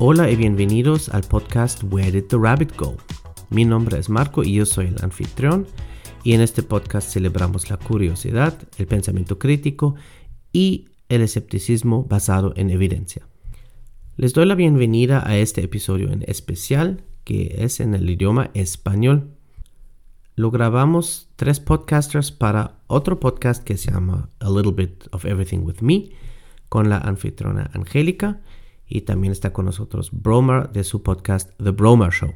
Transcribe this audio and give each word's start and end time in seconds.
Hola 0.00 0.30
y 0.30 0.36
bienvenidos 0.36 1.08
al 1.08 1.22
podcast 1.22 1.82
Where 1.82 2.12
Did 2.12 2.26
the 2.28 2.36
Rabbit 2.38 2.76
Go? 2.76 2.96
Mi 3.50 3.64
nombre 3.64 3.98
es 3.98 4.08
Marco 4.08 4.44
y 4.44 4.54
yo 4.54 4.64
soy 4.64 4.86
el 4.86 4.96
anfitrión 5.02 5.66
y 6.22 6.34
en 6.34 6.40
este 6.40 6.62
podcast 6.62 7.10
celebramos 7.10 7.68
la 7.68 7.78
curiosidad, 7.78 8.56
el 8.78 8.86
pensamiento 8.86 9.40
crítico 9.40 9.96
y 10.52 10.90
el 11.08 11.22
escepticismo 11.22 12.04
basado 12.04 12.52
en 12.54 12.70
evidencia. 12.70 13.26
Les 14.16 14.34
doy 14.34 14.46
la 14.46 14.54
bienvenida 14.54 15.28
a 15.28 15.36
este 15.36 15.64
episodio 15.64 16.12
en 16.12 16.22
especial 16.28 17.02
que 17.24 17.56
es 17.58 17.80
en 17.80 17.92
el 17.96 18.08
idioma 18.08 18.52
español. 18.54 19.32
Lo 20.36 20.52
grabamos 20.52 21.28
tres 21.34 21.58
podcasters 21.58 22.30
para 22.30 22.78
otro 22.86 23.18
podcast 23.18 23.64
que 23.64 23.76
se 23.76 23.90
llama 23.90 24.30
A 24.38 24.48
Little 24.48 24.74
Bit 24.76 25.08
of 25.10 25.24
Everything 25.24 25.64
with 25.64 25.80
Me 25.80 26.10
con 26.68 26.88
la 26.88 26.98
anfitriona 26.98 27.68
Angélica 27.74 28.40
y 28.88 29.02
también 29.02 29.32
está 29.32 29.52
con 29.52 29.66
nosotros 29.66 30.10
Bromar 30.12 30.72
de 30.72 30.84
su 30.84 31.02
podcast 31.02 31.50
The 31.62 31.70
Bromar 31.70 32.12
Show. 32.12 32.34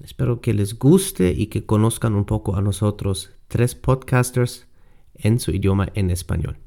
Espero 0.00 0.40
que 0.40 0.52
les 0.52 0.78
guste 0.78 1.32
y 1.32 1.46
que 1.46 1.64
conozcan 1.64 2.14
un 2.14 2.24
poco 2.24 2.56
a 2.56 2.62
nosotros, 2.62 3.30
tres 3.48 3.74
podcasters 3.74 4.66
en 5.14 5.38
su 5.38 5.52
idioma 5.52 5.88
en 5.94 6.10
español. 6.10 6.61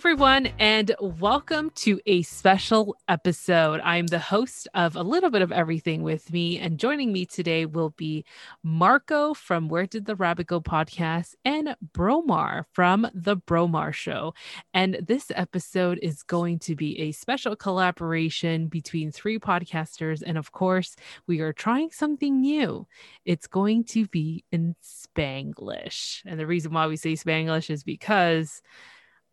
Everyone, 0.00 0.46
and 0.58 0.96
welcome 0.98 1.68
to 1.74 2.00
a 2.06 2.22
special 2.22 2.96
episode. 3.06 3.82
I'm 3.84 4.06
the 4.06 4.18
host 4.18 4.66
of 4.72 4.96
A 4.96 5.02
Little 5.02 5.28
Bit 5.28 5.42
of 5.42 5.52
Everything 5.52 6.02
with 6.02 6.32
Me, 6.32 6.58
and 6.58 6.78
joining 6.78 7.12
me 7.12 7.26
today 7.26 7.66
will 7.66 7.90
be 7.90 8.24
Marco 8.62 9.34
from 9.34 9.68
Where 9.68 9.84
Did 9.84 10.06
the 10.06 10.16
Rabbit 10.16 10.46
Go 10.46 10.58
podcast 10.58 11.34
and 11.44 11.76
Bromar 11.92 12.64
from 12.72 13.10
The 13.12 13.36
Bromar 13.36 13.92
Show. 13.92 14.32
And 14.72 14.94
this 15.06 15.30
episode 15.34 15.98
is 16.00 16.22
going 16.22 16.60
to 16.60 16.74
be 16.74 16.98
a 17.00 17.12
special 17.12 17.54
collaboration 17.54 18.68
between 18.68 19.12
three 19.12 19.38
podcasters. 19.38 20.22
And 20.24 20.38
of 20.38 20.50
course, 20.50 20.96
we 21.26 21.40
are 21.40 21.52
trying 21.52 21.90
something 21.90 22.40
new. 22.40 22.86
It's 23.26 23.46
going 23.46 23.84
to 23.84 24.06
be 24.06 24.46
in 24.50 24.76
Spanglish. 24.82 26.22
And 26.24 26.40
the 26.40 26.46
reason 26.46 26.72
why 26.72 26.86
we 26.86 26.96
say 26.96 27.12
Spanglish 27.12 27.68
is 27.68 27.84
because 27.84 28.62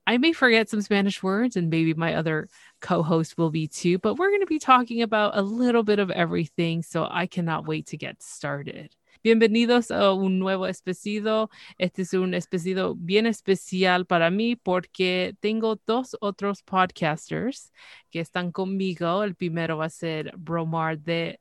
I 0.07 0.17
may 0.17 0.31
forget 0.31 0.69
some 0.69 0.81
Spanish 0.81 1.21
words, 1.21 1.57
and 1.57 1.69
maybe 1.69 1.93
my 1.93 2.15
other 2.15 2.47
co 2.79 3.03
host 3.03 3.37
will 3.37 3.51
be 3.51 3.67
too, 3.67 3.99
but 3.99 4.15
we're 4.15 4.29
going 4.29 4.39
to 4.39 4.47
be 4.47 4.57
talking 4.57 5.01
about 5.01 5.35
a 5.35 5.41
little 5.41 5.83
bit 5.83 5.99
of 5.99 6.09
everything. 6.11 6.81
So 6.81 7.05
I 7.11 7.27
cannot 7.27 7.67
wait 7.67 7.87
to 7.87 7.97
get 7.97 8.23
started. 8.23 8.95
Bienvenidos 9.21 9.91
a 9.91 10.13
un 10.13 10.39
nuevo 10.39 10.65
especido. 10.65 11.49
Este 11.77 12.03
es 12.03 12.13
un 12.13 12.33
especido 12.33 12.95
bien 12.97 13.25
especial 13.25 14.05
para 14.05 14.31
mí 14.31 14.55
porque 14.55 15.35
tengo 15.41 15.77
dos 15.85 16.15
otros 16.21 16.61
podcasters 16.63 17.69
que 18.09 18.21
están 18.21 18.53
conmigo. 18.53 19.25
El 19.25 19.35
primero 19.35 19.75
va 19.75 19.87
a 19.87 19.89
ser 19.89 20.31
Bromar 20.37 20.97
de 20.97 21.37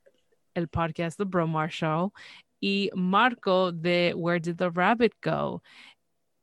el 0.56 0.66
podcast 0.66 1.18
The 1.18 1.24
Bromar 1.24 1.70
Show 1.70 2.12
y 2.60 2.90
Marco 2.96 3.70
de 3.70 4.12
Where 4.16 4.40
Did 4.40 4.56
the 4.56 4.70
Rabbit 4.70 5.12
Go? 5.22 5.62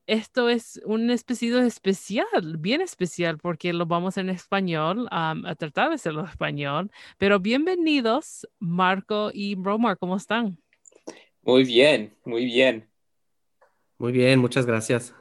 Esto 0.06 0.50
es 0.50 0.82
un 0.86 1.09
especie 1.09 1.58
especial, 1.66 2.58
bien 2.59 2.81
especial, 2.81 3.38
porque 3.38 3.74
lo 3.74 3.86
vamos 3.86 4.18
en 4.18 4.30
español, 4.30 5.08
a 5.12 5.56
tratar 5.58 5.90
de 5.90 5.96
hacerlo 5.96 6.22
en 6.22 6.28
español. 6.28 6.91
Pero 7.18 7.40
bienvenidos, 7.40 8.47
Marco 8.59 9.31
y 9.34 9.56
Bromar, 9.56 9.97
¿cómo 9.97 10.18
están? 10.18 10.58
Muy 11.42 11.63
bien, 11.63 12.13
muy 12.25 12.46
bien. 12.46 12.90
Muy 13.97 14.12
bien, 14.12 14.40
muchas 14.40 14.66
gracias 14.66 15.16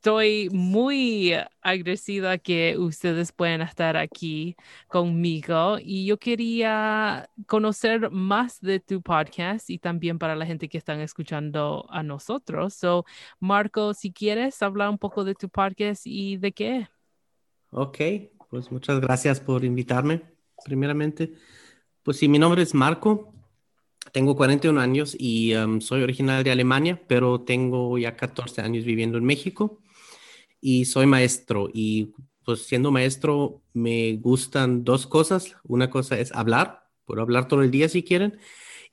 estoy 0.00 0.48
muy 0.48 1.34
agradecida 1.60 2.38
que 2.38 2.78
ustedes 2.78 3.32
puedan 3.32 3.60
estar 3.60 3.98
aquí 3.98 4.56
conmigo 4.88 5.76
y 5.78 6.06
yo 6.06 6.18
quería 6.18 7.28
conocer 7.46 8.10
más 8.10 8.62
de 8.62 8.80
tu 8.80 9.02
podcast 9.02 9.68
y 9.68 9.78
también 9.78 10.18
para 10.18 10.34
la 10.36 10.46
gente 10.46 10.70
que 10.70 10.78
están 10.78 11.00
escuchando 11.00 11.84
a 11.90 12.02
nosotros. 12.02 12.72
So, 12.72 13.04
Marco, 13.40 13.92
si 13.92 14.10
quieres 14.10 14.62
hablar 14.62 14.88
un 14.88 14.96
poco 14.96 15.22
de 15.22 15.34
tu 15.34 15.50
podcast 15.50 16.06
y 16.06 16.38
de 16.38 16.52
qué. 16.52 16.88
Ok, 17.70 17.98
pues 18.48 18.72
muchas 18.72 19.00
gracias 19.00 19.38
por 19.38 19.66
invitarme. 19.66 20.22
Primeramente, 20.64 21.34
pues 22.02 22.16
sí, 22.16 22.26
mi 22.26 22.38
nombre 22.38 22.62
es 22.62 22.72
Marco. 22.72 23.34
Tengo 24.12 24.34
41 24.34 24.80
años 24.80 25.14
y 25.18 25.54
um, 25.56 25.82
soy 25.82 26.02
original 26.02 26.42
de 26.42 26.52
Alemania, 26.52 27.02
pero 27.06 27.42
tengo 27.42 27.98
ya 27.98 28.16
14 28.16 28.62
años 28.62 28.86
viviendo 28.86 29.18
en 29.18 29.24
México 29.24 29.82
y 30.60 30.84
soy 30.84 31.06
maestro 31.06 31.68
y 31.72 32.12
pues 32.44 32.62
siendo 32.62 32.90
maestro 32.90 33.62
me 33.72 34.16
gustan 34.16 34.84
dos 34.84 35.06
cosas. 35.06 35.56
Una 35.64 35.90
cosa 35.90 36.18
es 36.18 36.32
hablar, 36.32 36.88
puedo 37.04 37.22
hablar 37.22 37.48
todo 37.48 37.62
el 37.62 37.70
día 37.70 37.88
si 37.88 38.02
quieren. 38.02 38.38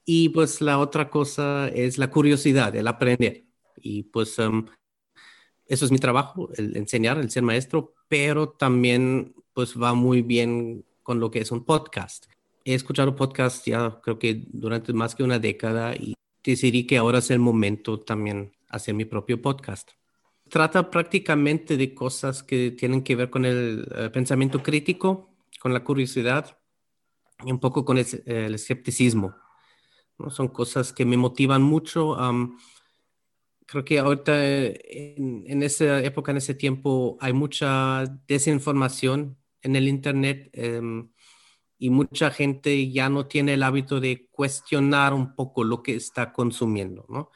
Y 0.06 0.30
pues 0.30 0.62
la 0.62 0.80
otra 0.80 1.10
cosa 1.10 1.68
es 1.70 1.98
la 1.98 2.10
curiosidad, 2.10 2.76
el 2.76 2.88
aprender. 2.88 3.46
Y 3.78 4.04
pues 4.04 4.40
em, 4.40 4.66
eso 5.66 5.86
es 5.86 5.92
mi 5.92 5.98
trabajo, 5.98 6.50
el 6.56 6.78
enseñar, 6.78 7.18
el 7.18 7.30
ser 7.30 7.44
maestro, 7.44 7.94
pero 8.08 8.50
también 8.50 9.36
pues 9.54 9.76
va 9.76 9.94
muy 9.94 10.22
bien 10.22 10.86
con 11.04 11.20
lo 11.20 11.32
que 11.32 11.40
es 11.40 11.52
un 11.52 11.66
podcast. 11.66 12.28
He 12.64 12.74
escuchado 12.74 13.16
podcast 13.16 13.66
ya 13.66 14.00
creo 14.02 14.20
que 14.20 14.46
durante 14.50 14.94
más 14.94 15.16
que 15.16 15.24
una 15.24 15.40
década 15.40 15.96
y 15.96 16.16
decidí 16.44 16.86
que 16.86 16.98
ahora 16.98 17.20
es 17.20 17.32
el 17.32 17.40
momento 17.40 18.00
también 18.00 18.54
hacer 18.70 18.94
mi 18.94 19.06
propio 19.06 19.42
podcast 19.42 19.97
trata 20.50 20.90
prácticamente 20.90 21.78
de 21.78 21.94
cosas 21.94 22.44
que 22.44 22.72
tienen 22.72 23.04
que 23.04 23.16
ver 23.16 23.30
con 23.30 23.46
el 23.46 23.88
eh, 23.96 24.10
pensamiento 24.10 24.64
crítico, 24.64 25.30
con 25.60 25.74
la 25.74 25.84
curiosidad 25.84 26.58
y 27.46 27.52
un 27.52 27.60
poco 27.60 27.86
con 27.86 27.98
el, 27.98 28.06
escepticismo. 28.54 29.36
¿no? 30.18 30.30
Son 30.30 30.48
cosas 30.48 30.94
que 30.94 31.06
me 31.06 31.18
motivan 31.18 31.62
mucho. 31.62 32.18
creo 33.66 33.86
que 33.86 34.00
ahorita 34.00 34.34
eh, 34.46 35.16
en, 35.18 35.64
esa 35.64 36.04
época, 36.04 36.32
en 36.32 36.38
ese 36.38 36.56
tiempo, 36.56 37.18
hay 37.20 37.34
mucha 37.34 38.06
desinformación 38.28 39.38
en 39.62 39.76
el 39.76 39.88
Internet 39.88 40.50
em, 40.54 41.12
y 41.78 41.90
mucha 41.90 42.32
gente 42.32 42.92
ya 42.92 43.10
no 43.10 43.28
tiene 43.28 43.54
el 43.54 43.64
hábito 43.64 44.00
de 44.00 44.28
cuestionar 44.32 45.14
un 45.14 45.36
poco 45.36 45.64
lo 45.64 45.84
que 45.84 45.96
está 45.96 46.34
consumiendo. 46.34 47.06
¿no? 47.10 47.32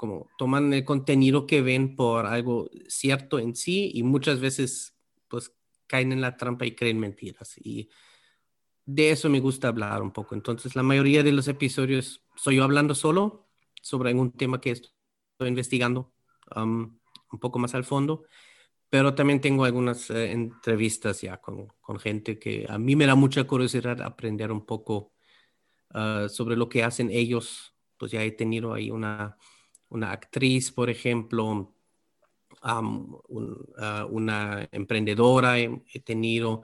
Como 0.00 0.30
toman 0.38 0.72
el 0.72 0.82
contenido 0.82 1.46
que 1.46 1.60
ven 1.60 1.94
por 1.94 2.24
algo 2.24 2.70
cierto 2.88 3.38
en 3.38 3.54
sí 3.54 3.90
y 3.92 4.02
muchas 4.02 4.40
veces 4.40 4.96
pues 5.28 5.52
caen 5.86 6.12
en 6.12 6.22
la 6.22 6.38
trampa 6.38 6.64
y 6.64 6.74
creen 6.74 6.98
mentiras. 6.98 7.58
Y 7.58 7.90
de 8.86 9.10
eso 9.10 9.28
me 9.28 9.40
gusta 9.40 9.68
hablar 9.68 10.00
un 10.00 10.10
poco. 10.10 10.34
Entonces 10.34 10.74
la 10.74 10.82
mayoría 10.82 11.22
de 11.22 11.32
los 11.32 11.48
episodios 11.48 12.24
soy 12.34 12.56
yo 12.56 12.64
hablando 12.64 12.94
solo 12.94 13.50
sobre 13.82 14.08
algún 14.08 14.32
tema 14.32 14.58
que 14.58 14.70
estoy 14.70 15.48
investigando 15.48 16.14
um, 16.56 16.98
un 17.30 17.38
poco 17.38 17.58
más 17.58 17.74
al 17.74 17.84
fondo, 17.84 18.24
pero 18.88 19.14
también 19.14 19.42
tengo 19.42 19.66
algunas 19.66 20.08
eh, 20.08 20.32
entrevistas 20.32 21.20
ya 21.20 21.42
con, 21.42 21.68
con, 21.82 21.98
gente 21.98 22.38
que 22.38 22.64
a 22.70 22.78
mí 22.78 22.96
me 22.96 23.04
da 23.04 23.16
mucha 23.16 23.44
curiosidad 23.44 24.00
aprender 24.00 24.50
un 24.50 24.64
poco 24.64 25.12
uh, 25.92 26.26
sobre 26.30 26.56
lo 26.56 26.70
que 26.70 26.84
hacen 26.84 27.10
ellos. 27.10 27.74
Pues 27.98 28.12
ya 28.12 28.22
he 28.22 28.30
tenido 28.30 28.72
ahí 28.72 28.90
una 28.90 29.36
una 29.90 30.12
actriz, 30.12 30.70
por 30.70 30.88
ejemplo, 30.90 31.74
ah, 32.62 32.80
una 34.08 34.68
emprendedora, 34.72 35.58
he, 35.58 36.00
tenido 36.04 36.62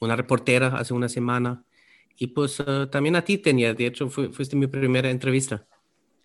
una 0.00 0.16
reportera 0.16 0.68
hace 0.76 0.94
una 0.94 1.08
semana 1.08 1.64
y 2.16 2.28
pues 2.28 2.60
ah, 2.60 2.88
también 2.90 3.16
a 3.16 3.24
ti 3.24 3.38
tenía, 3.38 3.74
de 3.74 3.86
hecho 3.86 4.08
fuiste 4.08 4.56
mi 4.56 4.66
primera 4.66 5.10
entrevista. 5.10 5.66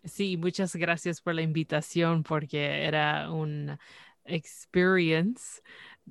Sí, 0.03 0.37
muchas 0.37 0.75
gracias 0.75 1.21
por 1.21 1.35
la 1.35 1.41
invitación 1.41 2.23
porque 2.23 2.85
era 2.85 3.31
un 3.31 3.77
experience 4.25 5.61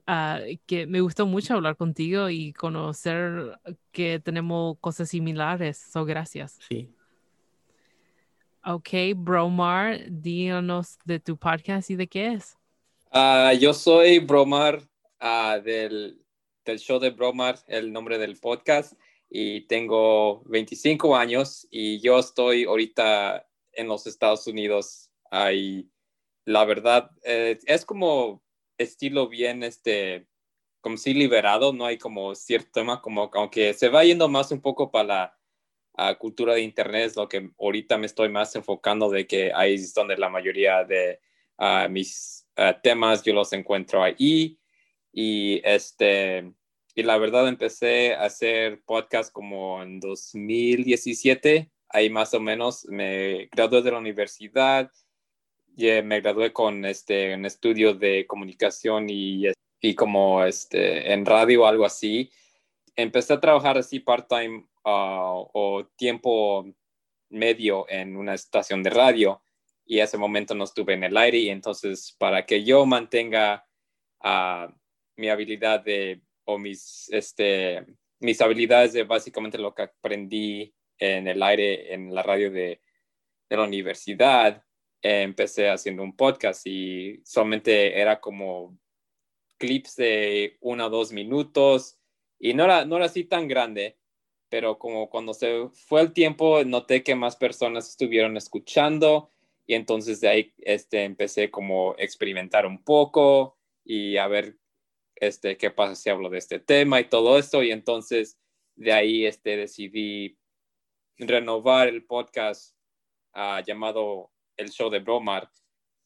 ah, 0.06 0.40
que 0.66 0.86
me 0.86 1.00
gustó 1.00 1.26
mucho 1.26 1.54
hablar 1.54 1.76
contigo 1.76 2.28
y 2.28 2.52
conocer 2.52 3.58
que 3.90 4.20
tenemos 4.20 4.76
cosas 4.80 5.08
similares. 5.08 5.78
So, 5.78 6.04
gracias. 6.04 6.58
Sí, 6.68 6.94
Ok, 8.64 8.88
Bromar, 9.16 10.00
díganos 10.08 10.98
de 11.04 11.20
tu 11.20 11.36
podcast 11.36 11.90
y 11.90 11.96
de 11.96 12.08
qué 12.08 12.32
es. 12.34 12.56
Ah, 13.10 13.52
yo 13.58 13.72
soy 13.72 14.18
Bromar 14.18 14.82
ah, 15.20 15.58
del, 15.64 16.20
del, 16.64 16.78
show 16.78 16.98
de 16.98 17.10
Bromar, 17.10 17.58
el 17.66 17.92
nombre 17.92 18.18
del 18.18 18.36
podcast, 18.36 18.94
y 19.30 19.62
tengo 19.62 20.42
25 20.46 21.16
años 21.16 21.66
y 21.70 22.00
yo 22.00 22.18
estoy 22.18 22.64
ahorita 22.64 23.46
en 23.72 23.88
los 23.88 24.06
Estados 24.06 24.46
Unidos. 24.46 25.10
Ahí, 25.30 25.88
la 26.44 26.64
verdad, 26.64 27.10
eh, 27.24 27.58
es 27.66 27.84
como 27.84 28.42
estilo 28.76 29.28
bien, 29.28 29.62
este, 29.62 30.26
como 30.80 30.96
si 30.96 31.14
liberado, 31.14 31.72
no 31.72 31.86
hay 31.86 31.98
como 31.98 32.34
cierto 32.34 32.70
tema, 32.72 33.00
como 33.00 33.30
aunque 33.34 33.72
se 33.74 33.88
va 33.88 34.04
yendo 34.04 34.28
más 34.28 34.50
un 34.50 34.60
poco 34.60 34.90
para 34.90 35.04
la 35.04 35.37
cultura 36.18 36.54
de 36.54 36.62
Internet, 36.62 37.06
es 37.06 37.16
lo 37.16 37.28
que 37.28 37.50
ahorita 37.58 37.98
me 37.98 38.06
estoy 38.06 38.28
más 38.28 38.54
enfocando 38.56 39.10
de 39.10 39.26
que 39.26 39.52
ahí 39.52 39.74
es 39.74 39.92
donde 39.94 40.16
la 40.16 40.28
mayoría 40.28 40.84
de 40.84 41.20
uh, 41.58 41.88
mis 41.88 42.46
uh, 42.56 42.72
temas 42.82 43.22
yo 43.22 43.34
los 43.34 43.52
encuentro 43.52 44.02
ahí. 44.02 44.58
Y, 45.12 45.60
este, 45.64 46.52
y 46.94 47.02
la 47.02 47.18
verdad 47.18 47.48
empecé 47.48 48.14
a 48.14 48.24
hacer 48.24 48.82
podcast 48.84 49.32
como 49.32 49.82
en 49.82 50.00
2017, 50.00 51.70
ahí 51.88 52.10
más 52.10 52.34
o 52.34 52.40
menos 52.40 52.86
me 52.86 53.48
gradué 53.52 53.82
de 53.82 53.90
la 53.90 53.98
universidad, 53.98 54.90
y 55.76 56.02
me 56.02 56.20
gradué 56.20 56.52
con 56.52 56.84
este, 56.84 57.34
un 57.34 57.46
estudio 57.46 57.94
de 57.94 58.26
comunicación 58.26 59.08
y, 59.08 59.44
y 59.80 59.94
como 59.94 60.44
este, 60.44 61.12
en 61.12 61.24
radio 61.24 61.62
o 61.62 61.66
algo 61.66 61.84
así. 61.84 62.30
Empecé 62.96 63.34
a 63.34 63.40
trabajar 63.40 63.78
así 63.78 64.00
part-time 64.00 64.66
o 64.84 65.88
tiempo 65.96 66.64
medio 67.30 67.86
en 67.88 68.16
una 68.16 68.34
estación 68.34 68.82
de 68.82 68.90
radio 68.90 69.42
y 69.84 70.00
ese 70.00 70.18
momento 70.18 70.54
no 70.54 70.64
estuve 70.64 70.94
en 70.94 71.04
el 71.04 71.16
aire 71.16 71.38
y 71.38 71.48
entonces 71.48 72.14
para 72.18 72.44
que 72.44 72.62
yo 72.62 72.84
mantenga 72.86 73.66
uh, 74.22 74.70
mi 75.16 75.28
habilidad 75.28 75.80
de 75.80 76.20
o 76.44 76.58
mis 76.58 77.08
este 77.10 77.84
mis 78.20 78.40
habilidades 78.40 78.92
de 78.92 79.04
básicamente 79.04 79.58
lo 79.58 79.74
que 79.74 79.82
aprendí 79.82 80.74
en 80.98 81.28
el 81.28 81.42
aire 81.42 81.94
en 81.94 82.14
la 82.14 82.22
radio 82.22 82.50
de, 82.50 82.80
de 83.48 83.56
la 83.56 83.64
universidad 83.64 84.62
empecé 85.00 85.70
haciendo 85.70 86.02
un 86.02 86.16
podcast 86.16 86.66
y 86.66 87.20
solamente 87.24 87.98
era 87.98 88.20
como 88.20 88.76
clips 89.56 89.96
de 89.96 90.56
uno 90.60 90.86
o 90.86 90.90
dos 90.90 91.12
minutos 91.12 91.98
y 92.38 92.54
no 92.54 92.64
era, 92.64 92.84
no 92.84 92.96
era 92.96 93.06
así 93.06 93.24
tan 93.24 93.48
grande 93.48 93.98
pero 94.48 94.78
como 94.78 95.10
cuando 95.10 95.34
se 95.34 95.68
fue 95.72 96.00
el 96.00 96.12
tiempo 96.12 96.62
noté 96.64 97.02
que 97.02 97.14
más 97.14 97.36
personas 97.36 97.88
estuvieron 97.88 98.36
escuchando 98.36 99.30
y 99.68 99.74
entonces 99.74 100.20
de 100.22 100.28
ahí 100.28 100.54
este, 100.58 101.04
empecé 101.04 101.50
como 101.50 101.94
experimentar 101.98 102.64
un 102.64 102.82
poco 102.82 103.58
y 103.84 104.16
a 104.16 104.26
ver 104.26 104.56
este, 105.16 105.58
qué 105.58 105.70
pasa 105.70 105.94
si 105.94 106.08
hablo 106.08 106.30
de 106.30 106.38
este 106.38 106.58
tema 106.58 107.00
y 107.00 107.08
todo 107.08 107.38
esto. 107.38 107.62
Y 107.62 107.70
entonces 107.70 108.38
de 108.76 108.92
ahí 108.92 109.26
este, 109.26 109.58
decidí 109.58 110.38
renovar 111.18 111.88
el 111.88 112.06
podcast 112.06 112.74
uh, 113.34 113.62
llamado 113.62 114.30
El 114.56 114.70
Show 114.70 114.88
de 114.88 115.00
Bromar. 115.00 115.50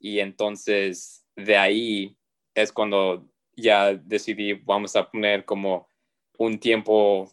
Y 0.01 0.19
entonces 0.19 1.25
de 1.37 1.57
ahí 1.57 2.17
es 2.55 2.73
cuando 2.73 3.29
ya 3.57 3.95
decidí, 3.95 4.55
vamos 4.55 4.97
a 4.97 5.09
poner 5.09 5.45
como 5.45 5.89
un 6.37 6.59
tiempo 6.59 7.31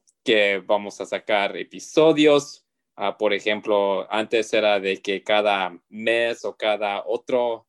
vamos 0.66 1.00
a 1.02 1.06
sacar 1.06 1.58
episodios 1.58 2.70
Ah, 3.02 3.18
por 3.18 3.32
ejemplo, 3.32 4.12
antes 4.12 4.54
era 4.54 4.78
de 4.82 5.02
que 5.02 5.24
cada 5.24 5.82
mes 5.88 6.44
o 6.44 6.58
cada 6.58 7.06
otro, 7.06 7.66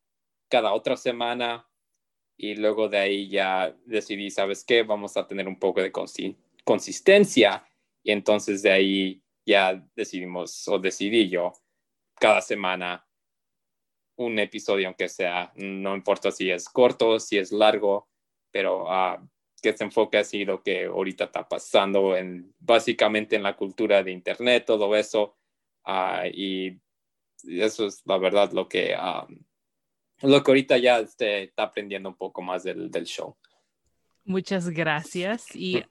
cada 0.49 0.73
otra 0.73 0.97
semana 0.97 1.71
y 2.37 2.57
luego 2.57 2.89
de 2.89 2.99
ahí 2.99 3.29
ya 3.29 3.73
decidí, 3.85 4.33
¿sabes 4.33 4.65
qué? 4.65 4.83
Vamos 4.83 5.17
a 5.17 5.29
tener 5.29 5.47
un 5.47 5.57
poco 5.57 5.81
de 5.83 5.93
consistencia 6.65 7.65
y 8.03 8.11
entonces 8.11 8.63
de 8.63 8.73
ahí 8.73 9.23
ya 9.47 9.81
decidimos 9.95 10.67
o 10.67 10.81
decidí 10.81 11.29
yo 11.29 11.53
cada 12.17 12.41
semana 12.41 13.07
un 14.17 14.37
episodio 14.41 14.89
aunque 14.89 15.09
sea, 15.09 15.53
no 15.55 15.95
importa 15.95 16.33
si 16.33 16.51
es 16.51 16.69
corto, 16.69 17.21
si 17.21 17.39
es 17.39 17.53
largo, 17.53 18.09
pero 18.51 18.87
uh, 18.87 19.29
que 19.61 19.77
se 19.77 19.85
enfoque 19.85 20.19
así 20.19 20.45
lo 20.45 20.63
que 20.63 20.87
ahorita 20.87 21.25
está 21.25 21.49
pasando 21.49 22.17
en 22.17 22.55
básicamente 22.59 23.37
en 23.37 23.43
la 23.43 23.57
cultura 23.57 24.03
de 24.03 24.13
internet, 24.13 24.65
todo 24.67 24.95
eso. 24.97 25.37
Uh, 25.87 26.27
y 26.33 26.81
eso 27.45 27.87
es 27.87 28.03
la 28.05 28.19
verdad 28.19 28.53
lo 28.53 28.69
que, 28.69 28.95
um, 28.97 29.39
lo 30.23 30.43
que 30.43 30.51
ahorita 30.51 30.79
ya 30.79 30.99
este, 31.01 31.45
está 31.45 31.65
aprendiendo 31.65 32.09
un 32.09 32.17
poco 32.17 32.43
más 32.43 32.63
del, 32.63 32.91
del 32.91 33.05
show. 33.05 33.37
Muchas 34.25 34.69
gracias 34.69 35.55
y 35.55 35.83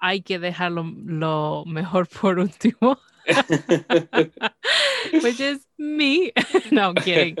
hay 0.00 0.22
que 0.22 0.38
dejarlo 0.38 0.84
lo 1.04 1.64
mejor 1.66 2.06
por 2.08 2.38
último. 2.38 2.98
Which 5.22 5.40
is 5.40 5.66
me. 5.78 6.32
no, 6.70 6.88
I'm 6.88 6.94
kidding. 6.94 7.36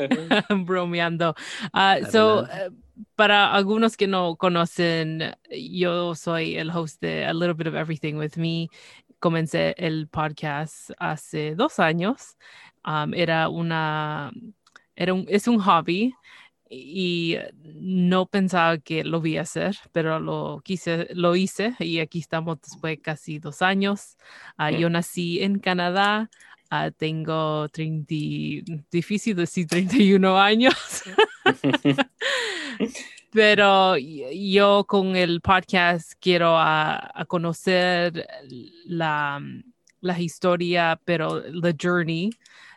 I'm 0.48 0.64
bromeando. 0.66 1.36
Uh, 1.72 2.04
so, 2.10 2.38
uh, 2.38 2.70
para 3.16 3.52
algunos 3.52 3.96
que 3.96 4.06
no 4.06 4.36
conocen, 4.36 5.34
yo 5.50 6.14
soy 6.14 6.56
el 6.56 6.70
host 6.70 7.00
de 7.00 7.24
A 7.24 7.32
Little 7.32 7.54
Bit 7.54 7.68
of 7.68 7.74
Everything 7.74 8.14
with 8.14 8.36
Me. 8.36 8.68
Comencé 9.18 9.74
el 9.78 10.08
podcast 10.08 10.90
hace 10.98 11.54
dos 11.54 11.78
años. 11.78 12.36
Um, 12.84 13.14
era 13.14 13.48
una, 13.48 14.30
era 14.94 15.14
un, 15.14 15.24
es 15.28 15.48
un 15.48 15.58
hobby 15.58 16.14
y 16.68 17.38
no 17.62 18.26
pensaba 18.26 18.78
que 18.78 19.04
lo 19.04 19.22
a 19.38 19.40
hacer, 19.40 19.76
pero 19.92 20.18
lo 20.20 20.60
quise, 20.64 21.08
lo 21.14 21.36
hice 21.36 21.74
y 21.78 22.00
aquí 22.00 22.18
estamos 22.18 22.60
después 22.60 22.96
de 22.96 23.02
casi 23.02 23.38
dos 23.38 23.62
años. 23.62 24.16
Uh, 24.58 24.76
yo 24.76 24.90
nací 24.90 25.42
en 25.42 25.58
Canadá, 25.58 26.30
uh, 26.70 26.90
tengo 26.90 27.68
30, 27.70 28.14
difícil 28.90 29.36
decir 29.36 29.66
31 29.66 30.38
años. 30.38 30.74
Pero 33.32 33.96
yo 33.96 34.84
con 34.86 35.16
el 35.16 35.40
podcast 35.40 36.12
quiero 36.20 36.56
a, 36.56 37.24
conocer 37.26 38.28
la, 38.84 39.42
la, 40.00 40.20
historia, 40.20 41.00
pero 41.04 41.40
la 41.40 41.74
journey 41.76 42.30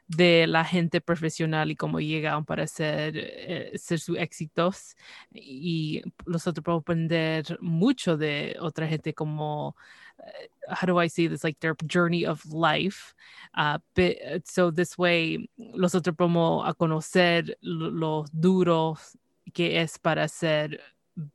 de 0.08 0.48
la 0.48 0.64
gente 0.64 1.02
profesional 1.02 1.70
y 1.70 1.76
cómo 1.76 2.00
llegan 2.00 2.46
para 2.46 2.66
ser, 2.66 3.14
eh, 3.18 3.72
ser 3.76 4.00
sus 4.00 4.18
éxitos. 4.18 4.96
Y 5.32 6.02
nosotros 6.26 6.64
podemos 6.64 6.82
aprender 6.82 7.58
mucho 7.62 8.18
de 8.18 8.56
otra 8.60 8.88
gente 8.88 9.14
como 9.14 9.76
eh, 10.20 10.50
how 10.70 10.88
do 10.88 11.00
I 11.00 11.08
say 11.08 11.28
this 11.28 11.44
like 11.44 11.60
their 11.60 11.76
journey 11.88 12.26
of 12.26 12.44
life 12.46 13.14
uh, 13.56 13.78
so 14.44 14.72
this 14.72 14.98
way 14.98 15.50
nosotros 15.58 16.16
podemos 16.16 16.68
a 16.68 16.74
conocer 16.74 17.58
los 17.62 18.28
duros 18.32 19.18
que 19.58 19.82
es 19.82 19.98
para 19.98 20.28
ser 20.28 20.80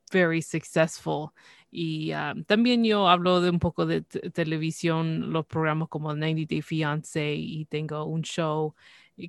very 0.09 0.41
successful. 0.41 1.33
Y 1.69 2.13
um, 2.13 2.45
también 2.45 2.81
yo 2.85 3.09
hablo 3.09 3.41
de 3.41 3.49
un 3.49 3.59
poco 3.59 3.85
de 3.85 4.01
televisión, 4.03 5.33
los 5.33 5.45
programas 5.45 5.89
como 5.89 6.13
90 6.15 6.47
Day 6.49 6.61
Fiance 6.61 7.33
y 7.35 7.65
tengo 7.65 8.05
un 8.05 8.21
show 8.21 8.75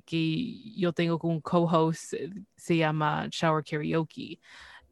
que 0.05 0.71
yo 0.79 0.93
tengo 0.93 1.19
con 1.19 1.31
un 1.31 1.41
co-host, 1.41 2.13
eh, 2.13 2.29
se 2.55 2.77
llama 2.77 3.27
Shower 3.29 3.65
Karaoke. 3.65 4.39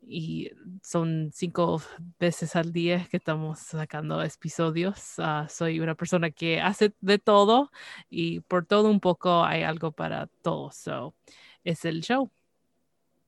Y 0.01 0.51
son 0.81 1.31
cinco 1.33 1.81
veces 2.19 2.57
al 2.57 2.73
día 2.73 3.07
que 3.09 3.17
estamos 3.17 3.59
sacando 3.59 4.21
episodios. 4.21 5.17
Uh, 5.17 5.47
soy 5.47 5.79
una 5.79 5.95
persona 5.95 6.29
que 6.31 6.59
hace 6.59 6.93
de 6.99 7.19
todo 7.19 7.71
y 8.09 8.41
por 8.41 8.65
todo 8.65 8.89
un 8.89 8.99
poco 8.99 9.45
hay 9.45 9.63
algo 9.63 9.93
para 9.93 10.27
todo. 10.41 10.71
So, 10.71 11.15
es 11.63 11.85
el 11.85 12.01
show. 12.01 12.29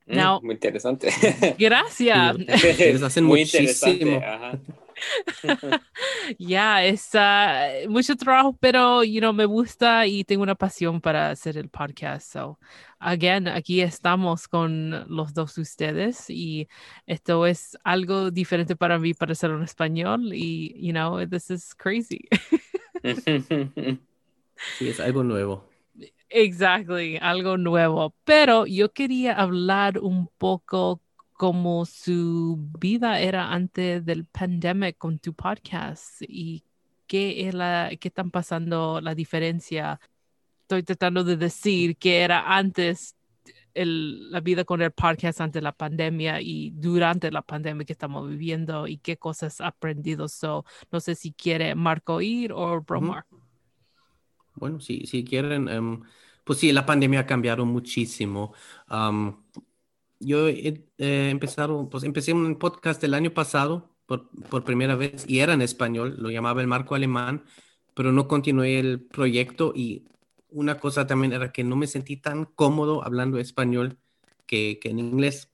Mm, 0.08 0.46
muy 0.46 0.54
interesante. 0.54 1.10
Gracias. 1.58 2.38
Les 2.38 3.02
hacen 3.04 3.24
muy 3.24 3.42
muchísimo. 3.42 4.22
ya, 6.40 6.86
es 6.86 7.10
mucho 7.90 8.16
trabajo, 8.16 8.56
pero 8.60 9.04
you 9.04 9.20
know, 9.20 9.34
me 9.34 9.46
gusta 9.46 10.06
y 10.08 10.24
tengo 10.24 10.44
una 10.44 10.56
pasión 10.56 11.02
para 11.02 11.32
hacer 11.32 11.58
el 11.58 11.70
podcast. 11.70 12.32
So, 12.32 12.60
again, 13.00 13.48
aquí 13.48 13.82
estamos 13.82 14.48
con 14.48 15.06
los 15.14 15.34
dos 15.34 15.58
ustedes 15.58 16.30
y 16.30 16.68
esto 17.08 17.46
es 17.46 17.78
algo 17.84 18.32
diferente 18.32 18.76
para 18.76 19.00
mí 19.00 19.14
para 19.14 19.36
ser 19.36 19.52
en 19.52 19.64
español 19.64 20.32
y, 20.34 20.76
you 20.80 20.94
know, 20.94 21.28
this 21.28 21.50
is 21.50 21.74
crazy. 21.76 22.22
sí, 24.78 24.88
es 24.88 25.00
algo 25.00 25.24
nuevo. 25.24 25.75
Exactly, 26.30 27.18
algo 27.22 27.58
nuevo. 27.58 28.16
Pero 28.24 28.66
yo 28.66 28.92
quería 28.92 29.34
hablar 29.34 30.00
un 30.00 30.28
poco 30.38 31.02
como 31.34 31.86
su 31.86 32.58
vida 32.80 33.20
era 33.20 33.52
antes 33.54 34.06
del 34.06 34.26
pandemic 34.26 34.98
con 34.98 35.20
tu 35.20 35.34
podcast 35.34 36.22
y 36.22 36.64
qué 37.08 37.48
es 37.48 37.54
la 37.54 37.92
qué 38.00 38.08
están 38.08 38.32
pasando 38.32 39.02
la 39.02 39.16
diferencia. 39.16 40.00
Estoy 40.64 40.84
tratando 40.84 41.24
de 41.24 41.38
decir 41.38 41.98
que 41.98 42.22
era 42.22 42.58
antes 42.58 43.16
el, 43.74 44.32
la 44.32 44.40
vida 44.42 44.64
con 44.66 44.82
el 44.82 44.92
podcast 44.92 45.42
antes 45.42 45.62
de 45.62 45.64
la 45.64 45.74
pandemia 45.74 46.42
y 46.42 46.72
durante 46.72 47.32
la 47.32 47.42
pandemia 47.44 47.86
que 47.86 47.94
estamos 47.94 48.28
viviendo 48.30 48.88
y 48.88 48.98
qué 49.00 49.18
cosas 49.18 49.62
ha 49.62 49.68
aprendido. 49.68 50.28
So, 50.30 50.66
no 50.92 51.00
sé 51.00 51.16
si 51.16 51.34
quiere 51.34 51.76
Marco 51.76 52.22
ir 52.22 52.52
o 52.54 52.82
Bromar. 52.82 53.26
Bueno, 54.56 54.80
si, 54.80 55.06
si 55.08 55.24
quieren, 55.26 55.68
em, 55.70 56.02
pues 56.44 56.60
sí, 56.60 56.72
la 56.72 56.86
pandemia 56.86 57.22
ha 57.22 57.26
cambiado 57.26 57.66
muchísimo. 57.66 58.54
yo 60.20 60.48
he 60.48 60.84
empezado, 60.98 61.90
pues 61.90 62.04
empecé 62.04 62.34
un 62.34 62.56
podcast 62.58 63.04
el 63.04 63.14
año 63.14 63.32
pasado 63.34 63.96
por, 64.06 64.30
por, 64.50 64.64
primera 64.64 64.96
vez 64.96 65.26
y 65.28 65.40
era 65.40 65.54
en 65.54 65.62
español, 65.62 66.16
lo 66.20 66.30
llamaba 66.32 66.62
el 66.62 66.68
marco 66.68 66.96
alemán, 66.96 67.44
pero 67.94 68.12
no 68.12 68.28
continué 68.28 68.80
el 68.80 69.02
proyecto 69.02 69.74
y 69.76 70.06
una 70.50 70.80
cosa 70.80 71.08
también 71.08 71.34
era 71.34 71.52
que 71.52 71.64
no 71.64 71.76
me 71.76 71.88
sentí 71.88 72.18
tan 72.18 72.46
cómodo 72.46 73.04
hablando 73.04 73.40
español 73.40 73.98
que, 74.46 74.80
que 74.82 74.90
en 74.90 75.00
inglés. 75.00 75.52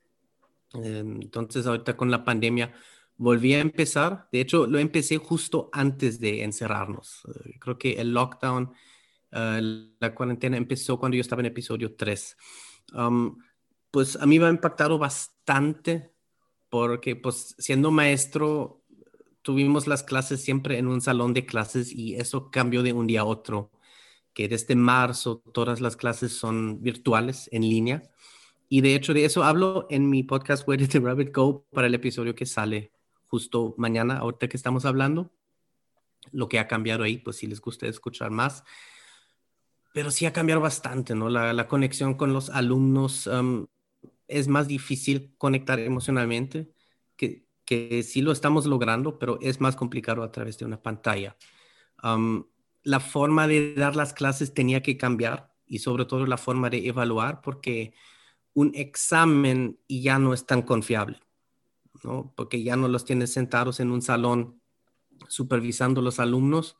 Entonces 0.73 1.65
ahorita 1.67 1.97
con 1.97 2.11
la 2.11 2.23
pandemia 2.23 2.73
volví 3.17 3.53
a 3.53 3.59
empezar. 3.59 4.27
De 4.31 4.41
hecho, 4.41 4.67
lo 4.67 4.79
empecé 4.79 5.17
justo 5.17 5.69
antes 5.73 6.19
de 6.19 6.43
encerrarnos. 6.43 7.23
Eh, 7.45 7.59
creo 7.59 7.77
que 7.77 7.93
el 7.93 8.13
lockdown, 8.13 8.73
eh, 9.31 9.93
la 9.99 10.15
cuarentena 10.15 10.57
empezó 10.57 10.99
cuando 10.99 11.15
yo 11.15 11.21
estaba 11.21 11.41
en 11.41 11.47
episodio 11.47 11.95
3. 11.95 12.37
pues 13.91 14.15
a 14.15 14.25
mí 14.25 14.39
me 14.39 14.45
ha 14.45 14.49
impactado 14.49 14.97
bastante 14.97 16.11
porque 16.69 17.17
pues 17.17 17.55
siendo 17.57 17.91
maestro 17.91 18.81
tuvimos 19.41 19.87
las 19.87 20.03
clases 20.03 20.41
siempre 20.41 20.77
en 20.77 20.87
un 20.87 21.01
salón 21.01 21.33
de 21.33 21.45
clases 21.45 21.91
y 21.91 22.15
eso 22.15 22.51
cambió 22.51 22.83
de 22.83 22.93
un 22.93 23.07
día 23.07 23.21
a 23.21 23.25
otro, 23.25 23.71
que 24.33 24.47
desde 24.47 24.75
marzo 24.75 25.43
todas 25.53 25.81
las 25.81 25.97
clases 25.97 26.33
son 26.33 26.81
virtuales 26.81 27.49
en 27.51 27.63
línea. 27.63 28.03
Y 28.69 28.81
de 28.81 28.95
hecho 28.95 29.13
de 29.13 29.25
eso 29.25 29.43
hablo 29.43 29.87
en 29.89 30.09
mi 30.09 30.23
podcast 30.23 30.65
Where 30.67 30.81
Did 30.81 30.91
the 30.91 30.99
Rabbit 30.99 31.35
Go 31.35 31.65
para 31.71 31.87
el 31.87 31.93
episodio 31.93 32.35
que 32.35 32.45
sale 32.45 32.93
justo 33.27 33.75
mañana, 33.77 34.17
ahorita 34.17 34.47
que 34.47 34.57
estamos 34.57 34.85
hablando. 34.85 35.31
Lo 36.31 36.47
que 36.47 36.59
ha 36.59 36.67
cambiado 36.67 37.03
ahí, 37.03 37.17
pues 37.17 37.37
si 37.37 37.47
les 37.47 37.59
gusta 37.59 37.87
escuchar 37.87 38.31
más. 38.31 38.63
Pero 39.93 40.11
sí 40.11 40.25
ha 40.25 40.33
cambiado 40.33 40.61
bastante, 40.61 41.15
¿no? 41.15 41.29
La, 41.29 41.67
conexión 41.67 42.13
con 42.15 42.33
los 42.33 42.49
alumnos 42.49 43.29
es 44.27 44.47
más 44.47 44.67
difícil 44.67 45.33
conectar 45.37 45.79
emocionalmente, 45.79 46.71
que, 47.15 47.45
que 47.65 48.03
sí 48.03 48.21
lo 48.21 48.31
estamos 48.31 48.65
logrando, 48.65 49.19
pero 49.19 49.39
es 49.41 49.59
más 49.59 49.75
complicado 49.75 50.23
a 50.23 50.31
través 50.31 50.57
de 50.57 50.65
una 50.65 50.81
pantalla. 50.81 51.35
la 52.83 52.99
forma 52.99 53.47
de 53.47 53.75
dar 53.75 53.95
las 53.95 54.13
clases 54.13 54.53
tenía 54.53 54.81
que 54.81 54.97
cambiar 54.97 55.53
y 55.65 55.79
sobre 55.79 56.05
todo 56.05 56.25
la 56.25 56.37
forma 56.37 56.69
de 56.69 56.87
evaluar, 56.87 57.41
porque 57.41 57.93
un 58.53 58.71
examen 58.75 59.79
ya 59.87 60.19
no 60.19 60.33
es 60.33 60.45
tan 60.45 60.61
confiable, 60.63 61.19
¿no? 62.03 62.33
Porque 62.35 62.63
ya 62.63 62.75
no 62.75 62.87
los 62.87 63.05
tienes 63.05 63.31
sentados 63.31 63.79
en 63.79 63.91
un 63.91 64.01
salón 64.01 64.61
supervisando 65.27 66.01
los 66.01 66.19
alumnos, 66.19 66.77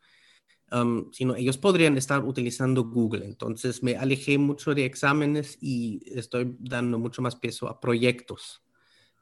sino 1.12 1.36
ellos 1.36 1.58
podrían 1.58 1.98
estar 1.98 2.24
utilizando 2.24 2.86
Google. 2.86 3.26
Entonces 3.26 3.84
me 3.84 3.98
alejé 3.98 4.38
mucho 4.38 4.74
de 4.74 4.86
exámenes 4.86 5.58
y 5.60 6.02
estoy 6.06 6.56
dando 6.60 6.98
mucho 6.98 7.22
más 7.22 7.36
peso 7.36 7.68
a 7.68 7.82
proyectos, 7.82 8.64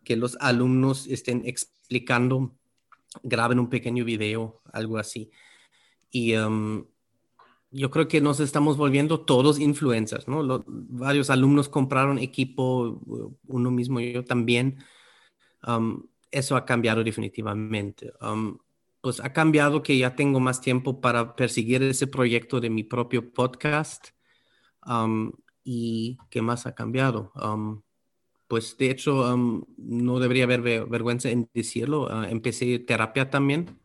que 0.03 0.15
los 0.15 0.37
alumnos 0.39 1.07
estén 1.07 1.41
explicando, 1.45 2.55
graben 3.23 3.59
un 3.59 3.69
pequeño 3.69 4.05
video, 4.05 4.61
algo 4.71 4.97
así. 4.99 5.31
Y 6.11 6.33
yo 7.71 7.91
creo 7.91 8.07
que 8.07 8.21
nos 8.21 8.39
estamos 8.39 8.77
volviendo 8.77 9.21
todos 9.21 9.59
influencers, 9.59 10.27
¿no? 10.27 10.63
varios 10.67 11.29
alumnos 11.29 11.67
compraron 11.67 12.19
equipo, 12.19 12.99
uno 13.47 13.71
mismo, 13.71 13.99
yo 13.99 14.23
también. 14.23 14.77
eso 16.31 16.55
ha 16.55 16.65
cambiado 16.65 17.03
definitivamente 17.03 18.11
pues 19.01 19.19
ha 19.19 19.33
cambiado 19.33 19.83
que 19.83 19.97
ya 19.97 20.15
tengo 20.15 20.39
más 20.39 20.61
tiempo 20.61 21.01
para 21.01 21.35
perseguir 21.35 21.83
ese 21.83 22.07
proyecto 22.07 22.59
de 22.59 22.69
mi 22.69 22.83
propio 22.83 23.33
podcast. 23.33 24.09
¿Y 25.63 26.17
qué 26.29 26.41
más 26.41 26.65
ha 26.65 26.75
cambiado? 26.75 27.31
pues 28.47 28.75
de 28.77 28.89
hecho, 28.89 29.37
no 29.77 30.19
debería 30.19 30.45
haber 30.45 30.61
vergüenza 30.61 31.29
en 31.29 31.49
decirlo. 31.53 32.07
Ah, 32.09 32.27
empecé 32.29 32.79
terapia 32.79 33.29
también. 33.29 33.79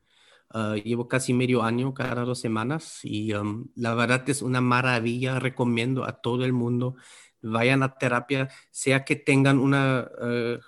Ah, 0.51 0.77
llevo 0.83 1.07
casi 1.07 1.35
medio 1.35 1.63
año, 1.63 1.93
cada 1.93 2.25
dos 2.25 2.41
semanas, 2.41 3.01
y 3.05 3.33
la 3.77 3.95
verdad 3.95 4.29
es 4.31 4.41
una 4.41 4.61
maravilla. 4.63 5.39
Recomiendo 5.39 6.05
a 6.05 6.13
todo 6.23 6.45
el 6.47 6.55
mundo 6.55 6.97
vayan 7.45 7.83
a 7.83 7.95
terapia, 7.97 8.49
sea 8.71 9.05
que 9.05 9.17
tengan 9.17 9.59
una, 9.59 10.09
eh, 10.23 10.59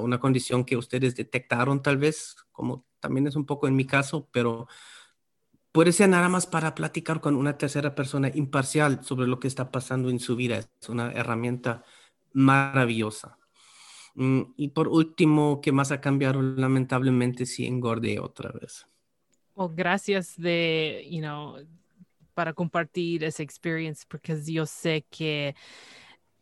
una 0.00 0.18
condición 0.18 0.64
que 0.64 0.76
ustedes 0.76 1.14
detectaron 1.14 1.82
tal 1.82 1.98
vez, 1.98 2.36
como 2.52 2.86
también 3.06 3.28
es 3.28 3.36
un 3.36 3.46
poco 3.46 3.68
en 3.68 3.76
mi 3.76 3.86
caso, 3.86 4.28
pero 4.32 4.66
puede 5.70 5.92
ser 5.92 6.08
nada 6.08 6.28
más 6.28 6.44
para 6.44 6.74
platicar 6.74 7.20
con 7.20 7.36
una 7.36 7.56
tercera 7.56 7.94
persona 7.94 8.32
imparcial 8.34 9.04
sobre 9.04 9.28
lo 9.28 9.38
que 9.38 9.46
está 9.46 9.70
pasando 9.70 10.10
en 10.10 10.18
su 10.18 10.34
vida. 10.34 10.58
Es 10.58 10.88
una 10.88 11.12
herramienta 11.12 11.84
maravillosa. 12.32 13.38
Mm, 14.16 14.40
y 14.56 14.68
por 14.68 14.88
último, 14.88 15.60
¿qué 15.60 15.70
más 15.70 15.92
ha 15.92 16.00
cambiado? 16.00 16.42
Lamentablemente 16.42 17.46
sí 17.46 17.64
engordé 17.64 18.18
otra 18.18 18.50
vez. 18.50 18.88
Well, 19.54 19.70
gracias 19.72 20.34
de, 20.36 21.06
you 21.08 21.20
know, 21.20 21.58
para 22.34 22.54
compartir 22.54 23.22
esa 23.22 23.44
experiencia, 23.44 24.04
porque 24.10 24.36
yo 24.44 24.66
sé 24.66 25.06
que 25.08 25.54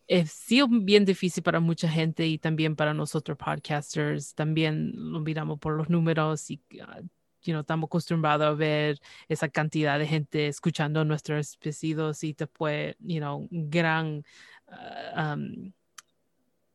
es 0.07 0.31
sido 0.33 0.69
bien 0.69 1.05
difícil 1.05 1.43
para 1.43 1.61
mucha 1.61 1.89
gente 1.89 2.27
y 2.27 2.39
también 2.39 2.77
para 2.77 2.95
nosotros 2.95 3.39
podcasters. 3.39 4.35
También 4.35 4.93
lo 4.95 5.21
miramos 5.21 5.59
por 5.59 5.77
los 5.77 5.89
números 5.89 6.51
y 6.51 6.61
uh, 6.75 7.07
you 7.43 7.53
know, 7.53 7.61
estamos 7.61 7.89
acostumbrados 7.89 8.47
a 8.47 8.53
ver 8.53 9.01
esa 9.29 9.49
cantidad 9.49 9.99
de 9.99 10.07
gente 10.07 10.49
escuchando 10.49 11.05
nuestros 11.05 11.57
pedidos 11.57 12.25
y 12.25 12.33
después, 12.33 12.97
you 13.01 13.19
know, 13.19 13.47
gran 13.51 14.25
uh, 14.69 15.21
um, 15.21 15.73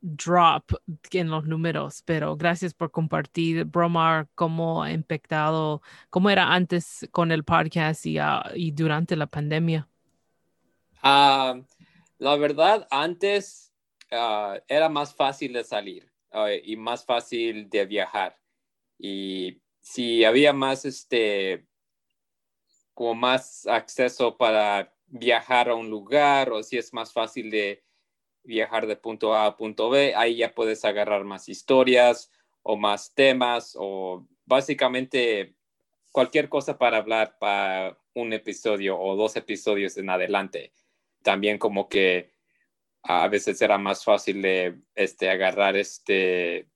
drop 0.02 0.72
en 1.12 1.30
los 1.30 1.46
números. 1.46 2.02
Pero 2.06 2.36
gracias 2.38 2.74
por 2.74 2.92
compartir, 2.92 3.66
Bromar, 3.66 4.28
cómo 4.36 4.84
ha 4.84 4.92
impactado, 4.92 5.82
cómo 6.10 6.30
era 6.30 6.54
antes 6.54 7.08
con 7.12 7.32
el 7.32 7.44
podcast 7.44 8.06
y, 8.06 8.20
uh, 8.20 8.42
y 8.56 8.72
durante 8.72 9.16
la 9.16 9.28
pandemia. 9.28 9.88
Ah, 11.02 11.56
la 12.20 12.36
verdad, 12.36 12.88
antes 12.92 13.74
ah, 14.12 14.60
era 14.68 14.90
más 14.90 15.16
fácil 15.16 15.54
de 15.54 15.64
salir 15.64 16.12
ah, 16.32 16.52
y 16.52 16.76
más 16.76 17.06
fácil 17.06 17.70
de 17.70 17.86
viajar. 17.86 18.38
Y 18.98 19.62
si 19.80 20.26
había 20.26 20.54
más, 20.54 20.86
este, 20.86 21.66
como 22.94 23.16
más 23.16 23.66
acceso 23.68 24.38
para 24.38 24.94
viajar 25.08 25.70
a 25.70 25.76
un 25.76 25.90
lugar 25.90 26.52
o 26.52 26.62
si 26.62 26.78
es 26.78 26.94
más 26.94 27.14
fácil 27.14 27.50
de 27.50 27.84
viajar 28.44 28.86
de 28.86 28.98
punto 28.98 29.34
A 29.34 29.46
a 29.46 29.58
punto 29.58 29.90
B, 29.90 30.14
ahí 30.16 30.38
ya 30.38 30.54
puedes 30.54 30.84
agarrar 30.84 31.24
más 31.24 31.48
historias 31.48 32.32
o 32.64 32.76
más 32.76 33.14
temas 33.16 33.76
o 33.80 34.28
básicamente 34.46 35.56
cualquier 36.12 36.50
cosa 36.50 36.78
para 36.78 36.98
hablar 36.98 37.38
para 37.40 37.98
un 38.14 38.34
episodio 38.34 39.00
o 39.00 39.16
dos 39.16 39.38
episodios 39.38 39.96
en 39.98 40.10
adelante 40.10 40.74
también 41.24 41.58
como 41.58 41.90
que 41.90 42.34
a 43.04 43.28
veces 43.28 43.62
era 43.62 43.78
más 43.78 44.04
fácil 44.04 44.42
de 44.42 44.80
este, 44.96 45.30
agarrar 45.30 45.76
este, 45.78 46.70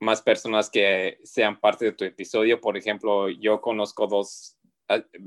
más 0.00 0.22
personas 0.22 0.70
que 0.70 1.18
sean 1.24 1.60
parte 1.60 1.86
de 1.86 1.92
tu 1.92 2.04
episodio. 2.04 2.60
Por 2.60 2.76
ejemplo, 2.76 3.28
yo 3.28 3.60
conozco 3.60 4.06
dos 4.06 4.56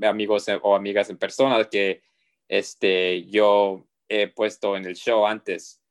amigos 0.02 0.46
o 0.62 0.74
amigas 0.74 1.10
en 1.10 1.18
persona 1.18 1.64
que 1.64 2.02
este, 2.48 3.24
yo 3.26 3.86
he 4.08 4.28
puesto 4.28 4.76
en 4.76 4.84
el 4.84 4.94
show 4.94 5.26
antes 5.26 5.82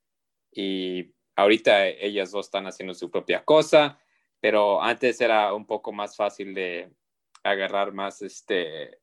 y 0.52 1.12
ahorita 1.34 1.88
ellas 1.88 2.30
dos 2.30 2.46
están 2.46 2.66
haciendo 2.66 2.94
su 2.94 3.10
propia 3.10 3.44
cosa, 3.44 3.98
pero 4.40 4.80
antes 4.80 5.20
era 5.20 5.52
un 5.52 5.66
poco 5.66 5.92
más 5.92 6.16
fácil 6.16 6.54
de 6.54 6.90
agarrar 7.42 7.92
más, 7.92 8.22
este, 8.22 9.00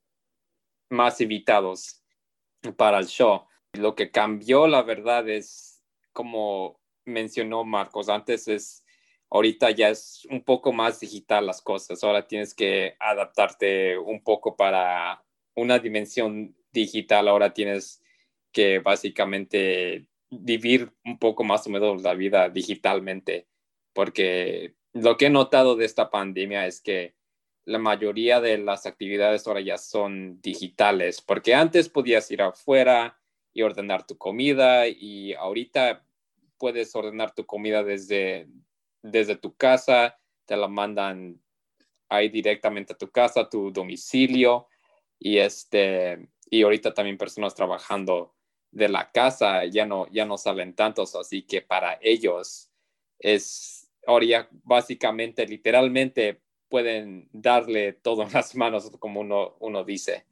más 0.89 1.19
invitados 1.19 2.00
para 2.77 2.99
el 2.99 3.07
show. 3.07 3.45
Lo 3.73 3.95
que 3.95 4.11
cambió, 4.11 4.67
la 4.67 4.81
verdad, 4.81 5.27
es 5.29 5.83
como 6.13 6.79
mencionó 7.05 7.63
Marcos 7.63 8.09
antes, 8.09 8.47
es 8.47 8.85
ahorita 9.29 9.71
ya 9.71 9.89
es 9.89 10.27
un 10.29 10.43
poco 10.43 10.73
más 10.73 10.99
digital 10.99 11.45
las 11.45 11.61
cosas. 11.61 12.03
Ahora 12.03 12.27
tienes 12.27 12.53
que 12.53 12.95
adaptarte 12.99 13.97
un 13.97 14.23
poco 14.23 14.55
para 14.55 15.23
una 15.55 15.79
dimensión 15.79 16.55
digital. 16.71 17.27
Ahora 17.27 17.53
tienes 17.53 18.03
que 18.51 18.79
básicamente 18.79 20.07
vivir 20.29 20.91
un 21.05 21.17
poco 21.17 21.43
más 21.43 21.65
o 21.67 21.69
menos 21.69 22.01
la 22.03 22.13
vida 22.13 22.49
digitalmente, 22.49 23.47
porque 23.93 24.75
lo 24.93 25.17
que 25.17 25.27
he 25.27 25.29
notado 25.29 25.75
de 25.75 25.85
esta 25.85 26.09
pandemia 26.09 26.67
es 26.67 26.81
que 26.81 27.15
la 27.65 27.77
mayoría 27.77 28.41
de 28.41 28.57
las 28.57 28.85
actividades 28.85 29.45
ahora 29.47 29.61
ya 29.61 29.77
son 29.77 30.41
digitales, 30.41 31.21
porque 31.21 31.53
antes 31.53 31.89
podías 31.89 32.29
ir 32.31 32.41
afuera 32.41 33.19
y 33.53 33.61
ordenar 33.61 34.07
tu 34.07 34.17
comida 34.17 34.87
y 34.87 35.33
ahorita 35.33 36.05
puedes 36.57 36.95
ordenar 36.95 37.33
tu 37.33 37.45
comida 37.45 37.83
desde, 37.83 38.47
desde 39.01 39.35
tu 39.35 39.55
casa, 39.55 40.17
te 40.45 40.55
la 40.55 40.67
mandan 40.67 41.41
ahí 42.09 42.29
directamente 42.29 42.93
a 42.93 42.97
tu 42.97 43.09
casa, 43.09 43.41
a 43.41 43.49
tu 43.49 43.71
domicilio 43.71 44.67
y 45.19 45.37
este 45.37 46.27
y 46.49 46.63
ahorita 46.63 46.93
también 46.93 47.17
personas 47.17 47.55
trabajando 47.55 48.35
de 48.71 48.89
la 48.89 49.11
casa 49.11 49.65
ya 49.65 49.85
no 49.85 50.07
ya 50.11 50.25
no 50.25 50.37
salen 50.37 50.75
tantos, 50.75 51.15
así 51.15 51.43
que 51.43 51.61
para 51.61 51.97
ellos 52.01 52.69
es 53.19 53.89
ahora 54.05 54.49
básicamente, 54.63 55.45
literalmente, 55.47 56.41
pueden 56.71 57.29
darle 57.33 57.93
todo 57.93 58.23
en 58.23 58.31
las 58.31 58.55
manos, 58.55 58.89
como 58.97 59.19
uno, 59.19 59.55
uno 59.59 59.83
dice. 59.83 60.25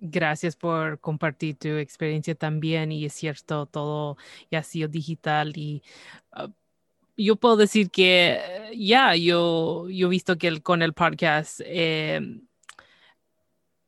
Gracias 0.00 0.56
por 0.56 0.98
compartir 0.98 1.56
tu 1.56 1.68
experiencia 1.68 2.34
también 2.34 2.90
y 2.90 3.04
es 3.04 3.12
cierto, 3.12 3.66
todo 3.66 4.16
ya 4.50 4.58
ha 4.58 4.62
sido 4.64 4.88
digital 4.88 5.56
y 5.56 5.82
ah, 6.32 6.48
yo 7.16 7.36
puedo 7.36 7.56
decir 7.56 7.90
que 7.90 8.40
ya, 8.76 9.14
yo, 9.14 9.88
yo 9.88 10.08
he 10.08 10.10
visto 10.10 10.36
que 10.36 10.60
con 10.60 10.82
el 10.82 10.94
podcast 10.94 11.60
eh, 11.64 12.20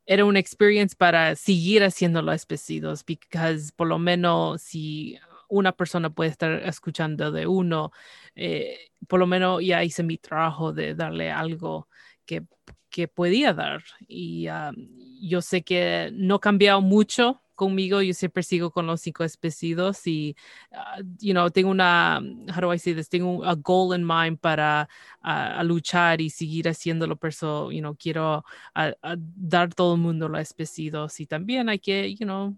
era 0.07 0.25
una 0.25 0.39
experiencia 0.39 0.97
para 0.97 1.35
seguir 1.35 1.83
haciendo 1.83 2.23
los 2.23 2.47
pedidos, 2.47 3.03
porque 3.03 3.27
por 3.75 3.89
lo 3.89 3.99
menos 3.99 4.63
si 4.63 5.19
una 5.49 5.73
persona 5.73 6.11
puede 6.11 6.31
estar 6.31 6.63
escuchando 6.65 7.33
de 7.33 7.47
uno, 7.47 7.93
eh, 8.35 8.79
por 9.09 9.21
lo 9.21 9.27
menos 9.27 9.63
ya 9.65 9.85
hice 9.85 10.03
mi 10.03 10.19
trabajo 10.19 10.73
de 10.73 10.95
darle 10.95 11.31
algo 11.31 11.89
que, 12.25 12.45
que 12.91 13.09
podía 13.09 13.53
dar. 13.55 13.83
Y 14.09 14.49
ah, 14.49 14.73
yo 15.21 15.43
sé 15.43 15.63
que 15.63 16.11
no 16.15 16.37
ha 16.37 16.41
cambiado 16.41 16.81
mucho 16.81 17.43
conmigo, 17.57 18.01
yo 18.03 18.15
siempre 18.15 18.43
sigo 18.43 18.71
con 18.71 18.87
los 18.87 19.01
cinco 19.01 19.25
especidos 19.25 20.07
y, 20.07 20.37
uh, 20.71 21.03
you 21.19 21.33
know, 21.33 21.51
tengo 21.51 21.71
una, 21.71 22.21
how 22.55 22.61
do 22.61 22.73
I 22.73 22.79
say 22.79 22.95
this, 22.95 23.09
tengo 23.09 23.45
a 23.45 23.57
goal 23.57 23.95
in 23.95 24.07
mind 24.07 24.39
para 24.39 24.89
uh, 25.25 25.59
a 25.59 25.65
luchar 25.65 26.21
y 26.21 26.31
seguir 26.31 26.69
haciéndolo, 26.69 27.17
pero, 27.17 27.73
you 27.73 27.81
know, 27.81 27.97
quiero 27.97 28.45
uh, 28.77 28.93
dar 29.37 29.75
todo 29.75 29.95
el 29.95 30.01
mundo 30.01 30.29
los 30.29 30.41
especidos 30.41 31.19
y 31.19 31.27
también 31.27 31.69
hay 31.69 31.81
que, 31.81 32.15
you 32.15 32.27
know, 32.27 32.55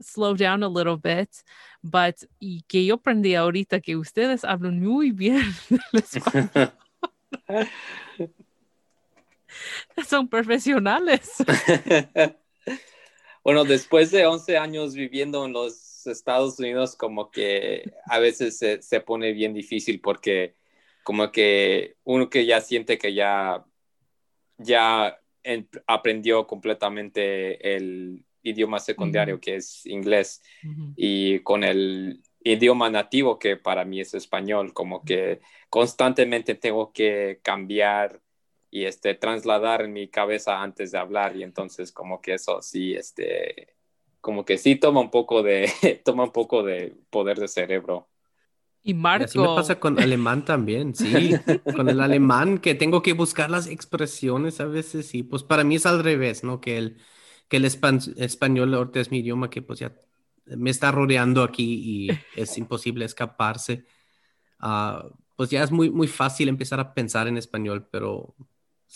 slow 0.00 0.34
down 0.34 0.62
a 0.62 0.68
little 0.68 0.96
bit, 0.96 1.30
but 1.82 2.16
y 2.38 2.62
que 2.68 2.84
yo 2.84 2.96
aprendí 2.96 3.34
ahorita 3.34 3.80
que 3.80 3.96
ustedes 3.96 4.44
hablan 4.44 4.82
muy 4.82 5.10
bien 5.10 5.42
español. 5.92 6.72
Son 10.06 10.28
profesionales. 10.28 11.42
Bueno, 13.46 13.64
después 13.64 14.10
de 14.10 14.26
11 14.26 14.58
años 14.58 14.96
viviendo 14.96 15.46
en 15.46 15.52
los 15.52 16.04
Estados 16.04 16.58
Unidos, 16.58 16.96
como 16.96 17.30
que 17.30 17.92
a 18.06 18.18
veces 18.18 18.58
se, 18.58 19.00
pone 19.02 19.32
bien 19.32 19.54
difícil 19.54 20.00
porque 20.00 20.56
como 21.04 21.30
que 21.30 21.94
uno 22.02 22.28
que 22.28 22.44
ya 22.44 22.60
siente 22.60 22.98
que 22.98 23.14
ya, 23.14 23.64
ya 24.58 25.20
aprendió 25.86 26.48
completamente 26.48 27.76
el 27.76 28.24
idioma 28.42 28.80
secundario 28.80 29.38
que 29.38 29.54
es 29.54 29.86
inglés 29.86 30.42
y 30.96 31.38
con 31.38 31.62
el 31.62 32.20
idioma 32.40 32.90
nativo 32.90 33.38
que 33.38 33.56
para 33.56 33.84
mí 33.84 34.00
es 34.00 34.12
español, 34.14 34.72
como 34.72 35.04
que 35.04 35.40
constantemente 35.70 36.56
tengo 36.56 36.90
que 36.92 37.38
cambiar 37.44 38.20
y 38.70 38.84
este, 38.84 39.14
trasladar 39.14 39.82
en 39.82 39.92
mi 39.92 40.08
cabeza 40.08 40.62
antes 40.62 40.92
de 40.92 40.98
hablar 40.98 41.36
y 41.36 41.42
entonces 41.42 41.92
como 41.92 42.20
que 42.20 42.34
eso 42.34 42.60
sí, 42.62 42.94
este, 42.94 43.74
como 44.20 44.44
que 44.44 44.58
sí 44.58 44.76
toma 44.76 45.00
un 45.00 45.10
poco 45.10 45.42
de, 45.42 45.70
toma 46.04 46.24
un 46.24 46.32
poco 46.32 46.62
de 46.62 46.96
poder 47.10 47.38
de 47.38 47.48
cerebro. 47.48 48.08
Y 48.82 48.94
Marco. 48.94 49.24
así 49.24 49.38
me 49.38 49.46
pasa 49.46 49.80
con 49.80 49.98
alemán 49.98 50.44
también, 50.44 50.94
sí. 50.94 51.32
con 51.76 51.88
el 51.88 52.00
alemán 52.00 52.58
que 52.58 52.74
tengo 52.74 53.02
que 53.02 53.14
buscar 53.14 53.50
las 53.50 53.66
expresiones 53.66 54.60
a 54.60 54.66
veces 54.66 55.12
y 55.14 55.24
pues 55.24 55.42
para 55.42 55.64
mí 55.64 55.76
es 55.76 55.86
al 55.86 56.04
revés, 56.04 56.44
¿no? 56.44 56.60
Que 56.60 56.78
el, 56.78 56.98
que 57.48 57.56
el 57.56 57.64
español 57.64 58.74
ahorita 58.74 59.00
es 59.00 59.10
mi 59.10 59.18
idioma 59.18 59.50
que 59.50 59.62
pues 59.62 59.80
ya 59.80 59.92
me 60.44 60.70
está 60.70 60.92
rodeando 60.92 61.42
aquí 61.42 61.80
y 61.84 62.40
es 62.40 62.58
imposible 62.58 63.04
escaparse. 63.04 63.84
Uh, 64.60 65.10
pues 65.36 65.50
ya 65.50 65.62
es 65.62 65.70
muy, 65.70 65.90
muy 65.90 66.08
fácil 66.08 66.48
empezar 66.48 66.80
a 66.80 66.94
pensar 66.94 67.28
en 67.28 67.36
español, 67.36 67.88
pero 67.90 68.34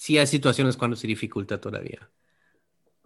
sí 0.00 0.16
hay 0.16 0.26
situaciones 0.26 0.78
cuando 0.78 0.96
se 0.96 1.06
dificulta 1.06 1.60
todavía. 1.60 2.08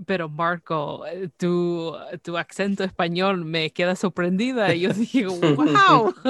Pero 0.07 0.29
Marco, 0.29 1.05
eh, 1.07 1.29
tu, 1.37 1.93
tu 2.23 2.39
acento 2.39 2.85
español 2.85 3.45
me 3.45 3.73
queda 3.73 3.97
sorprendida 3.97 4.73
y 4.73 4.83
yo 4.83 4.91
dije, 4.95 5.27
wow. 5.27 6.15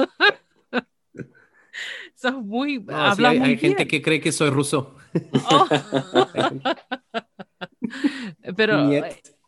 Sos 2.15 2.33
muy... 2.33 2.79
No, 2.79 3.15
sí, 3.15 3.23
hay, 3.23 3.57
gente 3.57 3.85
que 3.85 4.01
cree 4.01 4.19
que 4.19 4.31
soy 4.31 4.49
ruso. 4.49 4.95
Oh. 5.51 5.67
Pero 8.57 8.89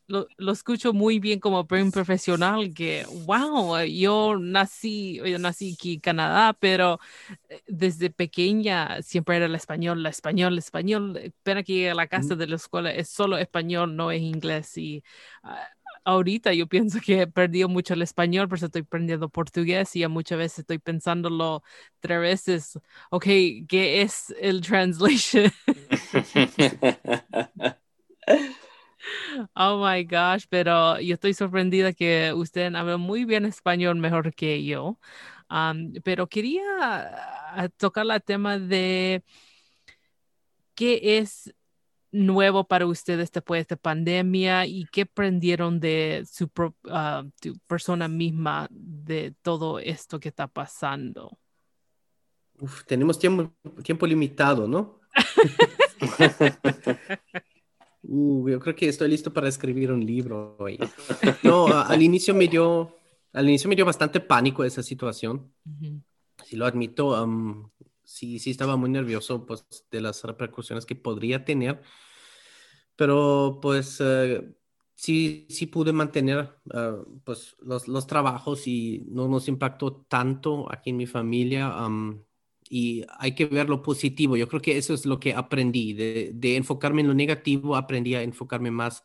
lo, 0.07 0.27
lo, 0.37 0.51
escucho 0.51 0.93
muy 0.93 1.19
bien 1.19 1.39
como 1.39 1.67
un 1.69 1.91
profesional 1.91 2.73
que, 2.73 3.05
wow, 3.25 3.83
yo 3.83 4.37
nací, 4.39 5.17
yo 5.17 5.39
nací 5.39 5.73
aquí 5.73 5.95
en 5.95 5.99
Canadá, 5.99 6.53
pero 6.59 6.99
eh, 7.49 7.61
desde 7.67 8.09
pequeña 8.09 9.01
siempre 9.01 9.37
era 9.37 9.45
el 9.45 9.55
español, 9.55 9.99
el 9.99 10.05
español, 10.05 10.53
el 10.53 10.59
español. 10.59 11.33
Pena 11.43 11.63
que 11.63 11.73
llegue 11.73 11.91
a 11.91 11.95
la 11.95 12.07
casa 12.07 12.35
de 12.35 12.47
la 12.47 12.55
escuela 12.55 12.91
es 12.91 13.09
solo 13.09 13.37
español, 13.37 13.95
no 13.95 14.11
es 14.11 14.21
inglés. 14.21 14.77
Y 14.77 15.03
ah, 15.43 15.67
ahorita 16.05 16.53
yo 16.53 16.67
pienso 16.67 16.99
que 17.05 17.23
he 17.23 17.27
perdido 17.27 17.69
mucho 17.69 17.93
el 17.93 18.01
español, 18.01 18.47
pero 18.49 18.65
estoy 18.65 18.81
aprendiendo 18.83 19.29
portugués 19.29 19.95
y 19.95 20.07
muchas 20.07 20.37
veces 20.37 20.59
estoy 20.59 20.79
pensándolo 20.79 21.63
tres 21.99 22.19
veces, 22.19 22.79
ok, 23.09 23.25
¿qué 23.67 24.01
es 24.01 24.33
el 24.39 24.61
translation? 24.61 25.51
Oh 29.55 29.83
my 29.85 30.03
gosh, 30.03 30.45
pero 30.49 30.99
yo 30.99 31.13
estoy 31.13 31.33
sorprendida 31.33 31.93
que 31.93 32.33
usted 32.33 32.73
habla 32.75 32.97
muy 32.97 33.25
bien 33.25 33.45
español, 33.45 33.95
mejor 33.97 34.33
que 34.33 34.63
yo. 34.63 34.97
pero 36.03 36.27
quería 36.27 36.61
ah, 36.81 37.69
tocar 37.77 38.05
el 38.09 38.21
tema 38.23 38.59
de 38.59 39.23
qué 40.75 41.17
es 41.17 41.53
nuevo 42.11 42.67
para 42.67 42.85
ustedes 42.85 43.31
después 43.31 43.59
de 43.59 43.61
esta 43.61 43.75
pandemia 43.75 44.65
y 44.65 44.85
qué 44.91 45.01
aprendieron 45.01 45.79
de 45.79 46.25
su, 46.31 46.49
ah, 46.89 47.23
persona 47.67 48.07
misma 48.07 48.67
de 48.71 49.33
todo 49.41 49.79
esto 49.79 50.19
que 50.19 50.29
está 50.29 50.47
pasando. 50.47 51.37
tenemos 52.85 53.19
tiempo, 53.19 53.53
tiempo 53.83 54.07
limitado, 54.07 54.67
¿no? 54.67 54.99
Uh, 58.03 58.49
yo 58.49 58.59
creo 58.59 58.75
que 58.75 58.87
estoy 58.87 59.09
listo 59.09 59.33
para 59.33 59.47
escribir 59.47 59.91
un 59.91 60.05
libro 60.05 60.55
hoy. 60.59 60.79
No, 61.43 61.67
al 61.67 62.01
inicio 62.01 62.33
me 62.33 62.47
dio, 62.47 62.95
al 63.33 63.47
inicio 63.47 63.69
me 63.69 63.75
dio 63.75 63.85
bastante 63.85 64.19
pánico 64.19 64.63
esa 64.63 64.83
situación. 64.83 65.51
Si 66.45 66.55
lo 66.55 66.65
admito, 66.65 67.27
sí, 68.03 68.39
sí 68.39 68.51
estaba 68.51 68.75
muy 68.77 68.89
nervioso 68.89 69.45
pues, 69.45 69.65
de 69.91 70.01
las 70.01 70.23
repercusiones 70.23 70.85
que 70.85 70.95
podría 70.95 71.43
tener. 71.43 71.81
Pero 72.95 73.59
pues 73.61 73.99
uh, 73.99 74.55
sí, 74.95 75.45
sí 75.49 75.67
pude 75.67 75.93
mantener 75.93 76.55
uh, 76.73 77.19
pues, 77.23 77.55
los, 77.61 77.87
los, 77.87 78.07
trabajos 78.07 78.67
y 78.67 79.05
no 79.07 79.27
nos 79.27 79.47
impactó 79.47 80.05
tanto 80.07 80.71
aquí 80.71 80.89
en 80.89 80.97
mi 80.97 81.05
familia 81.05 81.73
y 82.69 83.05
hay 83.19 83.35
que 83.35 83.45
ver 83.45 83.69
lo 83.69 83.81
positivo. 83.81 84.37
Yo 84.37 84.47
creo 84.47 84.61
que 84.61 84.77
eso 84.77 84.93
es 84.93 85.05
lo 85.05 85.19
que 85.19 85.33
aprendí, 85.33 85.93
de, 85.93 86.55
enfocarme 86.55 87.01
en 87.01 87.07
lo 87.07 87.13
negativo, 87.13 87.75
aprendí 87.75 88.15
a 88.15 88.23
enfocarme 88.23 88.71
más 88.71 89.03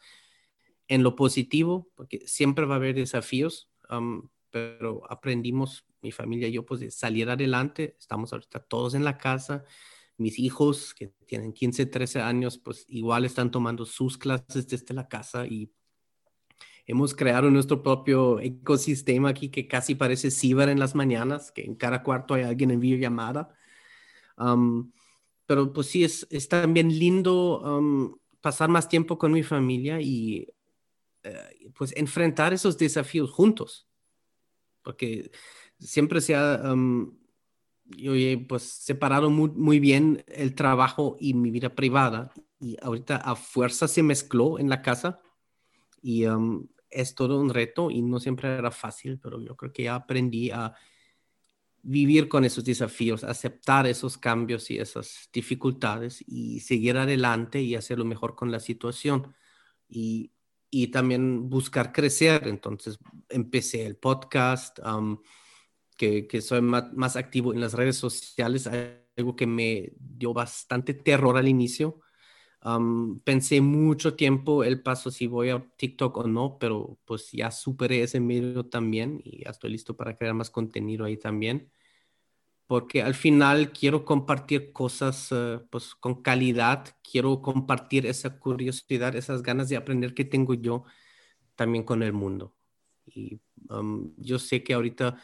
en 0.88 1.02
lo 1.02 1.16
positivo, 1.16 1.90
porque 1.94 2.26
siempre 2.26 2.66
va 2.66 2.74
a 2.74 2.76
haber 2.76 2.94
desafíos, 2.94 3.70
pero 4.50 5.02
aprendimos, 5.10 5.86
mi 6.02 6.12
familia 6.12 6.48
y 6.48 6.52
yo, 6.52 6.66
pues 6.66 6.80
de 6.80 6.90
salir 6.90 7.30
adelante. 7.30 7.96
Estamos 7.98 8.32
ahorita 8.32 8.60
todos 8.60 8.94
en 8.94 9.04
la 9.04 9.18
casa. 9.18 9.64
Mis 10.18 10.38
hijos, 10.38 10.94
que 10.94 11.12
tienen 11.26 11.52
15, 11.52 11.86
13 11.86 12.20
años, 12.20 12.58
pues 12.58 12.84
igual 12.88 13.24
están 13.24 13.50
tomando 13.50 13.86
sus 13.86 14.18
clases 14.18 14.66
desde 14.66 14.94
la 14.94 15.08
casa 15.08 15.46
y 15.46 15.70
hemos 16.86 17.14
creado 17.14 17.50
nuestro 17.50 17.82
propio 17.82 18.40
ecosistema 18.40 19.30
aquí 19.30 19.48
que 19.48 19.66
casi 19.66 19.94
parece 19.94 20.30
ciber 20.30 20.68
en 20.68 20.78
las 20.78 20.94
mañanas, 20.94 21.52
que 21.52 21.62
en 21.62 21.74
cada 21.74 22.02
cuarto 22.02 22.34
hay 22.34 22.42
alguien 22.42 22.70
en 22.70 22.80
videollamada. 22.80 23.54
Um, 24.36 24.92
pero 25.46 25.72
pues 25.72 25.88
sí, 25.88 26.04
es, 26.04 26.26
es 26.30 26.48
también 26.48 26.88
lindo 26.88 28.18
pasar 28.40 28.68
más 28.68 28.88
tiempo 28.88 29.18
con 29.18 29.32
mi 29.32 29.42
familia 29.42 30.00
y 30.00 30.48
eh, 31.22 31.70
pues 31.76 31.94
enfrentar 31.96 32.52
esos 32.52 32.78
desafíos 32.78 33.30
juntos. 33.30 33.86
Porque 34.82 35.30
siempre 35.78 36.20
se 36.20 36.34
ha 36.34 36.74
yo 37.96 38.12
pues 38.48 38.62
separado 38.62 39.30
muy, 39.30 39.50
muy 39.50 39.80
bien 39.80 40.24
el 40.28 40.54
trabajo 40.54 41.16
y 41.18 41.34
mi 41.34 41.50
vida 41.50 41.74
privada 41.74 42.32
y 42.60 42.76
ahorita 42.82 43.16
a 43.16 43.34
fuerza 43.34 43.88
se 43.88 44.02
mezcló 44.02 44.58
en 44.58 44.68
la 44.68 44.82
casa 44.82 45.20
y 46.02 46.24
es 46.90 47.14
todo 47.14 47.40
un 47.40 47.50
reto 47.50 47.90
y 47.90 48.02
no 48.02 48.20
siempre 48.20 48.54
era 48.54 48.70
fácil, 48.70 49.18
pero 49.18 49.40
yo 49.40 49.56
creo 49.56 49.72
que 49.72 49.84
ya 49.84 49.94
aprendí 49.94 50.50
a 50.50 50.74
vivir 51.82 52.28
con 52.28 52.44
esos 52.44 52.64
desafíos, 52.64 53.24
aceptar 53.24 53.86
esos 53.86 54.18
cambios 54.18 54.70
y 54.70 54.78
esas 54.78 55.28
dificultades 55.32 56.22
y 56.26 56.60
seguir 56.60 56.96
adelante 56.96 57.60
y 57.62 57.74
hacer 57.74 57.98
lo 57.98 58.04
mejor 58.04 58.34
con 58.34 58.50
la 58.50 58.60
situación. 58.60 59.34
Y, 59.88 60.32
y 60.74 60.88
también 60.88 61.50
buscar 61.50 61.92
crecer. 61.92 62.48
Entonces 62.48 62.98
empecé 63.28 63.84
el 63.84 63.96
podcast, 63.96 64.78
que, 65.96 66.26
que 66.26 66.40
soy 66.40 66.62
más, 66.62 66.92
más, 66.94 67.16
activo 67.16 67.52
en 67.52 67.60
las 67.60 67.74
redes 67.74 67.96
sociales, 67.96 68.68
algo 69.16 69.36
que 69.36 69.46
me 69.46 69.92
dio 69.98 70.32
bastante 70.32 70.94
terror 70.94 71.36
al 71.36 71.46
inicio. 71.46 72.00
Pensé 73.24 73.60
mucho 73.60 74.14
tiempo 74.14 74.62
el 74.62 74.82
paso 74.82 75.10
si 75.10 75.26
voy 75.26 75.50
a 75.50 75.64
TikTok 75.76 76.16
o 76.18 76.26
no, 76.28 76.58
pero 76.58 76.98
pues 77.04 77.30
ya 77.32 77.50
superé 77.50 78.02
ese 78.02 78.20
medio 78.20 78.66
también 78.66 79.20
y 79.24 79.44
ya 79.44 79.50
estoy 79.50 79.70
listo 79.70 79.96
para 79.96 80.16
crear 80.16 80.34
más 80.34 80.50
contenido 80.50 81.04
ahí 81.04 81.16
también. 81.16 81.70
Porque 82.66 83.02
al 83.02 83.14
final 83.14 83.72
quiero 83.72 84.04
compartir 84.04 84.72
cosas 84.72 85.28
eh, 85.32 85.60
pues 85.70 85.94
con 85.96 86.22
calidad, 86.22 86.96
quiero 87.02 87.42
compartir 87.42 88.06
esa 88.06 88.38
curiosidad, 88.38 89.16
esas 89.16 89.42
ganas 89.42 89.68
de 89.68 89.76
aprender 89.76 90.14
que 90.14 90.24
tengo 90.24 90.54
yo 90.54 90.84
también 91.56 91.84
con 91.84 92.02
el 92.02 92.12
mundo. 92.12 92.54
Y 93.06 93.40
yo 94.16 94.38
sé 94.38 94.62
que 94.62 94.74
ahorita, 94.74 95.18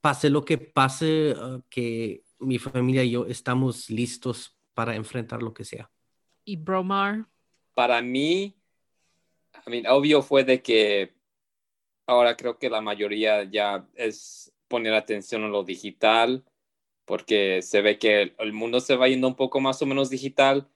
pase 0.00 0.30
lo 0.30 0.44
que 0.44 0.58
pase, 0.58 1.34
ah, 1.38 1.60
que 1.68 2.24
mi 2.38 2.58
familia 2.58 3.04
y 3.04 3.12
yo 3.12 3.26
estamos 3.26 3.90
listos 3.90 4.56
para 4.74 4.96
enfrentar 4.96 5.42
lo 5.42 5.52
que 5.52 5.64
sea. 5.64 5.90
¿Y 6.50 6.56
Bromar? 6.56 7.26
Para 7.74 8.02
mí, 8.02 8.56
I 9.64 9.70
mean, 9.70 9.86
obvio 9.86 10.20
fue 10.20 10.42
de 10.42 10.60
que 10.60 11.14
ahora 12.06 12.36
creo 12.36 12.58
que 12.58 12.68
la 12.68 12.80
mayoría 12.80 13.44
ya 13.44 13.88
es 13.94 14.52
poner 14.66 14.94
atención 14.94 15.44
a 15.44 15.48
lo 15.48 15.62
digital, 15.62 16.44
porque 17.04 17.62
se 17.62 17.82
ve 17.82 18.00
que 18.00 18.34
el 18.36 18.52
mundo 18.52 18.80
se 18.80 18.96
va 18.96 19.06
yendo 19.06 19.28
un 19.28 19.36
poco 19.36 19.60
más 19.60 19.80
o 19.80 19.86
menos 19.86 20.10
digital, 20.10 20.68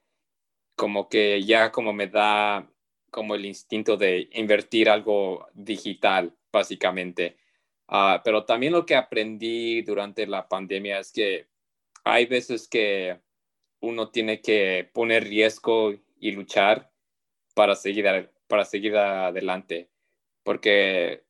como 0.77 1.09
que 1.09 1.43
ya 1.43 1.73
como 1.73 1.91
me 1.91 2.07
da 2.07 2.71
como 3.11 3.35
el 3.35 3.43
instinto 3.45 3.97
de 3.97 4.29
invertir 4.31 4.89
algo 4.89 5.45
digital, 5.53 6.33
básicamente. 6.53 7.35
Ah, 7.89 8.21
pero 8.23 8.45
también 8.45 8.71
lo 8.71 8.85
que 8.85 8.95
aprendí 8.95 9.81
durante 9.81 10.25
la 10.25 10.47
pandemia 10.47 10.99
es 10.99 11.11
que 11.11 11.49
hay 12.05 12.27
veces 12.27 12.65
que 12.69 13.24
uno 13.85 14.09
tiene 14.09 14.41
que 14.41 14.89
poner 14.93 15.25
riesgo 15.25 15.93
y 16.19 16.31
luchar 16.31 16.91
para 17.53 17.75
seguir, 17.75 18.31
para 18.47 18.65
seguir 18.65 18.97
adelante. 18.97 19.89
Porque 20.43 21.23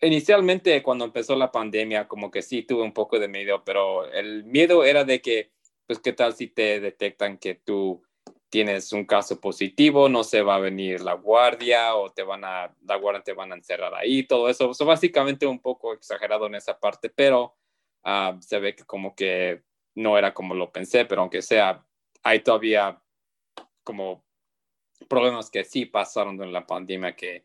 inicialmente 0.00 0.82
cuando 0.82 1.04
empezó 1.04 1.36
la 1.36 1.52
pandemia, 1.52 2.06
como 2.08 2.30
que 2.30 2.42
sí 2.42 2.62
tuve 2.62 2.82
un 2.82 2.92
poco 2.92 3.18
de 3.18 3.28
miedo, 3.28 3.64
pero 3.64 4.10
el 4.12 4.44
miedo 4.44 4.84
era 4.84 5.04
de 5.04 5.20
que, 5.20 5.52
pues, 5.86 5.98
¿qué 5.98 6.12
tal 6.12 6.34
si 6.34 6.48
te 6.48 6.80
detectan 6.80 7.38
que 7.38 7.54
tú 7.54 8.02
tienes 8.48 8.92
un 8.92 9.04
caso 9.04 9.40
positivo, 9.40 10.08
no 10.08 10.24
se 10.24 10.42
va 10.42 10.56
a 10.56 10.60
venir 10.60 11.00
la 11.00 11.14
guardia 11.14 11.94
o 11.96 12.10
te 12.12 12.22
van 12.22 12.44
a, 12.44 12.74
la 12.86 12.96
guardia 12.96 13.22
te 13.22 13.32
van 13.32 13.52
a 13.52 13.56
encerrar 13.56 13.94
ahí, 13.94 14.22
todo 14.22 14.48
eso. 14.48 14.70
Eso 14.70 14.84
básicamente 14.84 15.46
un 15.46 15.60
poco 15.60 15.92
exagerado 15.92 16.46
en 16.46 16.54
esa 16.54 16.78
parte, 16.78 17.10
pero 17.10 17.56
ah, 18.04 18.36
se 18.40 18.58
ve 18.58 18.74
que 18.74 18.84
como 18.84 19.14
que 19.14 19.62
no 19.94 20.16
era 20.16 20.32
como 20.34 20.54
lo 20.54 20.70
pensé, 20.70 21.04
pero 21.04 21.22
aunque 21.22 21.42
sea, 21.42 21.85
hay 22.26 22.40
todavía 22.40 23.00
como 23.84 24.24
problemas 25.08 25.48
que 25.48 25.62
sí 25.62 25.86
pasaron 25.86 26.42
en 26.42 26.52
la 26.52 26.66
pandemia 26.66 27.14
que 27.14 27.44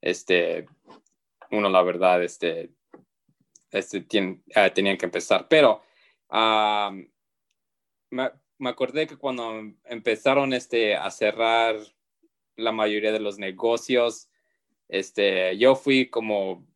este, 0.00 0.66
uno 1.52 1.68
la 1.68 1.80
verdad, 1.82 2.24
este, 2.24 2.72
este 3.70 4.04
eh, 4.08 4.70
tenían 4.74 4.96
que 4.96 5.06
empezar. 5.06 5.46
Pero 5.46 5.80
uh, 6.30 6.90
me 8.10 8.68
acordé 8.68 9.06
que 9.06 9.16
cuando 9.16 9.62
empezaron 9.84 10.52
este, 10.54 10.96
a 10.96 11.08
cerrar 11.12 11.76
la 12.56 12.72
mayoría 12.72 13.12
de 13.12 13.20
los 13.20 13.38
negocios, 13.38 14.28
este, 14.88 15.56
yo 15.56 15.76
fui 15.76 16.10
como, 16.10 16.66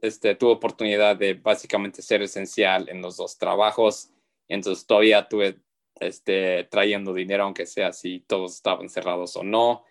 este, 0.00 0.34
tuve 0.34 0.52
oportunidad 0.52 1.14
de 1.16 1.34
básicamente 1.34 2.00
ser 2.00 2.22
esencial 2.22 2.88
en 2.88 3.02
los 3.02 3.18
dos 3.18 3.36
trabajos, 3.36 4.14
entonces 4.48 4.86
todavía 4.86 5.28
tuve 5.28 5.60
este, 6.00 6.64
trayendo 6.64 7.14
dinero, 7.14 7.44
aunque 7.44 7.66
sea 7.66 7.92
si 7.92 8.20
todos 8.20 8.56
estaban 8.56 8.88
cerrados 8.88 9.36
o 9.36 9.44
no, 9.44 9.84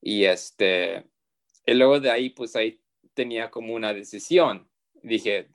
y 0.00 0.24
este, 0.24 1.06
y 1.66 1.74
luego 1.74 2.00
de 2.00 2.10
ahí, 2.10 2.30
pues 2.30 2.56
ahí 2.56 2.80
tenía 3.14 3.50
como 3.50 3.74
una 3.74 3.92
decisión, 3.92 4.68
dije, 5.02 5.50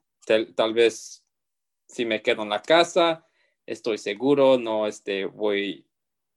tal 0.56 0.74
vez 0.74 1.26
si 1.88 2.06
me 2.06 2.22
quedo 2.22 2.44
en 2.44 2.50
la 2.50 2.62
casa, 2.62 3.26
estoy 3.66 3.98
seguro, 3.98 4.58
no 4.58 4.88
este, 4.88 5.26
voy 5.26 5.86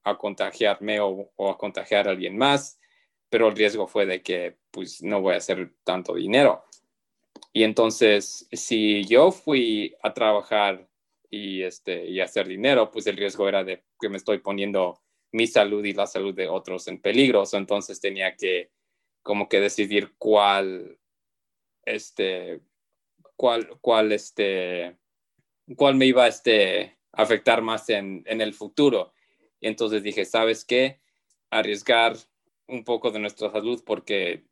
a 0.05 0.17
contagiarme 0.17 1.01
o, 1.01 1.31
a 1.51 1.59
contagiar 1.59 2.09
a 2.09 2.13
alguien 2.13 2.37
más, 2.37 2.81
pero 3.29 3.49
el 3.49 3.57
riesgo 3.57 3.87
fue 3.87 4.07
de 4.07 4.23
que 4.23 4.57
pues 4.71 5.03
no 5.03 5.21
voy 5.21 5.35
a 5.35 5.39
hacer 5.39 5.75
tanto 5.85 6.15
dinero. 6.15 6.65
Y 7.53 7.65
entonces, 7.65 8.47
si 8.53 9.05
yo 9.05 9.31
fui 9.31 9.95
a 10.03 10.13
trabajar 10.13 10.88
y, 11.31 11.63
este, 11.63 12.07
y 12.07 12.21
hacer 12.21 12.49
dinero, 12.49 12.91
pues 12.91 13.07
el 13.07 13.17
riesgo 13.17 13.49
era 13.49 13.65
de 13.65 13.85
que 14.01 14.09
me 14.09 14.17
estoy 14.17 14.39
poniendo 14.39 15.01
mi 15.33 15.47
salud 15.47 15.85
y 15.85 15.93
la 15.93 16.07
salud 16.07 16.35
de 16.35 16.49
otros 16.49 16.89
en 16.89 17.01
peligro. 17.01 17.45
Entonces 17.53 18.01
tenía 18.01 18.35
que 18.37 18.71
como 19.23 19.49
que 19.49 19.61
decidir 19.61 20.15
cuál, 20.17 20.99
este, 21.85 22.61
cuál, 23.37 23.79
cuál, 23.81 24.13
este, 24.13 24.97
cuál 25.77 25.97
me 25.97 26.07
iba 26.07 26.27
este, 26.27 26.99
afectar 27.13 27.61
más 27.63 27.91
en, 27.91 28.25
el 28.27 28.55
futuro. 28.55 29.13
Y 29.61 29.69
entonces 29.69 30.03
dije, 30.03 30.25
¿sabes 30.25 30.65
qué? 30.65 31.01
Arriesgar 31.51 32.17
un 32.69 32.85
poco 32.85 33.11
de 33.11 33.19
nuestra 33.19 33.51
salud 33.51 33.83
porque 33.85 34.45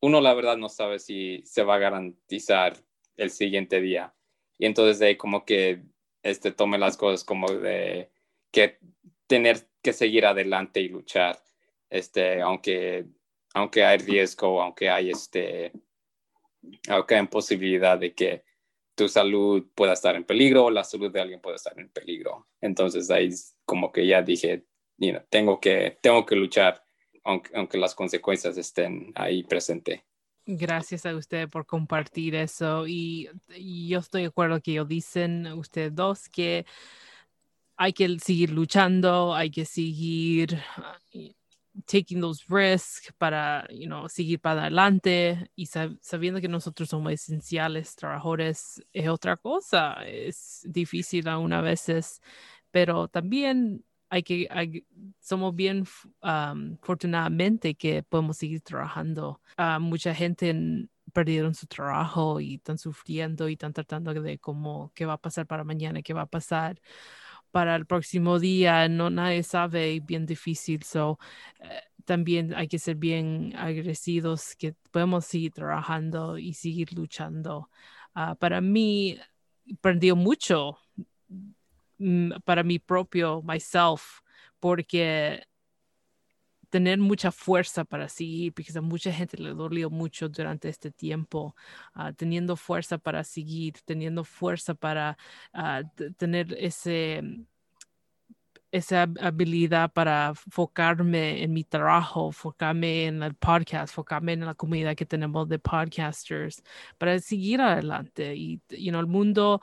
uno 0.00 0.20
la 0.20 0.34
verdad 0.34 0.56
no 0.56 0.68
sabe 0.68 0.98
si 0.98 1.42
se 1.44 1.62
va 1.62 1.74
a 1.74 1.78
garantizar 1.78 2.76
el 3.16 3.30
siguiente 3.30 3.80
día. 3.80 4.14
Y 4.58 4.66
entonces 4.66 4.98
de 4.98 5.06
ahí 5.08 5.16
como 5.16 5.44
que 5.44 5.82
este, 6.30 6.52
tome 6.52 6.78
las 6.78 6.96
cosas 6.96 7.24
como 7.24 7.48
de 7.48 8.10
que 8.50 8.78
tener 9.26 9.68
que 9.82 9.92
seguir 9.92 10.26
adelante 10.26 10.80
y 10.80 10.88
luchar, 10.88 11.38
este, 11.88 12.40
aunque, 12.40 13.06
aunque 13.54 13.84
hay 13.84 13.98
riesgo, 13.98 14.60
aunque 14.60 14.90
hay 14.90 15.10
este, 15.10 15.72
aunque 16.88 17.14
hay 17.14 17.26
posibilidad 17.26 17.98
de 17.98 18.14
que 18.14 18.44
tu 18.94 19.08
salud 19.08 19.66
pueda 19.74 19.92
estar 19.92 20.16
en 20.16 20.24
peligro 20.24 20.64
o 20.64 20.70
la 20.70 20.82
salud 20.82 21.12
de 21.12 21.20
alguien 21.20 21.40
puede 21.40 21.56
estar 21.56 21.78
en 21.78 21.90
peligro. 21.90 22.48
Entonces 22.60 23.10
ahí 23.10 23.30
como 23.64 23.92
que 23.92 24.06
ya 24.06 24.22
dije, 24.22 24.64
tengo, 25.28 25.60
que, 25.60 25.98
tengo 26.00 26.24
que 26.24 26.34
luchar 26.34 26.82
aunque, 27.22 27.50
aunque 27.54 27.78
las 27.78 27.94
consecuencias 27.94 28.56
estén 28.56 29.12
ahí 29.14 29.42
presentes. 29.42 30.00
Gracias 30.48 31.04
a 31.04 31.16
usted 31.16 31.48
por 31.48 31.66
compartir 31.66 32.36
eso 32.36 32.86
y, 32.86 33.28
yo 33.88 33.98
estoy 33.98 34.22
de 34.22 34.28
acuerdo 34.28 34.60
que 34.60 34.84
dicen 34.86 35.46
ustedes 35.48 35.92
dos 35.92 36.28
que 36.28 36.64
hay 37.76 37.92
que 37.92 38.18
seguir 38.20 38.50
luchando, 38.50 39.34
hay 39.34 39.50
que 39.50 39.64
seguir 39.64 40.56
taking 41.84 42.20
those 42.20 42.44
risks 42.48 43.12
para, 43.18 43.66
you 43.70 43.86
know, 43.86 44.08
seguir 44.08 44.40
para 44.40 44.62
adelante 44.62 45.50
y 45.56 45.66
sabiendo 45.66 46.40
que 46.40 46.48
nosotros 46.48 46.88
somos 46.88 47.12
esenciales, 47.12 47.96
trabajadores, 47.96 48.80
es 48.92 49.08
otra 49.08 49.36
cosa. 49.36 49.94
Es 50.06 50.64
difícil 50.64 51.26
a 51.28 51.60
veces, 51.60 52.22
pero 52.70 53.08
también 53.08 53.84
hay 54.08 54.22
que, 54.22 54.84
somos 55.20 55.54
bien 55.54 55.84
afortunadamente 56.20 57.74
que 57.74 58.02
podemos 58.02 58.36
seguir 58.36 58.60
trabajando. 58.60 59.40
Uh, 59.58 59.80
mucha 59.80 60.14
gente 60.14 60.88
perdieron 61.12 61.54
su 61.54 61.66
trabajo 61.66 62.40
y 62.40 62.56
están 62.56 62.78
sufriendo 62.78 63.48
y 63.48 63.54
están 63.54 63.72
tratando 63.72 64.12
de 64.14 64.38
cómo, 64.38 64.92
qué 64.94 65.06
va 65.06 65.14
a 65.14 65.18
pasar 65.18 65.46
para 65.46 65.64
mañana, 65.64 66.02
qué 66.02 66.12
va 66.14 66.22
a 66.22 66.26
pasar 66.26 66.80
para 67.50 67.74
el 67.76 67.86
próximo 67.86 68.38
día, 68.38 68.88
no 68.88 69.08
nadie 69.10 69.42
sabe, 69.42 70.00
bien 70.00 70.26
difícil. 70.26 70.82
So, 70.82 71.18
eh, 71.60 71.80
también 72.04 72.54
hay 72.54 72.68
que 72.68 72.78
ser 72.78 72.96
bien 72.96 73.54
agradecidos 73.56 74.54
que 74.56 74.74
podemos 74.90 75.24
seguir 75.24 75.52
trabajando 75.52 76.38
y 76.38 76.54
seguir 76.54 76.92
luchando. 76.92 77.70
Ah, 78.14 78.34
para 78.34 78.60
mí, 78.60 79.18
aprendió 79.72 80.16
mucho 80.16 80.78
para 82.44 82.62
mi 82.62 82.78
propio, 82.78 83.42
myself, 83.42 84.20
porque 84.60 85.44
tener 86.70 86.98
mucha 86.98 87.30
fuerza 87.32 87.84
para 87.84 88.08
seguir, 88.08 88.52
porque 88.52 88.76
a 88.76 88.80
mucha 88.82 89.12
gente 89.12 89.38
le 89.38 89.54
dolió 89.54 89.90
mucho 89.90 90.28
durante 90.28 90.68
este 90.68 90.90
tiempo, 90.90 91.54
ah, 91.94 92.12
teniendo 92.12 92.56
fuerza 92.56 92.98
para 92.98 93.24
seguir, 93.24 93.74
teniendo 93.84 94.24
fuerza 94.24 94.74
para 94.74 95.16
ah, 95.52 95.82
tener 96.18 96.54
ese 96.58 97.22
esa 98.72 99.08
habilidad 99.20 99.92
para 99.92 100.28
enfocarme 100.28 101.42
en 101.42 101.52
mi 101.52 101.64
trabajo, 101.64 102.26
enfocarme 102.28 103.06
en 103.06 103.22
el 103.22 103.34
podcast, 103.34 103.92
enfocarme 103.92 104.32
en 104.34 104.44
la 104.44 104.54
comunidad 104.54 104.96
que 104.96 105.06
tenemos 105.06 105.48
de 105.48 105.58
podcasters, 105.58 106.62
para 106.98 107.18
seguir 107.20 107.60
adelante. 107.60 108.34
Y 108.36 108.60
you 108.70 108.90
know, 108.90 109.00
el 109.00 109.06
mundo 109.06 109.60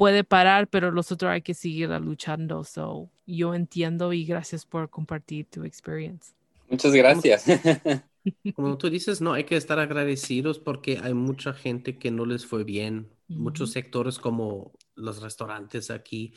puede 0.00 0.24
parar, 0.24 0.66
pero 0.68 0.92
nosotros 0.92 1.30
hay 1.30 1.42
que 1.42 1.52
seguir 1.52 1.90
luchando. 1.90 2.64
So, 2.64 3.10
yo 3.26 3.54
entiendo 3.54 4.14
y 4.14 4.24
gracias 4.24 4.64
por 4.64 4.88
compartir 4.88 5.44
tu 5.50 5.64
experiencia. 5.64 6.34
Muchas 6.70 6.94
gracias. 6.94 7.44
Como 8.56 8.78
tú 8.78 8.88
dices, 8.88 9.20
no, 9.20 9.34
hay 9.34 9.44
que 9.44 9.56
estar 9.56 9.78
agradecidos 9.78 10.58
porque 10.58 10.98
hay 11.02 11.12
mucha 11.12 11.52
gente 11.52 11.98
que 11.98 12.10
no 12.10 12.24
les 12.24 12.46
fue 12.46 12.64
bien 12.64 13.10
muchos 13.28 13.72
sectores 13.72 14.18
como 14.18 14.72
los 14.94 15.20
restaurantes 15.20 15.90
aquí. 15.90 16.32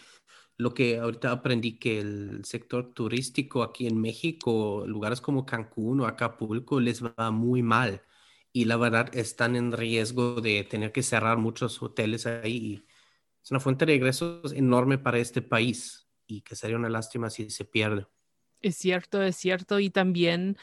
Lo 0.57 0.73
que 0.73 0.99
ahorita 0.99 1.31
aprendí 1.31 1.79
que 1.79 2.01
el 2.01 2.43
sector 2.43 2.93
turístico 2.93 3.63
aquí 3.63 3.87
en 3.87 3.99
México, 3.99 4.83
lugares 4.85 5.21
como 5.21 5.45
Cancún 5.45 6.01
o 6.01 6.05
Acapulco, 6.05 6.81
les 6.81 7.01
va 7.01 7.31
muy 7.31 7.63
mal. 7.63 8.01
Y 8.51 8.65
la 8.65 8.75
verdad 8.75 9.09
están 9.15 9.55
en 9.55 9.71
riesgo 9.71 10.41
de 10.41 10.65
tener 10.65 10.91
que 10.91 11.01
cerrar 11.01 11.37
muchos 11.37 11.81
hoteles 11.81 12.25
ahí. 12.25 12.83
Es 13.43 13.51
una 13.51 13.59
fuente 13.59 13.85
de 13.85 13.95
ingresos 13.95 14.53
enorme 14.53 14.97
para 14.97 15.19
este 15.19 15.41
país 15.41 16.07
y 16.27 16.41
que 16.41 16.55
sería 16.55 16.77
una 16.77 16.89
lástima 16.89 17.29
si 17.29 17.49
se 17.49 17.65
pierde. 17.65 18.07
Es 18.61 18.77
cierto, 18.77 19.21
es 19.21 19.35
cierto. 19.35 19.79
Y 19.79 19.89
también 19.89 20.57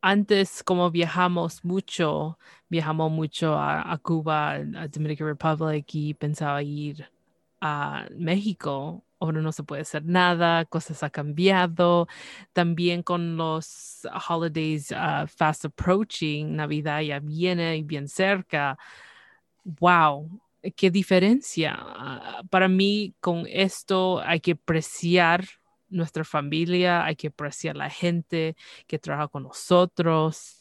antes, 0.00 0.62
como 0.62 0.90
viajamos 0.90 1.64
mucho, 1.64 2.38
viajamos 2.68 3.10
mucho 3.10 3.58
a, 3.58 3.98
Cuba, 4.02 4.52
a 4.52 4.88
Dominican 4.88 5.26
Republic 5.26 5.86
y 5.94 6.14
pensaba 6.14 6.62
ir 6.62 7.10
a 7.60 8.06
México. 8.16 9.04
Ahora 9.18 9.40
no 9.40 9.52
se 9.52 9.62
puede 9.62 9.82
hacer 9.82 10.04
nada, 10.04 10.64
cosas 10.64 11.02
han 11.02 11.10
cambiado. 11.10 12.08
También 12.52 13.02
con 13.02 13.36
los 13.36 14.02
holidays 14.28 14.92
uh, 14.92 15.26
fast 15.26 15.64
approaching, 15.64 16.56
Navidad 16.56 17.00
ya 17.02 17.20
viene 17.20 17.76
y 17.76 17.82
bien 17.82 18.08
cerca. 18.08 18.78
Wow, 19.64 20.40
qué 20.76 20.90
diferencia. 20.90 21.76
Ah, 21.78 22.42
para 22.50 22.68
mí, 22.68 23.14
con 23.20 23.46
esto 23.48 24.20
hay 24.20 24.40
que 24.40 24.52
apreciar 24.52 25.44
nuestra 25.88 26.24
familia, 26.24 27.04
hay 27.04 27.16
que 27.16 27.28
apreciar 27.28 27.76
la 27.76 27.90
gente 27.90 28.56
que 28.86 28.98
trabaja 28.98 29.28
con 29.28 29.42
nosotros, 29.44 30.60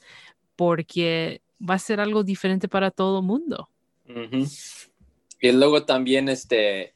porque 0.56 1.42
va 1.62 1.76
a 1.76 1.80
ser 1.80 2.00
algo 2.00 2.24
diferente 2.24 2.68
para 2.68 2.92
todo 2.92 3.20
el 3.20 3.26
mundo. 3.26 3.70
Y 5.40 5.52
luego 5.52 5.86
también, 5.86 6.28
este, 6.30 6.94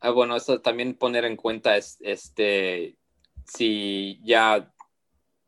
ah, 0.00 0.10
bueno, 0.10 0.36
eso 0.36 0.60
también 0.60 0.94
poner 0.94 1.24
en 1.24 1.36
cuenta, 1.36 1.76
es, 1.76 1.98
este, 2.00 2.96
si 3.46 4.20
ya, 4.24 4.72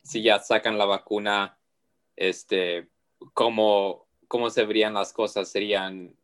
si 0.03 0.23
ya 0.23 0.39
sacan 0.39 0.79
la 0.79 0.85
vacuna, 0.85 1.59
este, 2.17 2.89
cómo, 3.33 4.07
cómo 4.29 4.51
se 4.51 4.65
verían 4.65 4.95
las 4.95 5.13
cosas, 5.13 5.51
serían, 5.51 6.15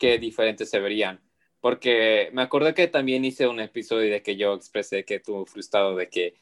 qué 0.00 0.18
diferentes 0.18 0.70
se 0.70 0.80
verían 0.80 1.20
porque 1.60 2.30
me 2.32 2.42
acuerdo 2.42 2.72
que 2.74 2.88
también 2.88 3.24
hice 3.24 3.46
un 3.46 3.60
episodio 3.60 4.10
de 4.10 4.22
que 4.22 4.36
yo 4.36 4.54
expresé 4.54 5.04
que 5.04 5.16
estuve 5.16 5.44
frustrado 5.44 5.94
de 5.94 6.08
que 6.08 6.34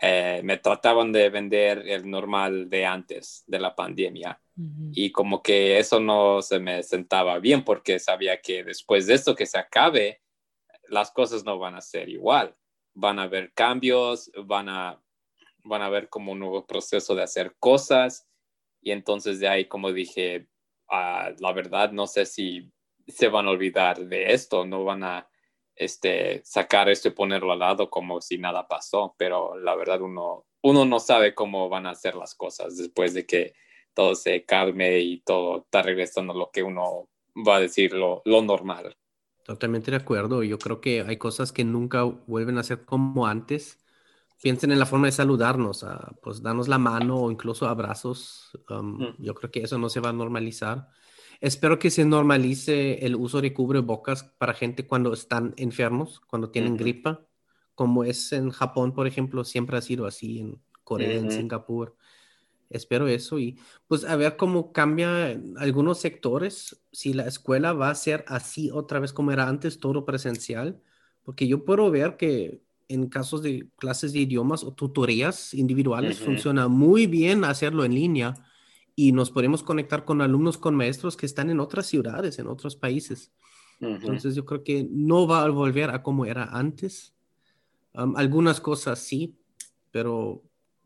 eh, 0.00 0.40
me 0.44 0.58
trataban 0.58 1.12
de 1.12 1.30
vender 1.30 1.84
el 1.86 2.10
normal 2.10 2.68
de 2.68 2.84
antes 2.84 3.44
de 3.46 3.60
la 3.60 3.74
pandemia. 3.74 4.40
Y 4.92 5.12
como 5.12 5.42
que 5.42 5.78
eso 5.78 6.00
no 6.00 6.40
se 6.40 6.58
me 6.58 6.82
sentaba 6.82 7.38
bien 7.38 7.62
porque 7.62 7.98
sabía 7.98 8.40
que 8.40 8.64
después 8.64 9.06
de 9.06 9.14
esto 9.14 9.34
que 9.34 9.44
se 9.44 9.58
acabe, 9.58 10.22
las 10.88 11.10
cosas 11.10 11.44
no 11.44 11.58
van 11.58 11.74
a 11.74 11.82
ser 11.82 12.08
igual. 12.08 12.56
Van 12.94 13.18
a 13.18 13.24
haber 13.24 13.52
cambios, 13.52 14.30
van 14.46 14.70
a, 14.70 14.98
van 15.62 15.82
a 15.82 15.86
haber 15.86 16.08
como 16.08 16.32
un 16.32 16.38
nuevo 16.38 16.66
proceso 16.66 17.14
de 17.14 17.22
hacer 17.22 17.54
cosas. 17.58 18.26
Y 18.80 18.92
entonces 18.92 19.40
de 19.40 19.48
ahí, 19.48 19.66
como 19.66 19.92
dije, 19.92 20.48
ah, 20.88 21.32
la 21.38 21.52
verdad, 21.52 21.92
no 21.92 22.06
sé 22.06 22.24
si 22.24 22.72
se 23.06 23.28
van 23.28 23.46
a 23.46 23.50
olvidar 23.50 24.06
de 24.06 24.32
esto, 24.32 24.64
no 24.64 24.84
van 24.84 25.04
a 25.04 25.28
este, 25.74 26.42
sacar 26.44 26.88
esto 26.88 27.08
y 27.08 27.12
ponerlo 27.12 27.52
al 27.52 27.58
lado 27.60 27.90
como 27.90 28.20
si 28.20 28.38
nada 28.38 28.66
pasó, 28.66 29.14
pero 29.18 29.58
la 29.58 29.74
verdad 29.76 30.00
uno, 30.00 30.46
uno 30.62 30.84
no 30.84 30.98
sabe 30.98 31.34
cómo 31.34 31.68
van 31.68 31.86
a 31.86 31.90
hacer 31.90 32.16
las 32.16 32.34
cosas 32.34 32.76
después 32.76 33.14
de 33.14 33.26
que 33.26 33.54
todo 33.94 34.14
se 34.14 34.44
calme 34.44 34.98
y 35.00 35.20
todo 35.20 35.58
está 35.58 35.82
regresando 35.82 36.32
a 36.32 36.36
lo 36.36 36.50
que 36.50 36.62
uno 36.62 37.08
va 37.36 37.56
a 37.56 37.60
decir 37.60 37.92
lo, 37.92 38.22
lo 38.24 38.42
normal. 38.42 38.96
Totalmente 39.46 39.92
de 39.92 39.98
acuerdo. 39.98 40.42
Yo 40.42 40.58
creo 40.58 40.80
que 40.80 41.02
hay 41.02 41.18
cosas 41.18 41.52
que 41.52 41.62
nunca 41.62 42.02
vuelven 42.02 42.58
a 42.58 42.64
ser 42.64 42.84
como 42.84 43.26
antes. 43.26 43.78
Piensen 44.42 44.72
en 44.72 44.78
la 44.80 44.86
forma 44.86 45.06
de 45.06 45.12
saludarnos, 45.12 45.86
pues 46.20 46.42
darnos 46.42 46.66
la 46.66 46.78
mano 46.78 47.16
o 47.20 47.30
incluso 47.30 47.68
abrazos. 47.68 48.50
Um, 48.68 49.14
yo 49.18 49.34
creo 49.34 49.50
que 49.50 49.60
eso 49.60 49.78
no 49.78 49.88
se 49.88 50.00
va 50.00 50.08
a 50.08 50.12
normalizar. 50.12 50.88
Espero 51.40 51.78
que 51.78 51.90
se 51.90 52.04
normalice 52.04 53.04
el 53.06 53.14
uso 53.14 53.40
de 53.40 53.52
cubrebocas 53.52 54.24
para 54.24 54.54
gente 54.54 54.86
cuando 54.86 55.12
están 55.12 55.54
enfermos, 55.56 56.20
cuando 56.26 56.50
tienen 56.50 56.76
gripa, 56.76 57.26
como 57.74 58.04
es 58.04 58.32
en 58.32 58.50
Japón, 58.50 58.94
por 58.94 59.06
ejemplo, 59.06 59.44
siempre 59.44 59.76
ha 59.76 59.82
sido 59.82 60.06
así, 60.06 60.40
en 60.40 60.60
Corea, 60.82 61.18
en 61.18 61.30
Singapur. 61.30 61.96
Espero 62.68 63.06
eso 63.06 63.38
y 63.38 63.58
pues 63.86 64.04
a 64.04 64.16
ver 64.16 64.36
cómo 64.36 64.72
cambia 64.72 65.40
algunos 65.56 66.00
sectores, 66.00 66.82
si 66.90 67.12
la 67.12 67.26
escuela 67.26 67.72
va 67.72 67.90
a 67.90 67.94
ser 67.94 68.24
así 68.26 68.70
otra 68.72 68.98
vez 68.98 69.12
como 69.12 69.30
era 69.30 69.48
antes, 69.48 69.78
todo 69.78 70.04
presencial, 70.04 70.80
porque 71.22 71.46
yo 71.46 71.64
puedo 71.64 71.90
ver 71.90 72.16
que 72.16 72.62
en 72.88 73.08
casos 73.08 73.42
de 73.42 73.68
clases 73.76 74.12
de 74.12 74.20
idiomas 74.20 74.64
o 74.64 74.72
tutorías 74.72 75.54
individuales 75.54 76.18
funciona 76.18 76.66
muy 76.68 77.06
bien 77.06 77.44
hacerlo 77.44 77.84
en 77.84 77.94
línea 77.94 78.34
y 78.96 79.12
nos 79.12 79.30
podemos 79.30 79.62
conectar 79.62 80.06
con 80.06 80.22
alumnos, 80.22 80.56
con 80.56 80.74
maestros 80.74 81.16
que 81.16 81.26
están 81.26 81.50
en 81.50 81.60
otras 81.60 81.86
ciudades, 81.86 82.38
en 82.38 82.48
otros 82.48 82.74
países. 82.74 83.30
Entonces 83.78 84.34
yo 84.34 84.46
creo 84.46 84.64
que 84.64 84.88
no 84.90 85.26
va 85.26 85.44
a 85.44 85.48
volver 85.50 85.90
a 85.90 86.02
como 86.02 86.24
era 86.24 86.44
antes. 86.44 87.14
algunas 87.92 88.58
cosas 88.60 88.98
sí, 88.98 89.36
pero 89.90 90.42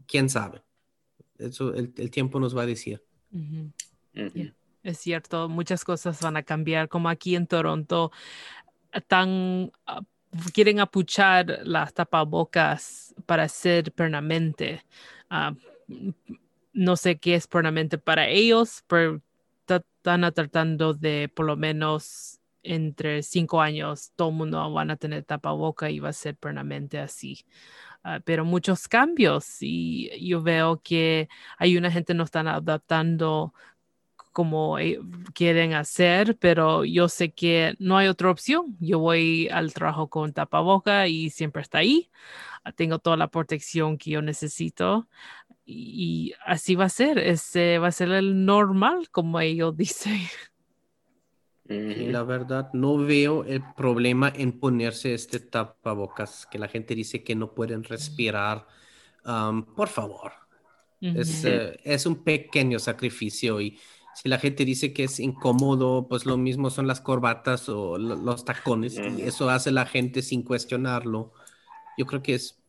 quién 0.06 0.28
sabe. 0.28 0.62
Eso 1.38 1.72
el, 1.72 2.10
tiempo 2.10 2.40
nos 2.40 2.54
va 2.56 2.62
a 2.62 2.66
decir. 2.66 3.00
Es 4.82 4.98
cierto, 4.98 5.48
muchas 5.48 5.84
cosas 5.84 6.20
van 6.20 6.36
a 6.36 6.42
cambiar, 6.42 6.88
como 6.88 7.08
aquí 7.08 7.36
en 7.36 7.46
Toronto, 7.46 8.10
tan, 9.06 9.70
ah, 9.86 10.02
quieren 10.52 10.80
apuchar 10.80 11.60
las 11.62 11.94
tapabocas 11.94 13.14
para 13.24 13.48
ser 13.48 13.92
permanente. 13.92 14.84
No 16.72 16.96
sé 16.96 17.18
qué 17.18 17.34
es 17.34 17.46
permanente 17.46 17.98
para 17.98 18.28
ellos, 18.28 18.84
pero 18.86 19.20
están 19.66 20.32
tratando 20.32 20.94
de 20.94 21.30
por 21.34 21.46
lo 21.46 21.56
menos 21.56 22.38
entre 22.62 23.22
cinco 23.22 23.60
años 23.62 24.12
todo 24.16 24.28
el 24.30 24.34
mundo 24.36 24.72
van 24.72 24.90
a 24.90 24.96
tener 24.96 25.24
tapaboca 25.24 25.90
y 25.90 25.98
va 26.00 26.10
a 26.10 26.12
ser 26.12 26.36
permanente 26.36 26.98
así. 26.98 27.44
Ah, 28.02 28.20
pero 28.24 28.44
muchos 28.44 28.88
cambios 28.88 29.58
y 29.60 30.10
yo 30.26 30.42
veo 30.42 30.80
que 30.82 31.28
hay 31.58 31.76
una 31.76 31.90
gente 31.90 32.14
no 32.14 32.24
están 32.24 32.48
adaptando 32.48 33.52
como 34.32 34.78
eh, 34.78 35.00
quieren 35.34 35.74
hacer, 35.74 36.36
pero 36.38 36.84
yo 36.84 37.08
sé 37.08 37.32
que 37.32 37.74
no 37.78 37.98
hay 37.98 38.08
otra 38.08 38.30
opción. 38.30 38.76
Yo 38.80 38.98
voy 39.00 39.48
al 39.50 39.74
trabajo 39.74 40.08
con 40.08 40.32
tapaboca 40.32 41.08
y 41.08 41.30
siempre 41.30 41.62
está 41.62 41.78
ahí. 41.78 42.10
Ah, 42.64 42.72
tengo 42.72 42.98
toda 43.00 43.16
la 43.16 43.28
protección 43.28 43.98
que 43.98 44.10
yo 44.12 44.22
necesito 44.22 45.08
y 45.72 46.32
así 46.44 46.74
va 46.74 46.86
a 46.86 46.88
ser, 46.88 47.18
ese 47.18 47.78
va 47.78 47.88
a 47.88 47.92
ser 47.92 48.10
el 48.10 48.44
normal, 48.44 49.08
como 49.10 49.38
ellos 49.40 49.76
dicen. 49.76 50.20
Y 51.68 52.06
la 52.06 52.24
verdad, 52.24 52.70
no 52.72 52.98
veo 52.98 53.44
el 53.44 53.62
problema 53.76 54.32
en 54.34 54.58
ponerse 54.58 55.14
este 55.14 55.38
tapabocas, 55.38 56.48
que 56.50 56.58
la 56.58 56.66
gente 56.66 56.96
dice 56.96 57.22
que 57.22 57.36
no 57.36 57.54
pueden 57.54 57.84
respirar. 57.84 58.66
por 59.76 59.88
favor, 59.88 60.32
es, 61.00 61.44
eh, 61.44 61.78
es, 61.84 62.06
un 62.06 62.24
pequeño 62.24 62.80
sacrificio 62.80 63.60
y 63.60 63.78
si 64.14 64.28
la 64.28 64.38
gente 64.38 64.64
dice 64.64 64.92
que 64.92 65.04
es 65.04 65.20
incómodo, 65.20 66.08
pues 66.08 66.26
lo 66.26 66.36
mismo 66.36 66.70
son 66.70 66.88
las 66.88 67.00
corbatas 67.00 67.68
o 67.68 67.96
los 67.96 68.44
tacones 68.44 68.98
y 68.98 69.22
eso 69.22 69.48
hace 69.48 69.70
la 69.70 69.86
gente 69.86 70.22
sin 70.22 70.42
cuestionarlo. 70.42 71.32
Yo 71.96 72.06
creo 72.06 72.22
que 72.22 72.34
es 72.34 72.59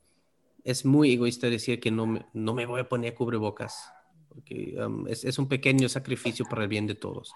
es 0.63 0.85
muy 0.85 1.13
egoísta 1.13 1.49
decir 1.49 1.79
que 1.79 1.91
no 1.91 2.05
me, 2.05 2.25
no 2.33 2.53
me 2.53 2.65
voy 2.65 2.81
a 2.81 2.89
poner 2.89 3.13
cubrebocas, 3.13 3.91
porque 4.29 4.75
um, 4.77 5.07
es, 5.07 5.25
es, 5.25 5.37
un 5.39 5.47
pequeño 5.47 5.89
sacrificio 5.89 6.45
para 6.49 6.63
el 6.63 6.67
bien 6.67 6.87
de 6.87 6.95
todos. 6.95 7.33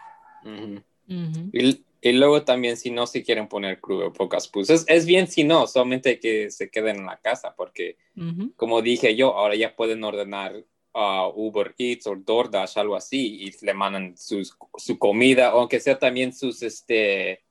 y, 1.08 1.84
y, 2.02 2.12
luego 2.14 2.44
también 2.44 2.78
si 2.78 2.92
no 2.92 3.08
se 3.08 3.24
quieren 3.24 3.48
poner 3.48 3.80
cubrebocas, 3.80 4.48
pues 4.48 4.70
es, 4.70 4.86
es, 4.88 5.06
bien 5.06 5.28
si 5.28 5.44
no, 5.44 5.68
solamente 5.68 6.20
que 6.20 6.52
se 6.52 6.70
queden 6.70 6.98
en 6.98 7.06
la 7.06 7.18
casa, 7.18 7.54
porque 7.56 7.98
como 8.56 8.82
dije 8.82 9.16
yo, 9.16 9.36
ahora 9.36 9.56
ya 9.56 9.76
pueden 9.76 10.04
ordenar 10.04 10.64
uh, 10.94 11.32
Uber 11.36 11.76
Eats 11.78 12.08
o 12.08 12.16
DoorDash, 12.16 12.78
algo 12.78 12.96
así, 12.96 13.44
y 13.44 13.66
le 13.66 13.74
mandan 13.74 14.18
sus, 14.18 14.56
su 14.78 14.98
comida, 14.98 15.50
aunque 15.50 15.80
sea 15.80 16.00
también 16.00 16.34
sus, 16.34 16.64
este, 16.64 17.44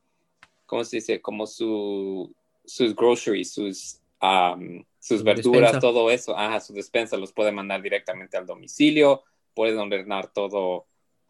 ¿cómo 0.66 0.84
se 0.84 0.96
dice? 0.96 1.20
Como 1.20 1.46
su, 1.46 2.34
sus 2.64 2.94
groceries, 2.94 3.52
sus... 3.52 4.00
Um, 4.24 4.82
sus 4.98 5.22
verduras, 5.22 5.78
todo 5.80 6.10
eso, 6.10 6.34
ajá, 6.36 6.58
su 6.60 6.72
despensa 6.72 7.18
los 7.18 7.32
puede 7.32 7.52
mandar 7.52 7.82
directamente 7.82 8.38
al 8.38 8.46
domicilio, 8.46 9.22
pueden 9.52 9.76
ordenar 9.78 10.32
todo 10.32 10.86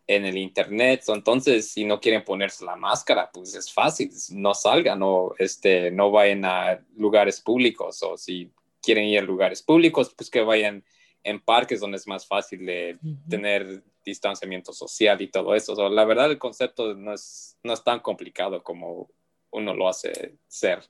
en 0.06 0.24
el 0.24 0.36
internet. 0.36 1.02
Entonces, 1.08 1.72
si 1.72 1.84
no 1.84 1.98
quieren 1.98 2.24
ponerse 2.24 2.64
la 2.64 2.76
máscara, 2.76 3.30
pues 3.32 3.52
es 3.56 3.72
fácil, 3.72 4.12
no 4.30 4.54
salgan 4.54 5.00
o 5.02 5.34
este, 5.38 5.90
no 5.90 6.12
vayan 6.12 6.44
a 6.44 6.84
lugares 6.96 7.40
públicos 7.40 8.00
o 8.04 8.16
si 8.16 8.52
quieren 8.80 9.06
ir 9.06 9.18
a 9.18 9.22
lugares 9.22 9.60
públicos, 9.60 10.14
pues 10.16 10.30
que 10.30 10.42
vayan 10.42 10.84
en 11.24 11.40
parques 11.40 11.80
donde 11.80 11.96
es 11.96 12.06
más 12.06 12.28
fácil 12.28 12.64
de 12.64 12.98
tener 13.28 13.82
distanciamiento 14.04 14.72
social 14.72 15.20
y 15.20 15.28
todo 15.28 15.54
eso. 15.56 15.88
la 15.88 16.04
verdad, 16.04 16.30
el 16.30 16.38
concepto 16.38 16.94
no 16.94 17.12
es, 17.12 17.58
no 17.64 17.72
es 17.72 17.82
tan 17.82 17.98
complicado 17.98 18.62
como 18.62 19.10
uno 19.50 19.74
lo 19.74 19.88
hace 19.88 20.36
ser. 20.46 20.84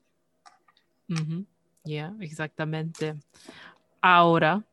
Ya, 1.85 2.15
exactamente. 2.21 3.15
Ahora, 4.01 4.65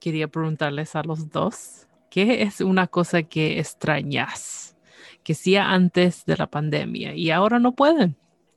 quería 0.00 0.28
preguntarles 0.28 0.94
a 0.96 1.02
los 1.02 1.30
dos, 1.30 1.86
¿qué 2.10 2.42
es 2.42 2.60
una 2.60 2.86
cosa 2.86 3.22
que 3.22 3.58
extrañas? 3.58 4.76
Que 5.24 5.32
hacía 5.32 5.70
antes 5.70 6.24
de 6.26 6.36
la 6.36 6.48
pandemia 6.48 7.14
y 7.14 7.30
ahora 7.30 7.58
no 7.58 7.72
pueden. 7.72 8.16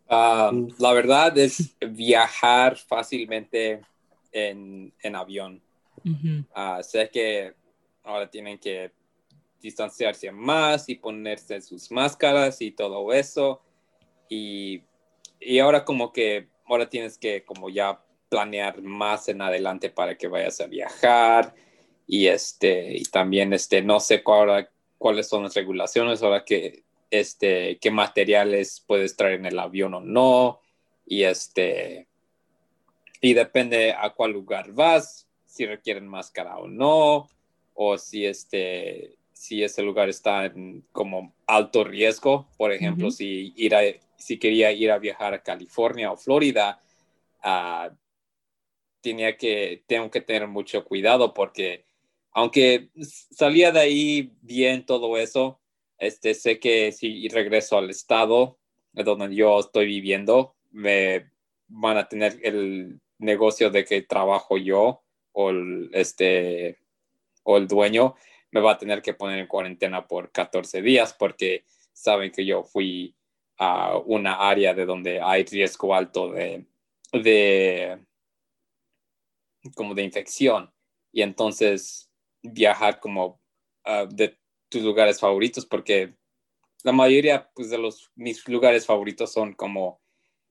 Ah, 0.10 0.52
la 0.78 0.94
verdad 0.94 1.38
es 1.38 1.76
viajar 1.80 2.76
fácilmente 2.78 3.82
en, 4.32 4.94
en 5.02 5.16
avión. 5.16 5.62
Ah, 6.54 6.82
sé 6.84 7.10
que 7.10 7.54
ahora 8.04 8.30
tienen 8.30 8.58
que 8.60 8.92
distanciarse 9.62 10.32
más 10.32 10.90
y 10.90 10.96
ponerse 10.96 11.62
sus 11.62 11.92
máscaras 11.92 12.62
y 12.62 12.72
todo 12.72 13.12
eso. 13.14 13.62
Y, 14.30 14.82
y 15.40 15.60
ahora 15.60 15.84
como 15.86 16.12
que 16.12 16.48
ahora 16.66 16.90
tienes 16.90 17.18
que 17.18 17.44
como 17.44 17.70
ya 17.70 18.02
planear 18.30 18.82
más 18.82 19.30
en 19.30 19.42
adelante 19.42 19.90
para 19.90 20.18
que 20.18 20.28
vayas 20.28 20.60
a 20.62 20.68
viajar 20.68 21.54
y 22.08 22.28
este 22.28 22.98
y 22.98 23.04
también 23.04 23.54
este 23.54 23.82
no 23.82 24.00
sé 24.00 24.24
cuáles 24.24 25.28
son 25.28 25.44
las 25.44 25.54
regulaciones 25.54 26.22
ahora 26.22 26.44
que 26.44 26.84
este 27.12 27.78
qué 27.80 27.92
materiales 27.92 28.84
puedes 28.86 29.16
traer 29.16 29.36
en 29.36 29.46
el 29.46 29.60
avión 29.60 29.94
o 29.94 30.00
no 30.00 30.60
y 31.06 31.24
este 31.24 32.08
y 33.22 33.34
depende 33.34 33.94
a 33.94 34.10
cuál 34.12 34.32
lugar 34.32 34.72
vas 34.72 35.28
si 35.46 35.66
requieren 35.66 36.08
máscara 36.08 36.58
o 36.58 36.68
no 36.68 37.30
o 37.74 37.98
si 37.98 38.26
este 38.26 39.16
si 39.34 39.64
ese 39.64 39.82
lugar 39.82 40.10
está 40.10 40.46
en 40.46 40.84
como 40.92 41.34
alto 41.46 41.84
riesgo 41.84 42.48
por 42.58 42.72
ejemplo 42.72 43.12
si 43.12 43.54
ir 43.56 43.76
a 43.76 43.82
si 44.18 44.38
quería 44.38 44.72
ir 44.72 44.92
a 44.92 45.00
viajar 45.00 45.34
a 45.34 45.44
California 45.44 46.12
o 46.12 46.18
Florida, 46.18 46.82
uh, 47.44 47.94
tenía 49.02 49.38
que, 49.38 49.84
tengo 49.88 50.10
que 50.10 50.22
tener 50.22 50.48
mucho 50.48 50.84
cuidado 50.84 51.34
porque 51.34 51.86
aunque 52.32 52.90
salía 53.02 53.72
de 53.72 53.80
ahí 53.80 54.32
bien 54.42 54.86
todo 54.86 55.18
eso, 55.18 55.62
este, 55.98 56.34
sé 56.34 56.60
que 56.60 56.92
si 56.92 57.28
regreso 57.30 57.78
al 57.78 57.90
estado 57.90 58.58
donde 58.92 59.34
yo 59.36 59.60
estoy 59.60 59.86
viviendo, 59.88 60.56
me 60.72 61.32
van 61.68 61.98
a 61.98 62.08
tener 62.08 62.40
el 62.44 63.00
negocio 63.18 63.70
de 63.70 63.86
que 63.86 64.02
trabajo 64.02 64.58
yo 64.58 65.04
o 65.32 65.50
el, 65.50 65.90
este, 65.94 66.78
o 67.44 67.58
el 67.58 67.68
dueño 67.68 68.16
me 68.52 68.62
va 68.62 68.74
a 68.74 68.78
tener 68.78 69.02
que 69.02 69.14
poner 69.14 69.40
en 69.40 69.48
cuarentena 69.48 70.08
por 70.08 70.32
14 70.32 70.82
días 70.82 71.14
porque 71.14 71.66
saben 71.94 72.32
que 72.32 72.46
yo 72.46 72.64
fui 72.64 73.16
a 73.58 73.98
una 73.98 74.36
área 74.36 74.74
de 74.74 74.86
donde 74.86 75.22
hay 75.22 75.44
riesgo 75.44 75.96
alto 75.96 76.32
de, 76.32 76.66
de 77.12 78.00
como 79.76 79.94
de 79.94 80.04
infección. 80.04 80.72
Y 81.12 81.22
entonces 81.22 82.10
viajar 82.42 83.00
como 83.00 83.40
ah, 83.86 84.06
de 84.10 84.38
tus 84.70 84.82
lugares 84.82 85.20
favoritos 85.20 85.66
porque 85.66 86.16
la 86.84 86.92
mayoría 86.92 87.50
pues, 87.56 87.70
de 87.70 87.78
los 87.78 88.12
mis 88.16 88.48
lugares 88.48 88.86
favoritos 88.86 89.32
son 89.32 89.54
como 89.54 90.02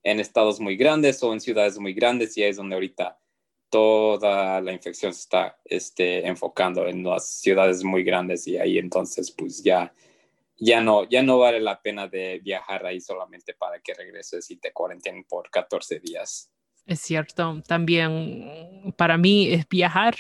en 0.03 0.21
estados 0.21 0.61
muy 0.61 0.77
grandes 0.77 1.23
o 1.23 1.33
en 1.33 1.40
ciudades 1.40 1.79
muy 1.79 1.95
grandes 1.95 2.37
y 2.37 2.43
ahí 2.43 2.51
es 2.51 2.57
donde 2.57 2.75
ahorita 2.75 3.19
toda 3.71 4.61
la 4.61 4.73
infección 4.73 5.12
se 5.12 5.21
está 5.21 5.59
este, 5.64 6.27
enfocando 6.27 6.87
en 6.87 7.03
las 7.03 7.29
ciudades 7.29 7.83
muy 7.83 8.05
grandes 8.05 8.47
y 8.47 8.59
ahí 8.59 8.79
entonces 8.79 9.31
pues 9.31 9.62
ya 9.62 9.93
ya 10.57 10.81
no, 10.81 11.09
ya 11.09 11.23
no 11.23 11.38
vale 11.38 11.61
la 11.61 11.81
pena 11.81 12.09
de 12.09 12.40
viajar 12.43 12.87
ahí 12.87 13.01
solamente 13.01 13.55
para 13.55 13.81
que 13.81 13.95
regreses 13.95 14.51
y 14.51 14.57
te 14.57 14.73
cuarentenen 14.73 15.25
por 15.25 15.51
14 15.51 16.01
días. 16.01 16.51
Es 16.87 17.01
cierto, 17.01 17.62
también 17.67 18.95
para 18.97 19.17
mí 19.17 19.53
es 19.53 19.67
viajar. 19.69 20.17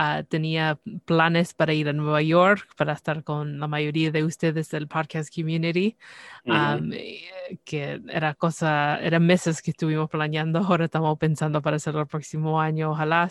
Ah, 0.00 0.22
tenía 0.22 0.78
planes 1.06 1.54
para 1.54 1.72
ir 1.74 1.88
a 1.88 1.92
Nueva 1.92 2.22
York, 2.22 2.68
para 2.76 2.92
estar 2.92 3.24
con 3.24 3.58
la 3.58 3.66
mayoría 3.66 4.12
de 4.12 4.22
ustedes 4.22 4.70
del 4.70 4.86
podcast 4.86 5.34
community, 5.34 5.96
eh, 6.44 7.58
que 7.64 8.00
era 8.08 8.34
cosa, 8.34 9.00
eran 9.02 9.26
meses 9.26 9.60
que 9.60 9.72
estuvimos 9.72 10.08
planeando, 10.08 10.60
ahora 10.68 10.84
estamos 10.84 11.18
pensando 11.18 11.60
para 11.62 11.78
hacerlo 11.78 12.02
el 12.02 12.06
próximo 12.06 12.60
año, 12.60 12.92
ojalá. 12.92 13.28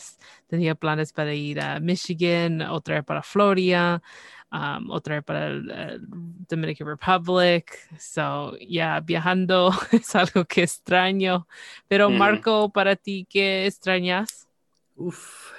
Tenía 0.47 0.75
planes 0.75 1.13
para 1.13 1.33
ir 1.33 1.61
a 1.61 1.79
Michigan, 1.79 2.61
otra 2.63 3.01
para 3.01 3.23
Florida, 3.23 4.01
um, 4.51 4.89
otra 4.89 5.21
para 5.21 5.59
Dominican 6.47 6.87
Republic. 6.87 7.71
So, 7.99 8.57
ya, 8.59 8.67
yeah, 8.67 8.99
viajando 8.99 9.71
es 9.91 10.15
algo 10.15 10.45
que 10.45 10.63
extraño. 10.63 11.47
Pero, 11.87 12.09
Marco, 12.09 12.69
para 12.69 12.95
ti, 12.95 13.25
¿qué 13.29 13.65
extrañas? 13.65 14.47
Uf. 14.95 15.51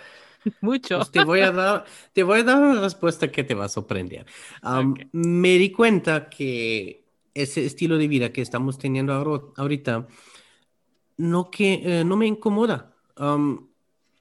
Mucho. 0.60 0.98
Pues 0.98 1.10
te, 1.10 1.24
voy 1.24 1.40
a 1.40 1.52
dar, 1.52 1.84
te 2.12 2.22
voy 2.22 2.40
a 2.40 2.44
dar 2.44 2.62
una 2.62 2.80
respuesta 2.80 3.30
que 3.30 3.44
te 3.44 3.54
va 3.54 3.66
a 3.66 3.68
sorprender. 3.68 4.26
Um, 4.62 4.94
Me 5.12 5.58
di 5.58 5.70
cuenta 5.70 6.28
que 6.28 7.04
ese 7.34 7.66
estilo 7.66 7.98
de 7.98 8.08
vida 8.08 8.32
que 8.32 8.40
estamos 8.40 8.78
teniendo 8.78 9.12
ahorita 9.56 10.06
no, 11.16 11.50
que, 11.50 11.82
eh, 11.84 12.04
no 12.04 12.16
me 12.16 12.26
incomoda. 12.26 12.94
Um, 13.16 13.68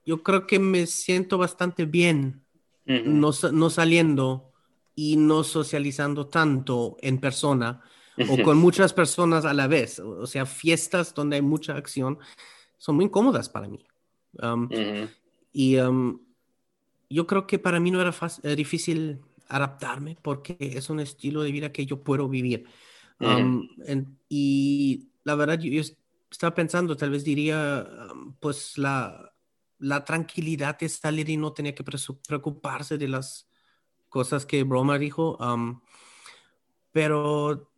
yo 0.05 0.23
creo 0.23 0.47
que 0.47 0.59
me 0.59 0.87
siento 0.87 1.37
bastante 1.37 1.85
bien 1.85 2.43
no, 2.87 3.31
no, 3.51 3.69
saliendo 3.69 4.53
y 4.99 5.15
no 5.15 5.43
socializando 5.43 6.25
tanto 6.25 6.97
en 7.01 7.19
persona 7.19 7.83
o 8.27 8.41
con 8.41 8.57
muchas 8.57 8.93
personas 8.93 9.45
a 9.45 9.53
la 9.53 9.67
vez. 9.67 9.99
O 9.99 10.25
sea, 10.25 10.47
fiestas 10.47 11.13
donde 11.13 11.35
hay 11.35 11.43
mucha 11.43 11.77
acción 11.77 12.17
son 12.79 12.95
muy 12.95 13.05
incómodas 13.05 13.47
para 13.47 13.67
mí. 13.67 13.85
Um, 14.41 14.67
y 15.53 15.77
um, 15.77 16.19
yo 17.11 17.27
creo 17.27 17.45
que 17.45 17.59
para 17.59 17.79
mí 17.79 17.91
no 17.91 18.01
era 18.01 18.11
eh, 18.41 18.55
difícil 18.55 19.19
adaptarme 19.47 20.17
porque 20.19 20.57
es 20.59 20.89
un 20.89 20.99
estilo 20.99 21.43
de 21.43 21.51
vida 21.51 21.71
que 21.71 21.85
yo 21.85 22.03
puedo 22.03 22.27
vivir. 22.27 22.65
Um, 23.19 23.69
y 24.27 25.09
la 25.25 25.35
verdad, 25.35 25.59
yo, 25.59 25.79
estaba 26.31 26.55
pensando, 26.55 26.97
tal 26.97 27.11
vez 27.11 27.23
diría, 27.23 27.87
pues 28.39 28.79
la, 28.79 29.31
la 29.77 30.03
tranquilidad 30.03 30.79
de 30.79 30.89
salir 30.89 31.29
y 31.29 31.37
no 31.37 31.53
tener 31.53 31.75
que 31.75 31.83
preocuparse 31.83 32.97
de 32.97 33.07
las 33.09 33.46
cosas 34.17 34.47
que 34.47 34.63
Broma 34.63 34.97
dijo, 34.97 35.37
pero 36.91 37.69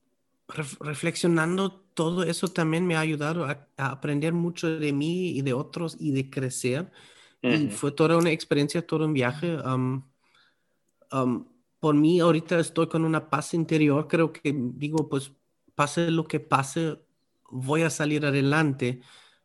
reflexionando 0.47 1.82
todo 1.93 2.23
eso 2.23 2.47
también 2.47 2.88
me 2.88 2.95
ha 2.95 3.02
ayudado 3.02 3.43
a, 3.43 3.67
aprender 3.75 4.32
mucho 4.32 4.80
de 4.80 4.93
mí 4.93 5.32
y 5.32 5.41
de 5.41 5.52
otros 5.52 5.97
y 5.99 6.12
de 6.12 6.30
crecer. 6.30 6.89
Y 7.41 7.67
fue 7.71 7.91
toda 7.91 8.15
una 8.15 8.32
experiencia, 8.32 8.88
todo 8.88 9.04
un 9.04 9.12
viaje. 9.12 9.58
por 11.82 11.93
mí 11.93 12.21
ahorita 12.21 12.58
estoy 12.58 12.88
con 12.88 13.04
una 13.04 13.30
paz 13.30 13.54
interior, 13.54 14.08
creo 14.08 14.32
que 14.32 14.56
digo, 14.56 15.10
pues 15.10 15.34
pase 15.75 16.10
lo 16.10 16.25
que 16.25 16.39
pase, 16.39 16.99
voy 17.52 17.82
a 17.82 17.89
salir 17.89 18.25
adelante, 18.25 19.02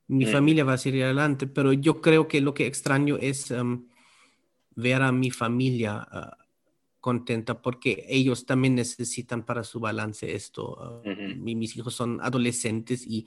mi 0.07 0.27
familia 0.27 0.63
va 0.63 0.75
a 0.75 0.79
salir 0.79 1.03
adelante, 1.03 1.49
pero 1.49 1.73
yo 1.73 2.01
creo 2.01 2.29
que 2.29 2.41
lo 2.41 2.55
que 2.55 2.69
extraño 2.69 3.17
es 3.21 3.53
ver 4.77 5.03
a 5.03 5.11
mi 5.11 5.33
familia. 5.33 6.07
Ah, 6.09 6.44
contenta 7.05 7.61
porque 7.61 8.07
ellos 8.09 8.47
también 8.47 8.77
necesitan 8.77 9.45
para 9.45 9.63
su 9.63 9.79
balance 9.79 10.35
esto. 10.35 11.03
Ah, 11.05 11.11
mis 11.37 11.77
hijos 11.77 11.93
son 11.93 12.19
adolescentes 12.23 13.07
y 13.07 13.27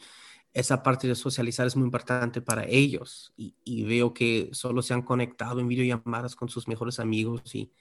esa 0.51 0.81
parte 0.81 1.07
de 1.07 1.13
socializar 1.13 1.67
es 1.67 1.75
muy 1.75 1.85
importante 1.85 2.41
para 2.41 2.65
ellos 2.67 3.35
y, 3.37 3.83
veo 3.83 4.15
que 4.15 4.49
solo 4.51 4.81
se 4.81 4.95
han 4.95 5.03
conectado 5.03 5.59
en 5.59 5.67
videollamadas 5.67 6.35
con 6.35 6.49
sus 6.49 6.67
mejores 6.67 6.99
amigos 6.99 7.53
y 7.53 7.71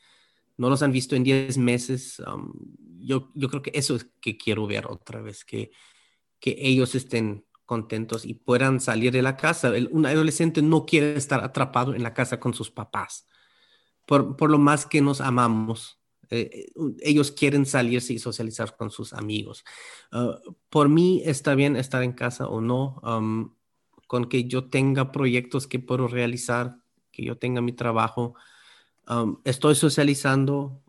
no 0.59 0.69
los 0.69 0.83
han 0.83 0.93
visto 0.93 1.17
en 1.17 1.25
10 1.25 1.57
meses. 1.57 2.23
yo, 2.99 3.31
yo 3.35 3.49
creo 3.49 3.63
que 3.63 3.73
eso 3.73 3.97
es 3.97 4.07
que 4.21 4.37
quiero 4.37 4.67
ver 4.67 4.85
otra 4.89 5.23
vez, 5.23 5.47
que, 5.47 5.71
que 6.39 6.57
ellos 6.59 6.95
estén 6.95 7.47
contentos 7.65 8.27
y 8.27 8.35
puedan 8.35 8.81
salir 8.81 9.13
de 9.13 9.23
la 9.23 9.39
casa. 9.39 9.73
un 9.91 10.05
adolescente 10.05 10.61
no 10.61 10.85
quiere 10.85 11.17
estar 11.17 11.43
atrapado 11.43 11.95
en 11.95 12.03
la 12.03 12.13
casa 12.13 12.39
con 12.39 12.53
sus 12.53 12.71
papás 12.71 13.27
por, 14.07 14.51
lo 14.51 14.59
más 14.59 14.87
que 14.87 15.01
nos 15.03 15.21
amamos. 15.21 15.99
Eh, 16.31 16.73
ellos 17.01 17.31
quieren 17.31 17.67
salirse 17.67 18.13
y 18.13 18.19
socializar 18.19 18.77
con 18.77 18.91
sus 18.91 19.13
amigos. 19.13 19.65
Ah, 20.13 20.39
por 20.71 20.89
mí 20.89 21.23
está 21.25 21.55
bien 21.55 21.77
estar 21.77 22.03
en 22.03 22.13
casa 22.13 22.47
o 22.49 22.61
no, 22.61 23.01
con 24.07 24.29
que 24.29 24.45
yo 24.45 24.69
tenga 24.69 25.13
proyectos 25.13 25.67
que 25.67 25.81
puedo 25.81 26.09
realizar, 26.09 26.79
que 27.11 27.25
yo 27.25 27.37
tenga 27.37 27.61
mi 27.61 27.73
trabajo. 27.73 28.35
estoy 29.45 29.75
socializando 29.75 30.83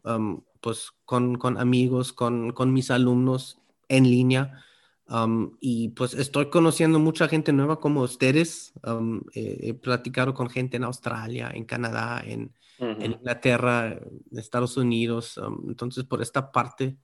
pues 0.62 0.92
con, 1.06 1.58
amigos, 1.58 2.14
con, 2.14 2.74
mis 2.74 2.92
alumnos 2.92 3.60
en 3.90 4.04
línea. 4.06 4.64
Um, 5.10 5.56
y 5.62 5.90
pues 5.90 6.14
estoy 6.14 6.50
conociendo 6.50 7.00
mucha 7.00 7.30
gente 7.30 7.54
nueva 7.54 7.80
como 7.80 8.02
ustedes. 8.02 8.74
Um, 8.84 9.22
he 9.34 9.74
platicado 9.74 10.34
con 10.34 10.50
gente 10.50 10.76
en 10.78 10.84
Australia, 10.84 11.50
en 11.54 11.64
Canadá, 11.64 12.22
en, 12.26 12.52
en 12.80 13.12
Inglaterra, 13.12 13.88
en 13.88 14.40
Estados 14.40 14.78
Unidos. 14.78 15.38
Um, 15.38 15.70
entonces, 15.70 16.04
por 16.04 16.22
esta 16.22 16.52
parte, 16.52 16.98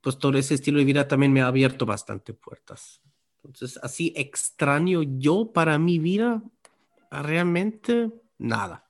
pues 0.00 0.18
todo 0.18 0.36
ese 0.38 0.54
estilo 0.54 0.78
de 0.78 0.84
vida 0.84 1.08
también 1.08 1.32
me 1.32 1.40
ha 1.40 1.46
abierto 1.46 1.86
bastante 1.86 2.34
puertas. 2.34 3.02
Entonces, 3.44 3.78
así 3.82 4.12
extraño 4.16 5.02
yo 5.02 5.52
para 5.52 5.78
mi 5.78 5.98
vida, 5.98 6.42
realmente 7.10 8.10
nada. 8.38 8.84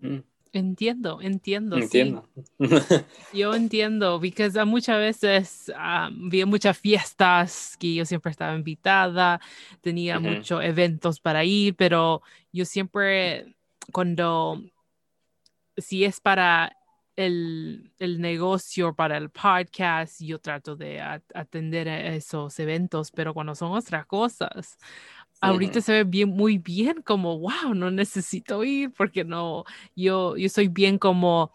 Mm. 0.00 0.18
Entiendo, 0.56 1.20
entiendo. 1.20 1.76
Entiendo. 1.76 2.28
Yo 3.34 3.54
entiendo, 3.54 4.18
porque 4.18 4.50
muchas 4.64 4.98
veces 4.98 5.72
había 5.76 6.46
muchas 6.46 6.78
fiestas 6.78 7.76
que 7.78 7.94
yo 7.94 8.06
siempre 8.06 8.30
estaba 8.30 8.54
invitada, 8.54 9.38
tenía 9.82 10.18
muchos 10.18 10.64
eventos 10.64 11.20
para 11.20 11.44
ir, 11.44 11.74
pero 11.76 12.22
yo 12.52 12.64
siempre, 12.64 13.54
cuando, 13.92 14.62
si 15.76 16.04
es 16.04 16.20
para 16.20 16.76
el, 17.16 17.92
el 17.98 18.20
negocio, 18.20 18.94
para 18.94 19.16
el 19.16 19.30
podcast, 19.30 20.20
yo 20.20 20.38
trato 20.38 20.76
de 20.76 21.00
atender 21.34 21.88
a 21.88 22.14
esos 22.14 22.58
eventos, 22.58 23.10
pero 23.10 23.32
cuando 23.32 23.54
son 23.54 23.72
otras 23.72 24.06
cosas, 24.06 24.78
ahorita 25.40 25.80
se 25.80 25.92
ve 25.92 26.04
bien, 26.04 26.28
muy 26.28 26.58
bien, 26.58 27.02
como, 27.02 27.38
wow, 27.38 27.74
no 27.74 27.90
necesito 27.90 28.62
ir 28.64 28.92
porque 28.92 29.24
no, 29.24 29.64
yo, 29.94 30.36
yo 30.36 30.48
soy 30.48 30.68
bien 30.68 30.98
como, 30.98 31.52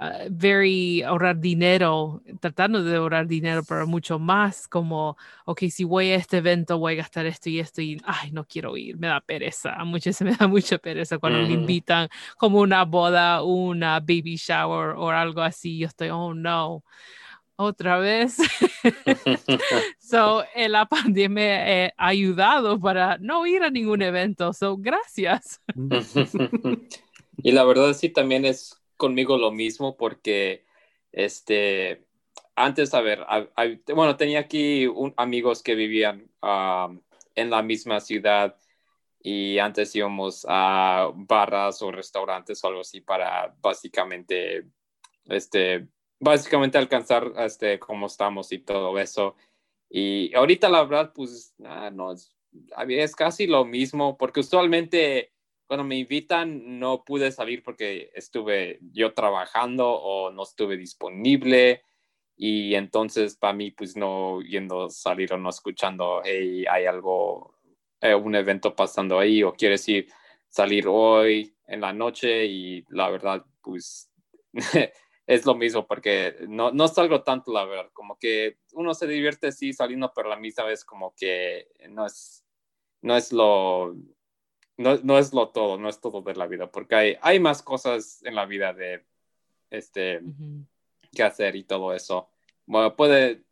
uh, 0.00 0.28
very 0.30 1.02
ahorrar 1.02 1.38
dinero, 1.38 2.22
tratando 2.40 2.82
de 2.82 2.96
ahorrar 2.96 3.26
dinero, 3.26 3.62
pero 3.68 3.86
mucho 3.86 4.18
más 4.18 4.66
como, 4.66 5.16
ok, 5.44 5.64
si 5.70 5.84
voy 5.84 6.10
a 6.10 6.16
este 6.16 6.38
evento 6.38 6.78
voy 6.78 6.94
a 6.94 6.96
gastar 6.96 7.26
esto 7.26 7.50
y 7.50 7.60
esto 7.60 7.82
y, 7.82 8.00
ay, 8.04 8.32
no 8.32 8.44
quiero 8.44 8.76
ir, 8.76 8.96
me 8.98 9.08
da 9.08 9.20
pereza, 9.20 9.74
a 9.74 9.84
muchos 9.84 10.16
se 10.16 10.24
me 10.24 10.34
da 10.34 10.48
mucha 10.48 10.78
pereza 10.78 11.18
cuando 11.18 11.40
me 11.40 11.52
invitan 11.52 12.08
como 12.38 12.60
una 12.60 12.84
boda, 12.84 13.42
una 13.42 14.00
baby 14.00 14.36
shower 14.36 14.96
o 14.96 15.10
algo 15.10 15.42
así, 15.42 15.78
yo 15.78 15.86
estoy, 15.86 16.08
oh, 16.08 16.34
no 16.34 16.82
otra 17.56 17.98
vez. 17.98 18.38
so, 19.98 20.42
en 20.54 20.72
la 20.72 20.86
pandemia 20.86 21.88
ha 21.88 22.06
ayudado 22.06 22.80
para 22.80 23.18
no 23.18 23.46
ir 23.46 23.62
a 23.62 23.68
ningún 23.68 24.00
evento. 24.00 24.54
So, 24.54 24.78
gracias. 24.78 25.60
y 27.36 27.52
la 27.52 27.64
verdad 27.64 27.92
sí 27.92 28.08
también 28.08 28.46
es 28.46 28.79
conmigo 29.00 29.36
lo 29.36 29.50
mismo 29.50 29.96
porque 29.96 30.64
este 31.10 32.06
antes, 32.54 32.94
a 32.94 33.00
ver, 33.00 33.26
bueno, 33.94 34.16
tenía 34.16 34.40
aquí 34.40 34.86
amigos 35.16 35.62
que 35.62 35.74
vivían 35.74 36.30
en 37.34 37.50
la 37.50 37.62
misma 37.62 38.00
ciudad 38.00 38.56
y 39.22 39.58
antes 39.58 39.96
íbamos 39.96 40.46
a 40.48 41.10
barras 41.14 41.82
o 41.82 41.90
restaurantes 41.90 42.62
o 42.62 42.68
algo 42.68 42.80
así 42.80 43.00
para 43.00 43.54
básicamente 43.60 44.66
este 45.26 45.88
básicamente 46.20 46.78
alcanzar 46.78 47.32
este, 47.38 47.78
cómo 47.78 48.06
estamos 48.06 48.52
y 48.52 48.58
todo 48.58 48.98
eso. 48.98 49.36
Y 49.88 50.32
ahorita 50.34 50.68
la 50.68 50.84
verdad, 50.84 51.12
pues, 51.14 51.54
ah, 51.64 51.90
no, 51.90 52.12
es, 52.12 52.36
es 52.88 53.16
casi 53.16 53.46
lo 53.46 53.64
mismo, 53.64 54.16
porque 54.16 54.40
usualmente 54.40 55.32
cuando 55.70 55.84
me 55.84 55.98
invitan 55.98 56.80
no 56.80 57.04
pude 57.04 57.30
salir 57.30 57.62
porque 57.62 58.10
estuve 58.14 58.80
yo 58.90 59.14
trabajando 59.14 59.88
o 59.88 60.32
no 60.32 60.42
estuve 60.42 60.76
disponible. 60.76 61.84
Y 62.36 62.74
entonces 62.74 63.36
para 63.36 63.52
mí, 63.52 63.70
pues 63.70 63.96
no 63.96 64.42
yendo 64.42 64.86
a 64.86 64.90
salir 64.90 65.32
o 65.32 65.38
no 65.38 65.48
escuchando, 65.48 66.22
hey, 66.24 66.64
hay 66.68 66.86
algo, 66.86 67.54
eh, 68.00 68.16
un 68.16 68.34
evento 68.34 68.74
pasando 68.74 69.20
ahí 69.20 69.44
o 69.44 69.52
quieres 69.52 69.88
ir 69.88 70.08
salir 70.48 70.88
hoy 70.88 71.54
en 71.68 71.82
la 71.82 71.92
noche 71.92 72.46
y 72.46 72.84
la 72.88 73.08
verdad, 73.08 73.46
pues 73.62 74.10
es 75.28 75.46
lo 75.46 75.54
mismo 75.54 75.86
porque 75.86 76.34
no, 76.48 76.72
no 76.72 76.88
salgo 76.88 77.22
tanto, 77.22 77.52
la 77.52 77.64
verdad, 77.64 77.90
como 77.92 78.18
que 78.18 78.58
uno 78.72 78.92
se 78.92 79.06
divierte 79.06 79.52
sí 79.52 79.72
saliendo, 79.72 80.10
pero 80.12 80.30
la 80.30 80.36
misma 80.36 80.64
vez 80.64 80.84
como 80.84 81.14
que 81.14 81.68
no 81.90 82.06
es, 82.06 82.44
no 83.02 83.16
es 83.16 83.32
lo, 83.32 83.94
no, 84.80 84.96
no, 85.02 85.18
es 85.18 85.32
lo 85.32 85.48
todo, 85.50 85.76
no 85.76 85.88
es 85.88 86.00
todo 86.00 86.22
de 86.22 86.34
la 86.34 86.46
vida, 86.46 86.70
porque 86.70 86.94
hay, 86.94 87.16
hay 87.20 87.38
más 87.38 87.62
cosas 87.62 88.22
en 88.24 88.34
la 88.34 88.46
vida 88.46 88.72
de, 88.72 89.04
este, 89.70 90.20
que 91.12 91.22
hacer 91.22 91.54
y 91.54 91.64
todo 91.64 91.94
eso. 91.94 92.30
Bueno, 92.66 92.96
puede, 92.96 93.42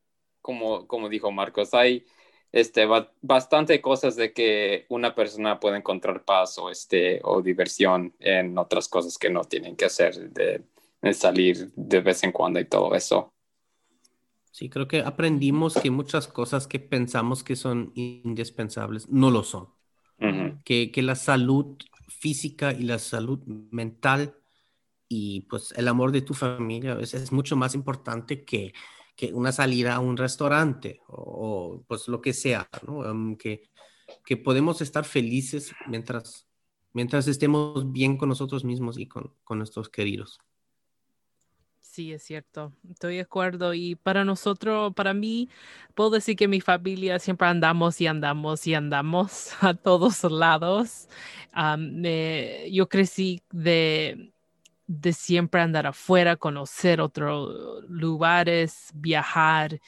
como, 0.41 0.87
como 0.87 1.09
dijo 1.09 1.31
Marcos, 1.31 1.75
hay 1.75 2.07
este, 2.51 2.87
bastante 3.21 3.81
cosas 3.83 4.17
de 4.17 4.33
que 4.33 4.87
una 4.89 5.15
persona 5.15 5.61
puede 5.61 5.77
encontrar 5.77 6.25
paz 6.25 6.57
o, 6.59 6.71
este, 6.71 7.21
o 7.25 7.43
diversión 7.43 8.15
en 8.21 8.57
otras 8.57 8.89
cosas 8.89 9.19
que 9.19 9.29
no 9.29 9.45
tienen 9.45 9.77
que 9.77 9.85
hacer 9.85 10.31
de 10.31 10.65
salir 11.13 11.71
de 11.75 12.01
vez 12.01 12.23
en 12.25 12.33
cuando 12.33 12.59
y 12.59 12.65
todo 12.65 12.95
eso. 12.95 13.35
Sí, 14.51 14.69
creo 14.71 14.89
que 14.89 15.03
aprendimos 15.03 15.75
que 15.75 15.91
muchas 15.91 16.27
cosas 16.27 16.67
que 16.67 16.81
pensamos 16.81 17.45
que 17.45 17.55
son 17.55 17.93
indispensables 17.95 19.09
no 19.09 19.31
lo 19.31 19.45
son. 19.45 19.78
Que, 20.65 20.91
que, 20.91 21.03
la 21.03 21.15
salud 21.15 21.77
física 22.09 22.73
y 22.73 22.83
la 22.83 22.99
salud 22.99 23.41
mental 23.71 24.35
y 25.09 25.43
pues 25.43 25.73
el 25.77 25.89
amor 25.89 26.13
de 26.13 26.23
tu 26.23 26.35
familia 26.35 26.99
es, 27.01 27.15
es 27.15 27.33
mucho 27.33 27.57
más 27.57 27.75
importante 27.75 28.45
que, 28.45 28.73
que, 29.17 29.33
una 29.33 29.53
salida 29.53 29.95
a 29.95 30.01
un 30.01 30.17
restaurante 30.17 31.01
o, 31.09 31.83
pues 31.87 32.09
lo 32.09 32.21
que 32.21 32.33
sea, 32.33 32.69
¿no? 32.87 33.37
que, 33.39 33.63
que 34.25 34.37
podemos 34.37 34.81
estar 34.81 35.05
felices 35.05 35.73
mientras, 35.87 36.47
mientras 36.93 37.27
estemos 37.29 37.91
bien 37.93 38.17
con 38.17 38.29
nosotros 38.29 38.65
mismos 38.65 38.99
y 38.99 39.07
con, 39.07 39.35
con 39.45 39.59
nuestros 39.59 39.89
queridos. 39.89 40.39
Sí, 41.99 42.13
es 42.13 42.23
cierto, 42.23 42.73
estoy 42.89 43.17
de 43.17 43.23
acuerdo. 43.23 43.75
Y 43.75 43.97
para 43.97 44.25
nosotros, 44.25 44.95
para 44.95 45.15
mí, 45.15 45.49
puedo 45.97 46.11
decir 46.11 46.37
que 46.37 46.47
mi 46.47 46.61
familia 46.61 47.19
siempre 47.19 47.49
andamos 47.49 48.01
y 48.01 48.07
andamos 48.07 48.65
y 48.69 48.75
andamos 48.75 49.51
a 49.65 49.75
todos 49.75 50.23
lados. 50.23 51.09
yo 52.71 52.89
crecí 52.89 53.43
de, 53.51 54.33
de 54.87 55.13
siempre 55.13 55.61
andar 55.61 55.89
afuera, 55.89 56.37
conocer 56.37 57.01
otros 57.01 57.85
lugares, 57.89 58.91
viajar 58.95 59.81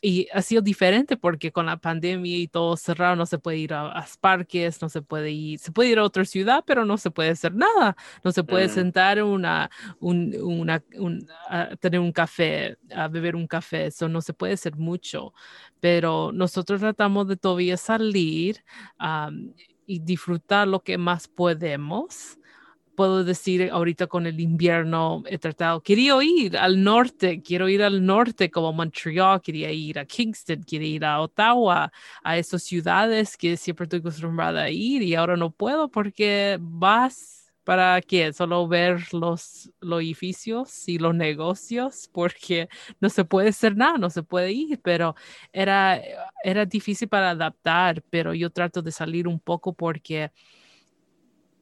y 0.00 0.28
ha 0.32 0.42
sido 0.42 0.62
diferente 0.62 1.16
porque 1.16 1.50
con 1.50 1.66
la 1.66 1.76
pandemia 1.76 2.36
y 2.36 2.46
todo 2.46 2.76
cerrado 2.76 3.16
no 3.16 3.26
se 3.26 3.38
puede 3.38 3.58
ir 3.58 3.74
a, 3.74 3.86
a, 3.86 4.06
parques, 4.20 4.80
no 4.80 4.88
se 4.88 5.02
puede 5.02 5.32
ir, 5.32 5.58
se 5.58 5.72
puede 5.72 5.90
ir 5.90 5.98
a 5.98 6.04
otra 6.04 6.24
ciudad, 6.24 6.62
pero 6.66 6.84
no 6.84 6.98
se 6.98 7.10
puede 7.10 7.30
hacer 7.30 7.54
nada, 7.54 7.96
no 8.22 8.30
se 8.30 8.44
puede 8.44 8.68
sentar 8.68 9.22
una, 9.22 9.70
un, 9.98 10.36
una, 10.40 10.82
a 11.48 11.74
tener 11.76 12.00
un 12.00 12.12
café, 12.12 12.76
a 12.94 13.08
beber 13.08 13.34
un 13.34 13.48
café, 13.48 13.86
eso 13.86 14.08
no 14.08 14.20
se 14.20 14.32
puede 14.32 14.52
hacer 14.52 14.76
mucho, 14.76 15.32
pero 15.80 16.30
nosotros 16.32 16.80
tratamos 16.80 17.26
de 17.26 17.36
todavía 17.36 17.76
salir 17.76 18.64
y 19.86 19.98
disfrutar 19.98 20.68
lo 20.68 20.80
que 20.80 20.96
más 20.96 21.26
podemos 21.26 22.38
puedo 22.98 23.22
decir 23.22 23.70
ahorita 23.70 24.08
con 24.08 24.26
el 24.26 24.40
invierno 24.40 25.22
he 25.26 25.38
tratado, 25.38 25.80
quería 25.80 26.16
ir 26.20 26.56
al 26.56 26.82
norte, 26.82 27.40
quiero 27.42 27.68
ir 27.68 27.80
al 27.84 28.04
norte 28.04 28.50
como 28.50 28.72
Montreal, 28.72 29.40
quería 29.40 29.70
ir 29.70 30.00
a 30.00 30.04
Kingston, 30.04 30.64
quería 30.64 30.88
ir 30.88 31.04
a 31.04 31.20
Ottawa, 31.20 31.92
a 32.24 32.38
esas 32.38 32.64
ciudades 32.64 33.36
que 33.36 33.56
siempre 33.56 33.84
estoy 33.84 34.00
acostumbrada 34.00 34.62
a 34.62 34.70
ir 34.70 35.02
y 35.02 35.14
ahora 35.14 35.36
no 35.36 35.52
puedo 35.52 35.88
porque 35.88 36.58
vas 36.60 37.52
para 37.62 38.00
qué, 38.00 38.32
solo 38.32 38.66
ver 38.66 39.14
los, 39.14 39.70
los 39.80 40.00
edificios 40.00 40.88
y 40.88 40.98
los 40.98 41.14
negocios 41.14 42.10
porque 42.12 42.68
no 43.00 43.10
se 43.10 43.24
puede 43.24 43.50
hacer 43.50 43.76
nada, 43.76 43.96
no 43.98 44.10
se 44.10 44.24
puede 44.24 44.50
ir, 44.50 44.80
pero 44.82 45.14
era, 45.52 46.02
era 46.42 46.66
difícil 46.66 47.08
para 47.08 47.30
adaptar, 47.30 48.02
pero 48.10 48.34
yo 48.34 48.50
trato 48.50 48.82
de 48.82 48.90
salir 48.90 49.28
un 49.28 49.38
poco 49.38 49.72
porque 49.72 50.32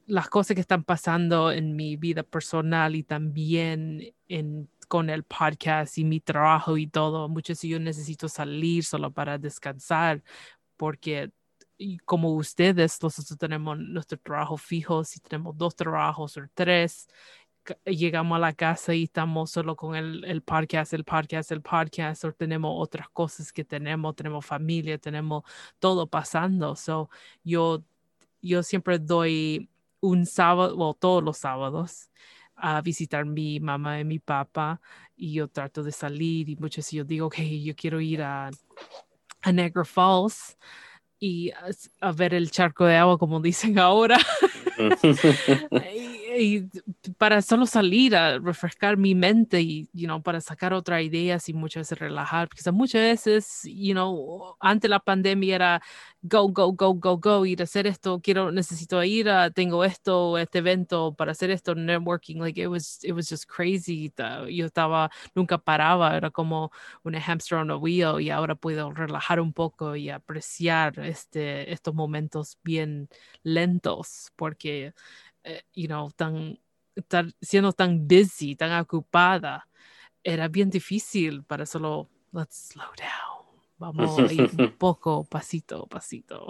las 0.07 0.29
cosas 0.29 0.55
que 0.55 0.61
están 0.61 0.85
pasando 0.85 1.51
en 1.53 1.77
mi 1.77 1.97
vida 1.97 2.23
personal 2.23 2.95
y 2.95 3.03
también 3.03 4.15
en, 4.29 4.69
con 4.89 5.11
el 5.11 5.25
podcast 5.25 5.99
y 5.99 6.05
mi 6.05 6.21
trabajo 6.21 6.77
y 6.77 6.87
todo. 6.87 7.29
Muchas 7.29 7.59
veces 7.59 7.71
yo 7.71 7.81
necesito 7.81 8.29
salir 8.29 8.85
solo 8.85 9.13
para 9.13 9.39
descansar 9.39 10.23
porque 10.77 11.31
como 12.05 12.35
ustedes, 12.35 13.03
nosotros 13.03 13.39
tenemos 13.39 13.79
nuestro 13.79 14.19
trabajo 14.19 14.57
fijo, 14.57 15.05
si 15.05 15.21
tenemos 15.21 15.57
dos 15.59 15.77
trabajos 15.77 16.37
o 16.37 16.43
tres, 16.55 17.09
llegamos 17.85 18.37
a 18.37 18.39
la 18.39 18.53
casa 18.55 18.95
y 18.95 19.05
estamos 19.05 19.51
solo 19.51 19.77
con 19.77 19.97
el, 19.97 20.25
el, 20.25 20.43
podcast, 20.43 20.93
el 20.95 21.05
podcast, 21.05 21.53
el 21.53 21.63
podcast, 21.63 22.25
o 22.25 22.33
tenemos 22.33 22.73
otras 22.77 23.09
cosas 23.11 23.53
que 23.53 23.65
tenemos, 23.65 24.15
tenemos 24.17 24.47
familia, 24.47 24.99
tenemos 24.99 25.45
todo 25.79 26.07
pasando. 26.07 26.77
So, 26.77 27.11
yo, 27.45 27.85
yo 28.41 28.63
siempre 28.63 28.99
doy 28.99 29.69
un 30.07 30.27
sábado, 30.27 30.77
o 30.79 30.95
todos 30.95 31.23
los 31.23 31.39
sábados, 31.39 32.11
a 32.55 32.81
visitar 32.81 33.25
mi 33.27 33.61
mamá 33.61 34.01
y 34.01 34.05
mi 34.05 34.19
papá 34.19 34.81
y 35.17 35.33
yo 35.35 35.49
trato 35.49 35.83
de 35.83 35.93
salir 35.93 36.49
y 36.49 36.57
muchas 36.57 36.79
veces 36.85 36.93
yo 36.93 37.05
digo, 37.05 37.27
ok, 37.27 37.39
yo 37.63 37.75
quiero 37.75 38.01
ir 38.01 38.23
a, 38.23 38.51
a 39.43 39.53
Niagara 39.53 39.85
Falls 39.85 40.57
y 41.19 41.51
a, 42.01 42.13
ver 42.13 42.35
el 42.35 42.51
charco 42.51 42.85
de 42.85 42.97
agua, 42.97 43.19
como 43.19 43.41
dicen 43.41 43.79
ahora. 43.79 44.19
y, 45.95 46.26
para 47.19 47.43
solo 47.43 47.67
salir 47.67 48.15
a 48.17 48.39
refrescar 48.39 48.97
mi 48.97 49.15
mente 49.15 49.61
y, 49.61 49.89
you 49.93 50.07
know, 50.07 50.23
para 50.23 50.41
sacar 50.41 50.73
otras 50.73 51.03
ideas 51.03 51.49
y 51.49 51.55
muchas 51.55 51.83
veces 51.83 51.99
relajar, 51.99 52.49
porque 52.49 52.71
muchas 52.73 53.03
veces, 53.03 53.63
you 53.65 53.93
know, 53.95 54.57
antes 54.61 54.91
la 54.91 55.01
pandemia 55.01 55.55
era 55.57 55.83
go, 56.23 56.49
go, 56.49 56.73
go, 56.73 56.93
go, 56.95 57.17
go, 57.19 57.47
ir 57.47 57.61
a 57.61 57.65
hacer 57.65 57.87
esto, 57.87 58.21
quiero, 58.21 58.51
necesito 58.51 59.03
ir 59.05 59.29
a, 59.29 59.51
tengo 59.51 59.85
esto, 59.85 60.39
este 60.39 60.59
evento 60.59 61.15
para 61.15 61.33
hacer 61.33 61.51
esto, 61.51 61.75
networking, 61.75 62.39
like 62.41 62.61
it 62.61 62.67
was, 62.69 62.99
it 63.05 63.13
was 63.13 63.29
just 63.29 63.47
crazy. 63.47 64.13
Yo 64.51 64.67
estaba, 64.67 65.11
nunca 65.35 65.59
paraba, 65.59 66.17
era 66.17 66.31
como 66.31 66.71
una 67.05 67.21
hamster 67.21 67.59
on 67.59 67.71
a 67.71 67.77
wheel 67.77 68.21
y 68.21 68.31
ahora 68.31 68.55
puedo 68.55 68.93
relajar 68.93 69.41
un 69.41 69.53
poco 69.53 69.95
y 69.97 70.11
apreciar 70.11 70.99
este, 71.01 71.73
estos 71.73 71.95
momentos 71.95 72.59
bien 72.65 73.09
lentos, 73.43 74.33
porque 74.37 74.93
eh, 75.47 75.63
you 75.75 75.87
know, 75.87 76.11
tan, 76.11 76.59
tan, 77.09 77.33
siendo 77.41 77.73
tan 77.73 78.07
busy, 78.07 78.57
tan 78.57 78.73
ocupada, 78.81 79.69
era 80.25 80.49
bien 80.49 80.71
difícil 80.71 81.45
para 81.45 81.65
solo, 81.65 82.09
let's 82.33 82.71
slow 82.73 82.91
down. 82.97 83.47
Vamos 83.79 84.19
a 84.19 84.33
ir 84.33 84.51
un 84.59 84.73
poco, 84.79 85.25
pasito, 85.25 85.87
pasito. 85.87 86.49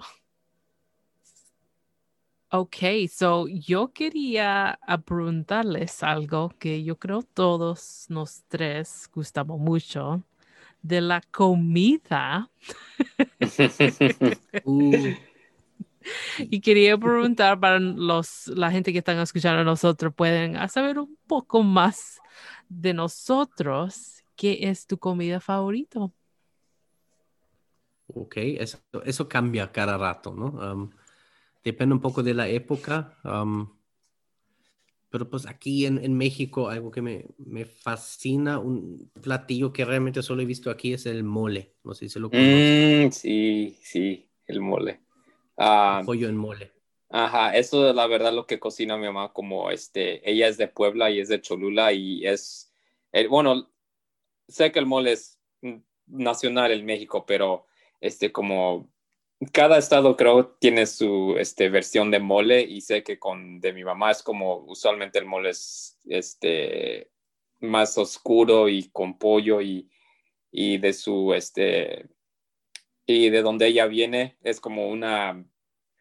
Ok, 2.51 2.77
so 3.11 3.49
yo 3.49 3.93
quería 3.93 4.79
preguntarles 5.05 6.03
algo 6.03 6.55
que 6.59 6.83
yo 6.85 6.97
creo 6.97 7.23
todos 7.23 8.07
nos 8.09 8.45
tres 8.49 9.11
gustamos 9.13 9.59
mucho 9.61 10.23
de 10.81 11.01
la 11.03 11.21
comida. 11.21 12.49
uh. 14.65 15.15
y 16.39 16.61
quería 16.61 16.97
preguntar 16.97 17.59
para 17.59 17.79
los, 17.79 18.49
la 18.49 18.71
gente 18.71 18.93
que 18.93 18.99
están 18.99 19.19
escuchando 19.19 19.61
a 19.61 19.65
nosotros, 19.65 20.15
pueden 20.15 20.57
saber 20.69 20.99
un 20.99 21.17
poco 21.27 21.63
más 21.63 22.21
de 22.69 22.95
nosotros. 22.95 24.23
¿Qué 24.35 24.59
es 24.63 24.87
tu 24.87 24.99
comida 24.99 25.41
favorita? 25.41 26.01
Ok, 28.09 28.37
eso, 28.37 28.79
eso 29.05 29.29
cambia 29.29 29.73
cada 29.73 29.97
rato, 29.97 30.35
¿no? 30.35 30.91
depende 31.65 31.95
un 31.97 32.01
poco 32.01 32.23
de 32.23 32.35
la 32.35 32.49
época. 32.49 33.19
pero 35.11 35.29
pues 35.29 35.47
aquí 35.47 35.87
en, 35.87 35.99
en 36.05 36.17
México 36.17 36.69
algo 36.69 36.91
que 36.91 37.03
me, 37.03 37.27
me, 37.39 37.65
fascina, 37.65 38.59
un 38.59 39.11
platillo 39.21 39.73
que 39.73 39.85
realmente 39.85 40.23
solo 40.23 40.43
he 40.43 40.47
visto 40.47 40.71
aquí 40.71 40.93
es 40.93 41.07
el 41.07 41.25
mole. 41.25 41.75
No 41.83 41.95
sé 41.95 42.07
si 42.07 42.11
se 42.11 42.21
lo 42.21 42.31
conocen. 42.31 43.09
Mm, 43.09 43.11
sí, 43.11 43.79
sí, 43.83 44.31
el 44.47 44.61
mole. 44.61 45.06
Ah, 45.57 46.03
pollo 46.05 46.29
en 46.29 46.37
mole. 46.37 46.73
Ajá, 47.09 47.57
eso 47.57 47.89
es 47.89 47.95
la 47.95 48.07
verdad 48.07 48.33
lo 48.33 48.47
que 48.47 48.59
cocina 48.59 48.97
mi 48.97 49.07
mamá, 49.07 49.33
como 49.33 49.71
este, 49.71 50.29
ella 50.29 50.49
es 50.49 50.59
de 50.59 50.69
Puebla 50.69 51.11
y 51.11 51.21
es 51.21 51.29
de 51.29 51.41
Cholula 51.41 51.93
y 51.93 52.27
es, 52.27 52.73
eh, 53.13 53.27
bueno, 53.29 53.71
sé 54.49 54.73
que 54.73 54.81
el 54.81 54.87
mole 54.87 55.13
es 55.13 55.41
nacional 56.07 56.73
en 56.73 56.85
México, 56.85 57.25
pero 57.27 57.67
este, 58.01 58.33
como 58.33 58.91
cada 59.53 59.79
estado 59.79 60.17
creo 60.17 60.47
tiene 60.59 60.87
su 60.87 61.37
este, 61.39 61.69
versión 61.69 62.11
de 62.11 62.19
mole 62.21 62.63
y 62.63 62.81
sé 62.81 63.03
que 63.03 63.19
con 63.19 63.61
de 63.61 63.73
mi 63.73 63.85
mamá 63.85 64.11
es 64.11 64.23
como 64.23 64.59
usualmente 64.59 65.19
el 65.19 65.27
mole 65.27 65.51
es 65.51 65.99
este, 66.07 67.11
más 67.61 67.99
oscuro 67.99 68.69
y 68.69 68.89
con 68.91 69.19
pollo 69.19 69.61
y, 69.61 69.91
y 70.51 70.79
de 70.79 70.93
su 70.93 71.35
este, 71.35 72.09
y 73.07 73.31
de 73.31 73.43
donde 73.43 73.69
ella 73.69 73.87
viene 73.87 74.37
es 74.43 74.61
como 74.61 74.89
una, 74.89 75.45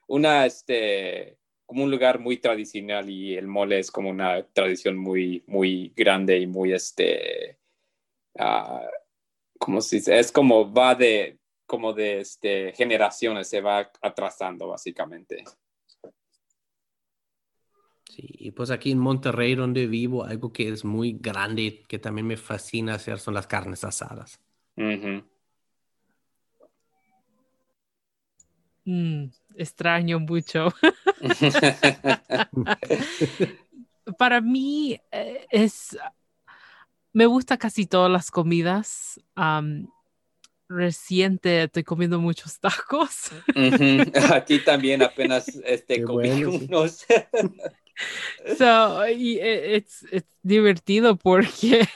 una, 0.08 0.46
este, 0.46 1.38
como 1.66 1.84
un 1.84 1.92
lugar 1.92 2.20
muy 2.20 2.38
tradicional 2.38 3.10
y 3.10 3.36
el 3.36 3.48
mole 3.48 3.80
es 3.80 3.92
como 3.92 4.10
una 4.10 4.44
tradición 4.48 4.98
muy, 4.98 5.44
muy 5.48 5.94
grande 5.96 6.40
y 6.40 6.48
muy, 6.48 6.74
este, 6.74 7.60
uh, 8.36 8.82
como 9.60 9.82
si 9.82 10.02
es 10.06 10.32
como 10.32 10.72
va 10.74 10.96
de, 10.96 11.40
como 11.66 11.94
de, 11.94 12.22
este, 12.22 12.74
generaciones, 12.74 13.48
se 13.48 13.62
va 13.62 13.92
atrasando 14.02 14.68
básicamente. 14.68 15.44
Sí, 18.10 18.24
y 18.30 18.52
pues 18.52 18.72
aquí 18.72 18.92
en 18.92 19.00
Monterrey, 19.00 19.56
donde 19.56 19.88
vivo, 19.88 20.24
algo 20.24 20.54
que 20.54 20.70
es 20.70 20.86
muy 20.86 21.18
grande, 21.20 21.84
que 21.88 22.00
también 22.00 22.28
me 22.28 22.38
fascina 22.38 22.94
hacer, 22.96 23.20
son 23.20 23.34
las 23.34 23.48
carnes 23.48 23.84
asadas. 23.84 24.40
Mm, 28.86 29.26
extraño 29.56 30.20
mucho. 30.20 30.68
Para 34.18 34.40
mí 34.40 35.00
eh, 35.12 35.46
es, 35.50 35.98
me 37.12 37.26
gusta 37.26 37.58
casi 37.58 37.88
todas 37.88 38.12
las 38.12 38.30
comidas. 38.30 39.20
reciente 40.70 41.64
estoy 41.64 41.84
comiendo 41.84 42.20
muchos 42.20 42.60
tacos. 42.60 43.32
Aquí 44.34 44.60
también 44.60 45.02
apenas 45.02 45.48
este, 45.66 46.04
comí 46.04 46.44
unos. 46.44 47.06
so, 48.58 49.08
y, 49.08 49.40
eh, 49.40 49.84
es 50.12 50.24
divertido 50.44 51.16
porque 51.16 51.88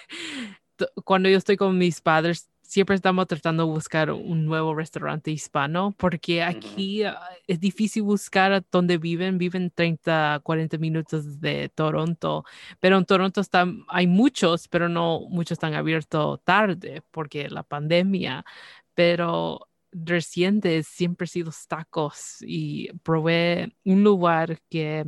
cuando 1.04 1.30
yo 1.30 1.38
estoy 1.38 1.58
con 1.58 1.78
mis 1.78 2.02
padres 2.02 2.50
siempre 2.70 2.96
estamos 2.96 3.26
tratando 3.26 3.66
de 3.66 3.72
buscar 3.72 4.12
un 4.12 4.46
nuevo 4.46 4.76
restaurante 4.76 5.32
hispano 5.32 5.96
porque 5.98 6.44
aquí 6.44 7.04
ah, 7.04 7.20
es 7.48 7.60
difícil 7.60 8.04
buscar 8.04 8.64
dónde 8.72 9.00
viven. 9.00 9.40
Viven 9.40 9.72
30, 9.72 10.42
40 10.44 10.78
minutos 10.78 11.42
de 11.42 11.70
Toronto, 11.70 12.46
pero 12.80 12.98
en 13.00 13.06
Toronto 13.06 13.42
están, 13.42 13.86
hay 13.88 14.06
muchos, 14.06 14.68
pero 14.68 14.88
no 14.88 15.22
muchos 15.30 15.54
están 15.54 15.74
abiertos 15.74 16.42
tarde 16.44 17.02
porque 17.10 17.50
la 17.50 17.64
pandemia. 17.64 18.46
Pero 18.94 19.68
reciente 19.92 20.84
siempre 20.84 21.26
he 21.26 21.28
sido 21.28 21.52
tacos 21.68 22.38
y 22.42 22.94
probé 23.02 23.74
un 23.84 24.04
lugar 24.04 24.62
que 24.70 25.06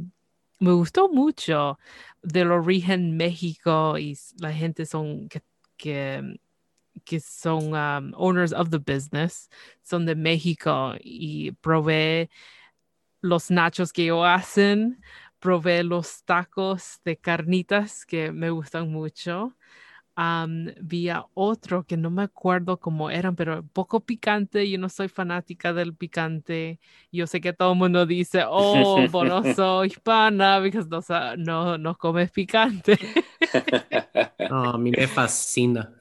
me 0.60 0.72
gustó 0.72 1.10
mucho 1.10 1.78
del 2.24 2.52
origen 2.52 3.18
México 3.18 4.00
y 4.00 4.18
la 4.40 4.52
gente 4.52 4.88
son 4.88 5.30
que, 5.30 5.44
que 5.78 6.40
que 7.06 7.20
son 7.20 7.74
um, 7.74 8.14
owners 8.16 8.54
of 8.54 8.70
the 8.70 8.80
business, 8.80 9.50
son 9.84 10.06
de 10.06 10.16
México 10.16 10.96
y 11.00 11.52
probé 11.62 12.30
los 13.22 13.52
nachos 13.52 13.94
que 13.94 14.04
ellos 14.04 14.26
hacen, 14.26 15.02
probé 15.40 15.84
los 15.84 16.24
tacos 16.24 17.00
de 17.04 17.18
carnitas 17.18 18.06
que 18.06 18.32
me 18.32 18.50
gustan 18.50 18.92
mucho. 18.92 19.56
Um, 20.18 20.68
vi 20.82 21.10
a 21.10 21.26
otro 21.34 21.84
que 21.86 21.96
no 21.96 22.12
me 22.12 22.24
acuerdo 22.24 22.78
cómo 22.80 23.10
eran, 23.10 23.36
pero 23.36 23.64
poco 23.74 24.02
picante. 24.02 24.70
Yo 24.70 24.78
no 24.78 24.90
soy 24.90 25.08
fanática 25.08 25.74
del 25.74 25.96
picante. 25.96 26.80
Yo 27.12 27.26
sé 27.28 27.40
que 27.40 27.54
todo 27.54 27.72
el 27.72 27.80
mundo 27.80 28.06
dice, 28.06 28.44
oh, 28.48 29.08
vos 29.10 29.26
no 29.28 29.42
soy 29.56 29.88
hispana, 29.88 30.60
porque 30.62 30.80
no, 30.90 31.36
no, 31.38 31.78
no 31.78 31.98
comes 31.98 32.30
picante. 32.30 33.00
a 34.50 34.78
mí 34.78 34.92
me 34.92 35.08
fascina. 35.08 36.01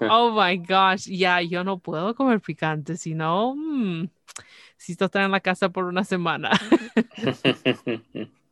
Oh 0.00 0.32
my 0.32 0.56
gosh, 0.56 1.06
ya, 1.06 1.40
yo 1.40 1.64
no 1.64 1.78
puedo 1.78 2.14
comer 2.14 2.40
picante, 2.40 2.96
si 2.96 3.14
no, 3.14 3.54
mmm, 3.54 4.08
si 4.76 4.92
estar 4.92 5.22
en 5.22 5.30
la 5.30 5.40
casa 5.40 5.70
por 5.70 5.84
una 5.84 6.04
semana. 6.04 6.50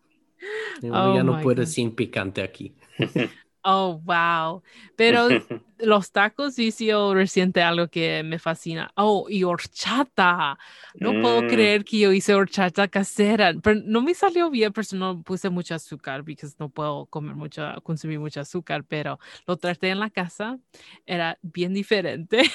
ya 0.83 1.23
no 1.23 1.39
oh 1.39 1.43
puedo 1.43 1.65
sin 1.67 1.95
picante 1.95 2.43
aquí. 2.43 2.75
Oh, 3.65 4.01
wow. 4.05 4.63
Pero 4.97 5.29
los 5.79 6.11
tacos 6.11 6.55
sí, 6.55 6.73
yo 6.79 7.15
reciente 7.15 7.63
algo 7.63 7.89
que 7.89 8.23
me 8.23 8.39
fascina. 8.39 8.91
Oh, 8.97 9.27
y 9.29 9.45
horchata. 9.45 10.59
No 10.95 11.13
puedo 11.21 11.43
mm. 11.43 11.49
creer 11.49 11.85
que 11.85 11.99
yo 11.99 12.13
hice 12.13 12.35
horchata 12.35 12.89
casera. 12.89 13.53
Pero 13.63 13.81
no 13.85 14.03
me 14.03 14.15
salió 14.15 14.51
bien, 14.51 14.73
pero 14.73 14.87
no 14.95 15.23
puse 15.23 15.49
mucho 15.51 15.75
azúcar, 15.75 16.25
porque 16.25 16.47
no 16.59 16.69
puedo 16.69 17.07
comer 17.07 17.35
mucho, 17.35 17.63
consumir 17.83 18.19
mucho 18.19 18.41
azúcar, 18.41 18.85
pero 18.85 19.19
lo 19.47 19.57
traté 19.57 19.91
en 19.91 20.01
la 20.01 20.11
casa. 20.11 20.59
Era 21.07 21.39
bien 21.43 21.73
diferente. 21.75 22.43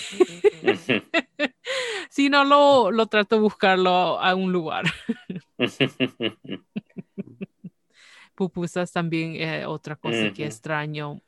si 2.10 2.30
no, 2.30 2.44
lo, 2.44 2.92
lo 2.92 3.08
trato 3.08 3.36
de 3.36 3.42
buscarlo 3.42 4.20
a 4.20 4.36
un 4.36 4.52
lugar 4.52 4.86
pupusas 8.38 8.92
también 8.94 9.36
eh, 9.36 9.66
otra 9.66 9.98
cosa 9.98 10.32
que 10.32 10.46
extraño. 10.46 11.22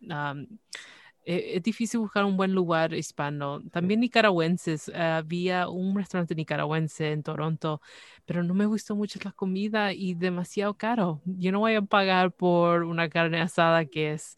e, 1.25 1.57
es 1.57 1.63
difícil 1.63 1.99
buscar 1.99 2.23
un 2.23 2.37
buen 2.37 2.53
lugar 2.53 2.93
hispano. 2.93 3.61
También 3.71 3.99
nicaragüenses. 3.99 4.89
había 4.89 5.67
un 5.67 5.95
restaurante 5.95 6.35
nicaragüense 6.35 7.11
en 7.11 7.23
Toronto, 7.23 7.81
pero 8.25 8.43
no 8.43 8.53
me 8.53 8.67
gustó 8.67 8.95
mucho 8.95 9.19
la 9.23 9.31
comida 9.31 9.91
y 9.91 10.13
demasiado 10.13 10.75
caro. 10.75 11.21
Yo 11.25 11.51
no 11.51 11.59
voy 11.59 11.75
a 11.75 11.81
pagar 11.81 12.31
por 12.31 12.83
una 12.83 13.09
carne 13.09 13.41
asada 13.41 13.85
que 13.85 14.13
es 14.13 14.37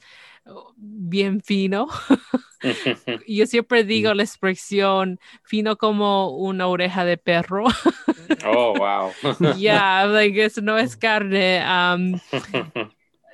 bien 0.75 1.41
fino. 1.41 1.87
yo 3.27 3.45
siempre 3.45 3.83
digo 3.83 4.13
la 4.13 4.23
expresión 4.23 5.19
fino 5.43 5.77
como 5.77 6.29
una 6.35 6.67
oreja 6.67 7.05
de 7.05 7.17
perro. 7.17 7.65
oh, 8.45 8.73
wow. 8.77 9.11
Ya, 9.39 9.53
yeah, 9.55 10.05
like, 10.05 10.43
eso 10.43 10.61
no 10.61 10.77
es 10.77 10.95
carne. 10.95 11.63
Um, 11.65 12.19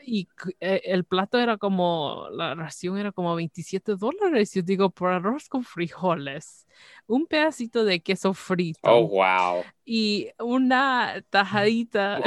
y 0.06 0.30
eh, 0.62 0.82
el 0.86 1.04
plato 1.04 1.38
era 1.38 1.58
como, 1.58 2.28
la 2.32 2.56
ración 2.56 2.98
era 2.98 3.12
como 3.12 3.36
27 3.36 3.96
dólares. 3.96 4.54
Yo 4.54 4.62
digo, 4.62 4.90
por 4.90 5.12
arroz 5.12 5.50
con 5.50 5.64
frijoles, 5.64 6.66
un 7.08 7.26
pedacito 7.26 7.84
de 7.84 8.00
queso 8.00 8.34
frito. 8.34 8.80
Oh, 8.84 9.08
wow. 9.08 9.64
Y 9.86 10.30
una 10.40 11.22
tajadita. 11.30 12.22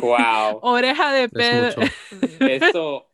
wow. 0.00 0.58
oreja 0.62 1.12
de 1.12 1.28
perro. 1.28 1.82
Esto. 2.40 3.08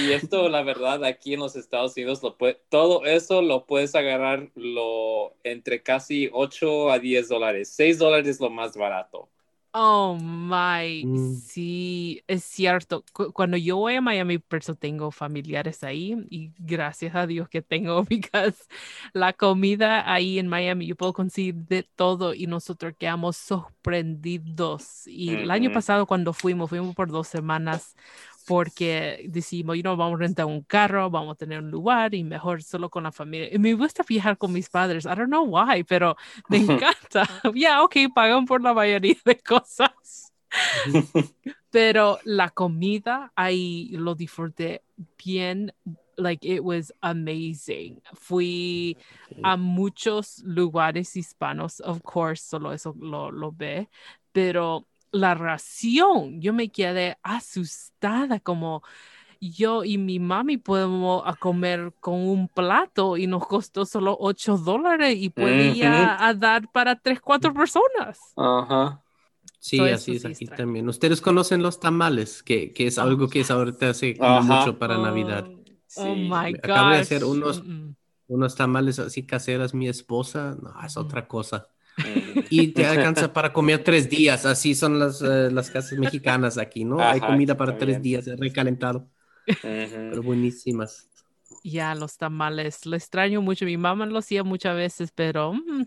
Y 0.00 0.12
esto, 0.12 0.48
la 0.48 0.62
verdad, 0.62 1.04
aquí 1.04 1.34
en 1.34 1.40
los 1.40 1.56
Estados 1.56 1.96
Unidos, 1.96 2.22
lo 2.22 2.36
puede, 2.36 2.60
todo 2.68 3.04
eso 3.04 3.42
lo 3.42 3.66
puedes 3.66 3.94
agarrar 3.94 4.50
lo, 4.54 5.34
entre 5.44 5.82
casi 5.82 6.28
8 6.32 6.90
a 6.90 6.98
10 6.98 7.28
dólares. 7.28 7.70
6 7.74 7.98
dólares 7.98 8.28
es 8.28 8.40
lo 8.40 8.50
más 8.50 8.76
barato. 8.76 9.28
Oh 9.76 10.16
my, 10.20 11.04
mm. 11.04 11.34
sí, 11.34 12.22
es 12.28 12.44
cierto. 12.44 13.04
cuando 13.32 13.56
yo 13.56 13.76
voy 13.76 13.96
a 13.96 14.00
Miami, 14.00 14.38
por 14.38 14.60
eso 14.60 14.76
tengo 14.76 15.10
familiares 15.10 15.82
ahí 15.82 16.14
y 16.30 16.52
gracias 16.56 17.16
a 17.16 17.26
Dios 17.26 17.48
que 17.48 17.60
tengo, 17.60 18.04
porque 18.04 18.54
la 19.12 19.32
comida 19.32 20.12
ahí 20.12 20.38
en 20.38 20.46
Miami 20.46 20.86
yo 20.86 20.94
puedo 20.94 21.12
conseguir 21.12 21.56
de 21.56 21.82
todo 21.82 22.34
y 22.34 22.46
nosotros 22.46 22.94
quedamos 22.96 23.36
sorprendidos. 23.36 25.08
Y 25.08 25.30
el 25.30 25.50
año 25.50 25.72
pasado 25.72 26.06
cuando 26.06 26.32
fuimos, 26.32 26.70
fuimos 26.70 26.94
por 26.94 27.10
dos 27.10 27.26
semanas 27.26 27.96
porque 28.46 29.24
decimos, 29.28 29.76
you 29.76 29.82
know, 29.82 29.96
vamos 29.96 30.16
a 30.16 30.22
rentar 30.22 30.46
un 30.46 30.62
carro, 30.62 31.10
vamos 31.10 31.34
a 31.34 31.36
tener 31.36 31.60
un 31.60 31.70
lugar 31.70 32.14
y 32.14 32.24
mejor 32.24 32.62
solo 32.62 32.90
con 32.90 33.04
la 33.04 33.12
familia. 33.12 33.48
Y 33.52 33.58
me 33.58 33.74
gusta 33.74 34.04
viajar 34.06 34.36
con 34.36 34.52
mis 34.52 34.68
padres, 34.68 35.04
I 35.04 35.08
don't 35.08 35.28
know 35.28 35.44
why, 35.44 35.84
pero 35.84 36.16
me 36.48 36.58
encanta. 36.58 37.28
Ya, 37.44 37.52
yeah, 37.54 37.82
ok, 37.82 37.96
pagan 38.14 38.44
por 38.44 38.62
la 38.62 38.74
mayoría 38.74 39.16
de 39.24 39.38
cosas. 39.38 40.32
pero 41.70 42.18
la 42.24 42.50
comida 42.50 43.32
ahí 43.34 43.90
lo 43.92 44.14
disfruté 44.14 44.82
bien 45.24 45.72
like 46.16 46.44
it 46.44 46.62
was 46.62 46.92
amazing. 47.02 48.00
Fui 48.14 48.96
a 49.42 49.56
muchos 49.56 50.42
lugares 50.44 51.16
hispanos, 51.16 51.80
of 51.80 52.02
course, 52.02 52.42
solo 52.42 52.72
eso 52.72 52.94
lo, 52.98 53.30
lo 53.32 53.50
ve, 53.50 53.88
pero 54.32 54.86
la 55.14 55.34
ración, 55.34 56.40
yo 56.40 56.52
me 56.52 56.70
quedé 56.70 57.16
asustada 57.22 58.40
como 58.40 58.82
yo 59.40 59.84
y 59.84 59.98
mi 59.98 60.18
mami 60.18 60.56
podemos 60.56 61.22
a 61.24 61.34
comer 61.34 61.92
con 62.00 62.14
un 62.14 62.48
plato 62.48 63.16
y 63.16 63.26
nos 63.26 63.46
costó 63.46 63.84
solo 63.84 64.16
8 64.18 64.56
dólares 64.56 65.16
y 65.18 65.30
podía 65.30 66.18
dar 66.36 66.70
para 66.72 66.96
3, 66.96 67.20
4 67.20 67.52
personas. 67.52 68.18
Ajá. 68.36 69.00
Sí, 69.58 69.80
así 69.80 70.16
es 70.16 70.24
aquí 70.24 70.46
también. 70.46 70.88
Ustedes 70.88 71.20
conocen 71.20 71.62
los 71.62 71.80
tamales, 71.80 72.42
que, 72.42 72.72
que 72.72 72.86
es 72.86 72.98
algo 72.98 73.28
que 73.28 73.40
es 73.40 73.50
ahorita 73.50 73.90
hace 73.90 74.16
mucho 74.42 74.78
para 74.78 74.98
Navidad. 74.98 75.46
Oh, 75.96 76.02
oh 76.02 76.14
my 76.14 76.52
God. 76.52 76.58
Acabo 76.62 76.90
de 76.90 76.96
hacer 76.98 77.24
unos, 77.24 77.62
unos 78.26 78.54
tamales 78.56 78.98
así 78.98 79.24
caseras, 79.24 79.72
mi 79.74 79.88
esposa, 79.88 80.56
no, 80.60 80.74
es 80.84 80.96
otra 80.96 81.26
cosa. 81.26 81.68
Y 82.50 82.68
te 82.68 82.86
alcanza 82.86 83.32
para 83.32 83.52
comer 83.52 83.82
tres 83.84 84.08
días, 84.08 84.46
así 84.46 84.74
son 84.74 84.98
las, 84.98 85.22
eh, 85.22 85.50
las 85.50 85.70
casas 85.70 85.98
mexicanas 85.98 86.58
aquí, 86.58 86.84
¿no? 86.84 87.00
Hay 87.00 87.20
comida 87.20 87.56
para 87.56 87.76
tres 87.78 88.02
días, 88.02 88.26
recalentado. 88.38 89.08
Pero 89.62 90.22
buenísimas. 90.22 91.08
Ya, 91.62 91.94
los 91.94 92.16
tamales, 92.18 92.84
lo 92.84 92.96
extraño 92.96 93.40
mucho. 93.40 93.64
Mi 93.64 93.76
mamá 93.76 94.06
lo 94.06 94.18
hacía 94.18 94.44
muchas 94.44 94.76
veces, 94.76 95.12
pero 95.14 95.54
mm, 95.54 95.84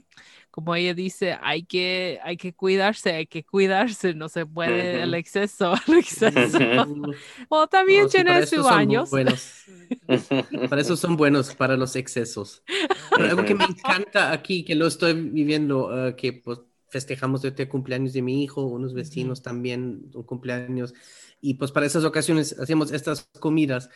como 0.57 0.73
ella 0.73 0.95
dice, 0.95 1.37
hay 1.39 1.65
que, 1.65 2.19
hay 2.23 2.35
que 2.35 2.51
cuidarse, 2.51 3.11
hay 3.11 3.27
que 3.27 3.43
cuidarse, 3.45 4.15
no 4.15 4.27
se 4.27 4.43
puede 4.47 5.03
el 5.03 5.13
exceso, 5.13 5.75
el 5.87 5.99
exceso. 5.99 6.57
o 7.47 7.67
también 7.67 8.09
tiene 8.09 8.43
sus 8.47 8.65
años. 8.65 9.11
para 10.67 10.81
eso 10.81 10.97
son 10.97 11.15
buenos, 11.15 11.53
para 11.53 11.77
los 11.77 11.95
excesos. 11.95 12.63
algo 13.11 13.45
que 13.45 13.53
me 13.53 13.65
encanta 13.65 14.31
aquí, 14.31 14.65
que 14.65 14.73
lo 14.73 14.87
estoy 14.87 15.13
viviendo, 15.13 15.91
ah, 15.91 16.15
que 16.15 16.33
pues 16.33 16.61
festejamos 16.89 17.45
este 17.45 17.69
cumpleaños 17.69 18.13
de 18.13 18.23
mi 18.23 18.43
hijo, 18.43 18.63
unos 18.63 18.95
vecinos 18.95 19.43
también, 19.43 20.09
un 20.11 20.23
cumpleaños, 20.23 20.95
y 21.39 21.53
pues 21.53 21.71
para 21.71 21.85
esas 21.85 22.03
ocasiones 22.03 22.57
hacemos 22.57 22.91
estas 22.91 23.29
comidas. 23.39 23.91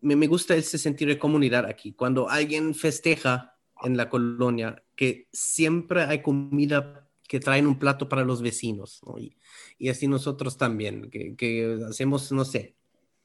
Me, 0.00 0.16
me 0.16 0.26
gusta 0.26 0.56
ese 0.56 0.78
sentido 0.78 1.10
de 1.10 1.18
comunidad 1.20 1.64
aquí. 1.64 1.92
Cuando 1.92 2.28
alguien 2.28 2.74
festeja 2.74 3.56
en 3.84 3.96
la 3.96 4.08
colonia, 4.08 4.82
que 5.02 5.26
siempre 5.32 6.04
hay 6.04 6.22
comida 6.22 7.10
que 7.26 7.40
traen 7.40 7.66
un 7.66 7.76
plato 7.76 8.08
para 8.08 8.22
los 8.22 8.40
vecinos, 8.40 9.00
y, 9.18 9.36
y, 9.76 9.88
así 9.88 10.06
nosotros 10.06 10.56
también, 10.56 11.10
que, 11.10 11.34
que, 11.34 11.80
hacemos, 11.88 12.30
no 12.30 12.44
sé, 12.44 12.76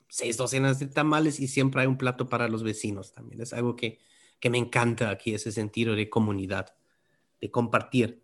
seis 0.07 0.37
docenas 0.37 0.79
de 0.79 0.87
tamales 0.87 1.39
y 1.39 1.47
siempre 1.47 1.81
hay 1.81 1.87
un 1.87 1.99
plato 1.99 2.29
para 2.29 2.47
los 2.47 2.63
vecinos 2.63 3.11
también. 3.11 3.43
Es 3.43 3.53
algo 3.53 3.75
que, 3.75 3.99
que 4.39 4.49
me 4.49 4.57
encanta 4.57 5.11
aquí, 5.11 5.35
ese 5.35 5.51
sentido 5.51 5.95
de 5.95 6.09
comunidad, 6.09 6.73
de 7.39 7.51
compartir. 7.51 8.23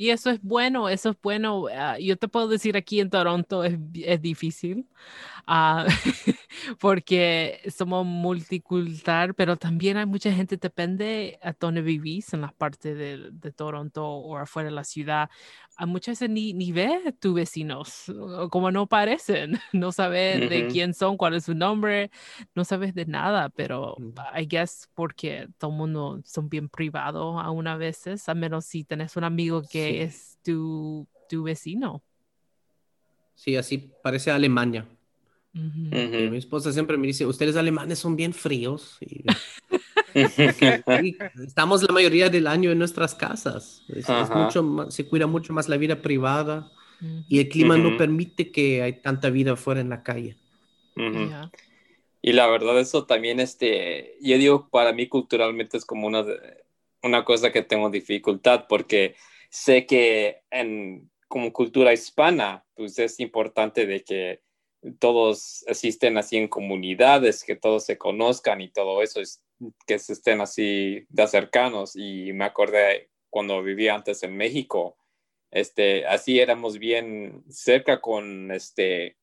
Y 0.00 0.10
eso 0.10 0.30
es 0.30 0.40
bueno, 0.42 0.88
eso 0.88 1.10
es 1.10 1.16
bueno. 1.20 1.66
Ah, 1.74 1.98
yo 1.98 2.16
te 2.16 2.28
puedo 2.28 2.46
decir 2.46 2.76
aquí 2.76 3.00
en 3.00 3.10
Toronto 3.10 3.64
es, 3.64 3.76
es 3.94 4.22
difícil 4.22 4.86
uh, 5.48 5.84
porque 6.80 7.60
somos 7.76 8.06
multicultural, 8.06 9.34
pero 9.34 9.56
también 9.56 9.96
hay 9.96 10.06
mucha 10.06 10.32
gente, 10.32 10.56
depende 10.56 11.38
a 11.42 11.52
dónde 11.58 11.82
vivís, 11.82 12.32
en 12.32 12.42
las 12.42 12.52
partes 12.54 12.96
de, 12.96 13.30
de 13.32 13.52
Toronto 13.52 14.06
o 14.06 14.36
afuera 14.36 14.68
de 14.68 14.74
la 14.74 14.84
ciudad. 14.84 15.30
A 15.76 15.86
muchas 15.86 16.12
veces 16.20 16.30
ni, 16.30 16.52
ni 16.54 16.72
ves 16.72 17.18
tus 17.20 17.34
vecinos, 17.34 18.04
como 18.50 18.70
no 18.70 18.86
parecen, 18.86 19.58
no 19.72 19.92
sabes 19.92 20.48
de 20.48 20.66
quién 20.66 20.94
son, 20.94 21.16
cuál 21.16 21.34
es 21.34 21.44
su 21.44 21.54
nombre, 21.54 22.10
no 22.54 22.64
sabes 22.64 22.94
de 22.94 23.06
nada, 23.06 23.48
pero 23.50 23.96
I 24.36 24.46
guess 24.46 24.88
porque 24.94 25.48
todo 25.58 25.70
el 25.70 25.76
mundo 25.76 26.20
son 26.24 26.48
bien 26.48 26.68
privados 26.68 27.42
a 27.42 27.50
una 27.50 27.76
veces, 27.76 28.28
a 28.28 28.34
menos 28.34 28.64
si 28.66 28.84
tenés 28.84 29.16
un 29.16 29.24
amigo 29.24 29.62
que 29.68 29.87
es 29.88 30.38
tu, 30.44 31.06
tu 31.28 31.42
vecino. 31.42 32.02
Sí, 33.34 33.56
así 33.56 33.90
parece 34.02 34.30
Alemania. 34.30 34.86
Mi 35.52 36.36
esposa 36.36 36.72
siempre 36.72 36.96
me 36.96 37.06
dice, 37.06 37.26
ustedes 37.26 37.56
alemanes 37.56 37.98
son 37.98 38.16
bien 38.16 38.32
fríos. 38.32 38.98
estamos 41.46 41.82
la 41.82 41.92
mayoría 41.92 42.28
del 42.28 42.46
año 42.46 42.70
en 42.70 42.78
nuestras 42.78 43.14
casas. 43.14 43.82
mucho 44.34 44.86
se 44.90 45.06
cuida 45.06 45.26
mucho 45.26 45.52
más 45.52 45.68
la 45.68 45.76
vida 45.76 46.00
privada 46.00 46.70
y 47.28 47.40
el 47.40 47.48
clima 47.48 47.76
no 47.76 47.96
permite 47.96 48.50
que 48.50 48.82
hay 48.82 49.00
tanta 49.00 49.30
vida 49.30 49.56
fuera 49.56 49.80
en 49.80 49.88
la 49.88 50.02
calle. 50.02 50.36
Y 52.20 52.32
la 52.32 52.46
verdad 52.48 52.78
eso 52.78 53.06
también, 53.06 53.40
este, 53.40 54.16
yo 54.20 54.36
digo, 54.38 54.68
para 54.70 54.92
mí 54.92 55.06
culturalmente 55.06 55.76
es 55.76 55.84
como 55.84 56.08
una, 56.08 56.24
una 57.02 57.24
cosa 57.24 57.52
que 57.52 57.62
tengo 57.62 57.90
dificultad 57.90 58.66
porque 58.68 59.14
sé 59.48 59.86
que 59.86 60.42
en, 60.50 61.10
como 61.28 61.52
cultura 61.52 61.92
hispana, 61.92 62.64
pues 62.74 62.98
es 62.98 63.20
importante 63.20 63.86
de 63.86 64.02
que 64.02 64.42
todos 64.98 65.64
asisten 65.68 66.16
así 66.18 66.36
en 66.36 66.48
comunidades, 66.48 67.44
que 67.44 67.56
todos 67.56 67.84
se 67.84 67.98
conozcan 67.98 68.60
y 68.60 68.70
todo 68.70 69.02
eso, 69.02 69.20
es, 69.20 69.42
que 69.86 69.98
se 69.98 70.12
estén 70.12 70.40
así 70.40 71.04
de 71.08 71.26
cercanos. 71.26 71.96
Y 71.96 72.32
me 72.32 72.44
acordé 72.44 73.10
cuando 73.30 73.62
vivía 73.62 73.94
antes 73.94 74.22
en 74.22 74.36
México, 74.36 74.96
este, 75.50 76.06
así 76.06 76.38
éramos 76.38 76.78
bien 76.78 77.44
cerca 77.48 78.00
con, 78.00 78.50
este, 78.50 79.16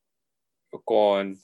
con, 0.84 1.40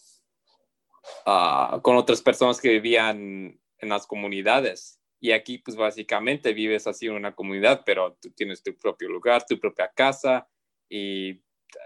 ah, 1.26 1.80
con 1.84 1.96
otras 1.96 2.22
personas 2.22 2.60
que 2.60 2.70
vivían 2.70 3.60
en 3.78 3.90
las 3.90 4.08
comunidades. 4.08 5.01
Y 5.22 5.32
aquí, 5.32 5.60
pues 5.60 5.78
básicamente 5.78 6.52
vives 6.54 6.88
así 6.88 7.06
en 7.08 7.14
una 7.14 7.36
comunidad, 7.36 7.84
pero 7.86 8.18
tú 8.22 8.32
tienes 8.32 8.64
tu 8.64 8.76
propio 8.76 9.08
lugar, 9.08 9.46
tu 9.46 9.60
propia 9.60 9.90
casa 9.96 10.50
y 10.90 11.42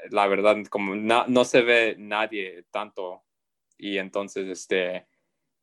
la 0.10 0.26
verdad, 0.28 0.58
como 0.70 0.96
no 0.96 1.46
se 1.46 1.62
ve 1.62 1.96
nadie 2.00 2.64
tanto 2.72 3.24
y 3.78 3.98
entonces, 3.98 4.48
este, 4.48 5.08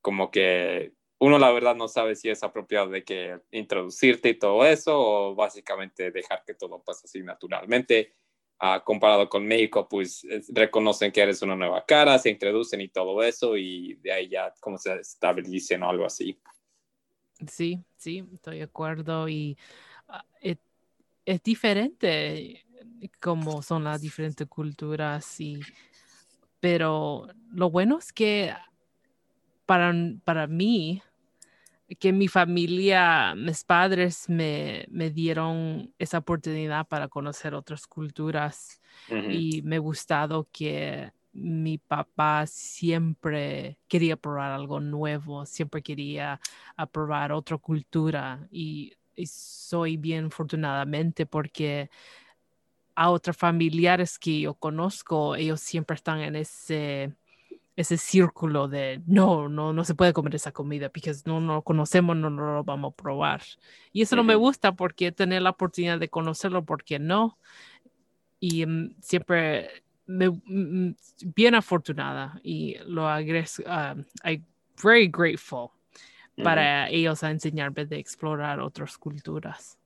como 0.03 0.31
que 0.31 0.93
uno 1.19 1.39
la 1.39 1.51
verdad 1.53 1.75
no 1.77 1.89
sabe 1.89 2.17
si 2.17 2.29
es 2.31 2.43
apropiado 2.43 2.91
de 2.91 3.05
que 3.05 3.41
introducirte 3.53 4.31
y 4.31 4.39
todo 4.39 4.67
eso 4.67 4.99
o 5.01 5.35
básicamente 5.35 6.11
dejar 6.11 6.45
que 6.45 6.55
todo 6.55 6.83
pase 6.85 7.07
así 7.07 7.23
naturalmente. 7.23 8.15
ah, 8.61 8.83
comparado 8.85 9.29
con 9.29 9.47
México, 9.47 9.89
pues 9.89 10.25
reconocen 10.51 11.11
que 11.13 11.21
eres 11.23 11.43
una 11.43 11.57
nueva 11.57 11.85
cara, 11.85 12.19
se 12.19 12.31
introducen 12.31 12.81
y 12.81 12.89
todo 12.89 13.23
eso, 13.23 13.57
y 13.57 13.95
de 13.97 14.13
ahí 14.13 14.29
ya 14.29 14.55
como 14.61 14.79
se 14.79 14.95
establecen 15.01 15.83
o 15.83 15.91
algo 15.91 16.05
así. 16.07 16.41
Sí, 17.49 17.85
sí, 17.97 18.25
estoy 18.33 18.59
de 18.59 18.65
acuerdo. 18.65 19.29
Y 19.29 19.57
ah, 20.09 20.25
es, 20.41 20.59
es 21.25 21.43
diferente 21.43 22.65
como 23.21 23.63
son 23.63 23.85
las 23.85 24.01
diferentes 24.01 24.47
culturas 24.47 25.41
y 25.41 25.61
pero 26.61 27.29
lo 27.53 27.71
bueno 27.71 27.99
es 27.99 28.13
que 28.13 28.55
para, 29.67 29.93
para 30.25 30.47
mí 30.47 31.03
que 31.99 32.13
mi 32.13 32.29
familia, 32.29 33.35
mis 33.35 33.65
padres 33.65 34.29
me, 34.29 34.87
me 34.91 35.11
dieron 35.11 35.93
esa 35.99 36.19
oportunidad 36.19 36.87
para 36.87 37.09
conocer 37.09 37.55
otras 37.55 37.87
culturas 37.87 38.81
y 39.29 39.61
me 39.63 39.77
ha 39.77 39.81
gustado 39.81 40.49
que 40.53 41.13
mi 41.33 41.79
papá 41.79 42.47
siempre 42.47 43.79
quería 43.89 44.17
probar 44.17 44.53
algo 44.53 44.81
nuevo, 44.81 45.47
siempre 45.47 45.83
quería 45.83 46.41
probar 46.93 47.33
otra 47.33 47.59
cultura 47.59 48.47
y, 48.51 48.95
soy 49.27 49.99
bien 49.99 50.27
afortunadamente 50.27 51.27
porque 51.27 51.91
a 52.95 53.11
otros 53.11 53.37
familiares 53.37 54.19
que 54.19 54.41
yo 54.41 54.55
conozco, 54.55 55.37
ellos 55.37 55.61
siempre 55.61 55.97
están 55.97 56.21
en 56.21 56.35
ese 56.35 57.13
ese 57.77 57.97
círculo 57.97 58.69
de 58.69 59.03
no, 59.07 59.49
no, 59.49 59.73
no 59.73 59.85
se 59.85 59.95
puede 59.95 60.13
comer 60.13 60.35
esa 60.35 60.53
comida 60.53 60.89
porque 60.89 61.13
no, 61.25 61.41
no 61.41 61.55
lo 61.57 61.63
conocemos, 61.63 62.17
no, 62.17 62.31
no, 62.31 62.57
lo 62.57 62.65
vamos 62.65 62.93
a 62.93 62.97
probar. 62.97 63.43
Y 63.93 64.03
eso 64.03 64.17
no 64.17 64.25
me 64.25 64.35
gusta 64.35 64.73
porque 64.73 65.13
tener 65.13 65.43
la 65.43 65.51
oportunidad 65.51 65.99
de 65.99 66.09
conocerlo, 66.09 66.65
porque 66.65 66.99
no. 66.99 67.39
Y 68.41 68.67
mm, 68.67 68.97
siempre 69.01 69.85
me, 70.13 70.29
mm, 70.29 70.41
mm, 70.47 70.97
bien 71.35 71.55
afortunada 71.55 72.41
y 72.43 72.77
lo 72.87 73.09
agradezco, 73.09 73.63
uh, 73.65 74.03
I'm 74.25 74.45
very 74.83 75.09
grateful 75.09 75.71
para 76.43 76.89
ellos 76.89 77.23
a 77.23 77.31
enseñarme 77.31 77.85
de 77.87 77.99
explorar 77.99 78.61
otras 78.61 78.97
culturas. 78.97 79.79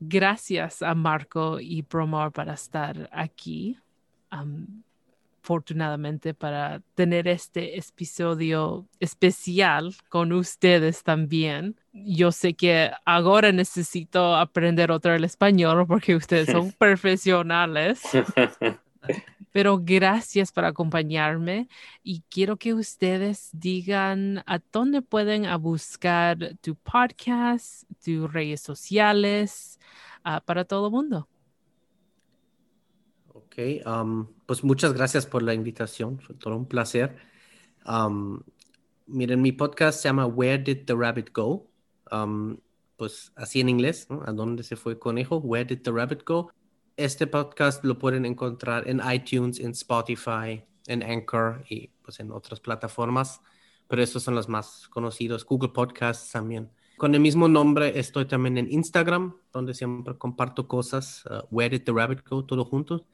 Gracias 0.00 0.82
a 0.82 0.94
Marco 0.94 1.58
y 1.60 1.82
Promor 1.82 2.32
para 2.32 2.54
estar 2.54 3.08
aquí 3.12 3.78
afortunadamente 5.44 6.32
para 6.32 6.80
tener 6.94 7.28
este 7.28 7.78
episodio 7.78 8.86
especial 8.98 9.94
con 10.08 10.32
ustedes 10.32 11.02
también. 11.02 11.76
Yo 11.92 12.32
sé 12.32 12.54
que 12.54 12.90
ahora 13.04 13.52
necesito 13.52 14.36
aprender 14.36 14.90
otro 14.90 15.14
el 15.14 15.22
español 15.22 15.86
porque 15.86 16.16
ustedes 16.16 16.48
son 16.48 16.72
profesionales. 16.78 18.00
Pero 19.52 19.78
gracias 19.80 20.50
por 20.50 20.64
acompañarme 20.64 21.68
y 22.02 22.22
quiero 22.30 22.56
que 22.56 22.72
ustedes 22.72 23.50
digan 23.52 24.42
a 24.46 24.60
dónde 24.72 25.02
pueden 25.02 25.44
buscar 25.60 26.56
tu 26.62 26.74
podcast, 26.74 27.84
tus 28.02 28.32
redes 28.32 28.62
sociales, 28.62 29.78
ah, 30.24 30.40
para 30.40 30.64
todo 30.64 30.86
el 30.86 30.92
mundo. 30.92 31.28
Ok, 33.56 33.84
pues 34.46 34.64
muchas 34.64 34.94
gracias 34.94 35.26
por 35.26 35.40
la 35.44 35.54
invitación, 35.54 36.18
fue 36.18 36.34
todo 36.34 36.56
un 36.56 36.66
placer. 36.66 37.16
miren, 39.06 39.42
mi 39.42 39.52
podcast 39.52 40.00
se 40.00 40.08
llama 40.08 40.26
Where 40.26 40.60
Did 40.60 40.86
the 40.86 40.94
Rabbit 40.94 41.32
Go? 41.32 41.70
pues 42.96 43.32
así 43.36 43.60
en 43.60 43.68
inglés, 43.68 44.08
¿A 44.26 44.32
dónde 44.32 44.64
se 44.64 44.74
fue 44.74 44.94
el 44.94 44.98
conejo? 44.98 45.36
Where 45.36 45.64
Did 45.64 45.82
the 45.82 45.92
Rabbit 45.92 46.24
Go? 46.24 46.50
Este 46.96 47.28
podcast 47.28 47.84
lo 47.84 47.96
pueden 47.96 48.26
encontrar 48.26 48.88
en 48.88 49.00
iTunes, 49.08 49.60
en 49.60 49.70
Spotify, 49.70 50.64
en 50.88 51.04
Anchor 51.04 51.64
y 51.68 51.90
pues 52.02 52.18
en 52.18 52.32
otras 52.32 52.58
plataformas, 52.58 53.40
pero 53.86 54.02
estos 54.02 54.24
son 54.24 54.34
los 54.34 54.48
más 54.48 54.88
conocidos, 54.88 55.44
Google 55.44 55.70
Podcasts 55.70 56.32
también. 56.32 56.72
Con 56.96 57.14
el 57.14 57.20
mismo 57.20 57.48
nombre 57.48 57.98
estoy 58.00 58.24
también 58.24 58.58
en 58.58 58.72
Instagram, 58.72 59.36
donde 59.52 59.74
siempre 59.74 60.16
comparto 60.16 60.66
cosas, 60.66 61.24
uh, 61.26 61.46
Where 61.52 61.78
Did 61.78 61.84
the 61.84 61.92
Rabbit 61.92 62.26
Go, 62.28 62.44
todo 62.44 62.64
juntos 62.64 63.04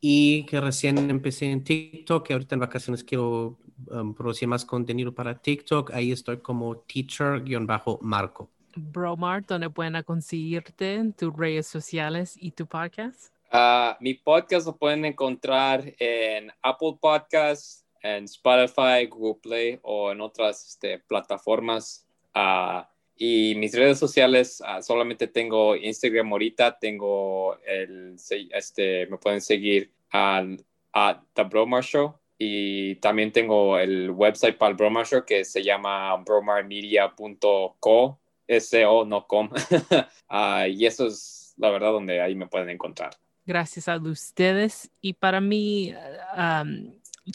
y 0.00 0.44
que 0.46 0.60
recién 0.60 1.10
empecé 1.10 1.50
en 1.50 1.64
TikTok, 1.64 2.26
que 2.26 2.32
ahorita 2.32 2.54
en 2.54 2.60
vacaciones 2.60 3.04
quiero 3.04 3.58
um, 3.88 4.14
producir 4.14 4.48
más 4.48 4.64
contenido 4.64 5.14
para 5.14 5.38
TikTok. 5.38 5.92
Ahí 5.92 6.12
estoy 6.12 6.38
como 6.38 6.76
teacher-marco. 6.76 8.50
Bromar, 8.76 9.44
¿dónde 9.44 9.70
pueden 9.70 10.00
conseguirte 10.02 10.94
en 10.94 11.12
tus 11.12 11.34
redes 11.36 11.66
sociales 11.66 12.36
y 12.40 12.52
tu 12.52 12.66
podcast? 12.66 13.32
Uh, 13.52 13.96
mi 14.00 14.14
podcast 14.14 14.66
lo 14.66 14.76
pueden 14.76 15.04
encontrar 15.04 15.82
en 15.98 16.52
Apple 16.62 16.98
Podcasts, 17.00 17.84
en 18.02 18.24
Spotify, 18.24 19.06
Google 19.08 19.40
Play 19.42 19.80
o 19.82 20.12
en 20.12 20.20
otras 20.20 20.66
este, 20.66 20.98
plataformas. 21.00 22.06
Uh, 22.34 22.82
y 23.18 23.56
mis 23.56 23.74
redes 23.74 23.98
sociales, 23.98 24.62
ah, 24.64 24.80
solamente 24.80 25.26
tengo 25.26 25.74
Instagram 25.74 26.32
ahorita, 26.32 26.78
tengo 26.78 27.58
el, 27.66 28.14
este, 28.52 29.08
me 29.08 29.18
pueden 29.18 29.40
seguir 29.40 29.90
a, 30.12 30.46
a 30.92 31.24
The 31.34 31.42
Bromar 31.42 31.82
Show 31.82 32.14
y 32.38 32.94
también 32.96 33.32
tengo 33.32 33.76
el 33.76 34.10
website 34.10 34.56
para 34.56 34.70
el 34.70 34.76
Bromar 34.76 35.04
Show 35.04 35.24
que 35.26 35.44
se 35.44 35.64
llama 35.64 36.16
bromarmedia.co, 36.18 38.20
S-O, 38.46 39.04
no 39.04 39.26
com. 39.26 39.50
uh, 39.50 40.66
y 40.68 40.86
eso 40.86 41.08
es 41.08 41.54
la 41.56 41.70
verdad 41.70 41.90
donde 41.90 42.20
ahí 42.20 42.36
me 42.36 42.46
pueden 42.46 42.70
encontrar. 42.70 43.10
Gracias 43.44 43.88
a 43.88 43.96
ustedes. 43.96 44.92
Y 45.00 45.14
para 45.14 45.40
mí, 45.40 45.92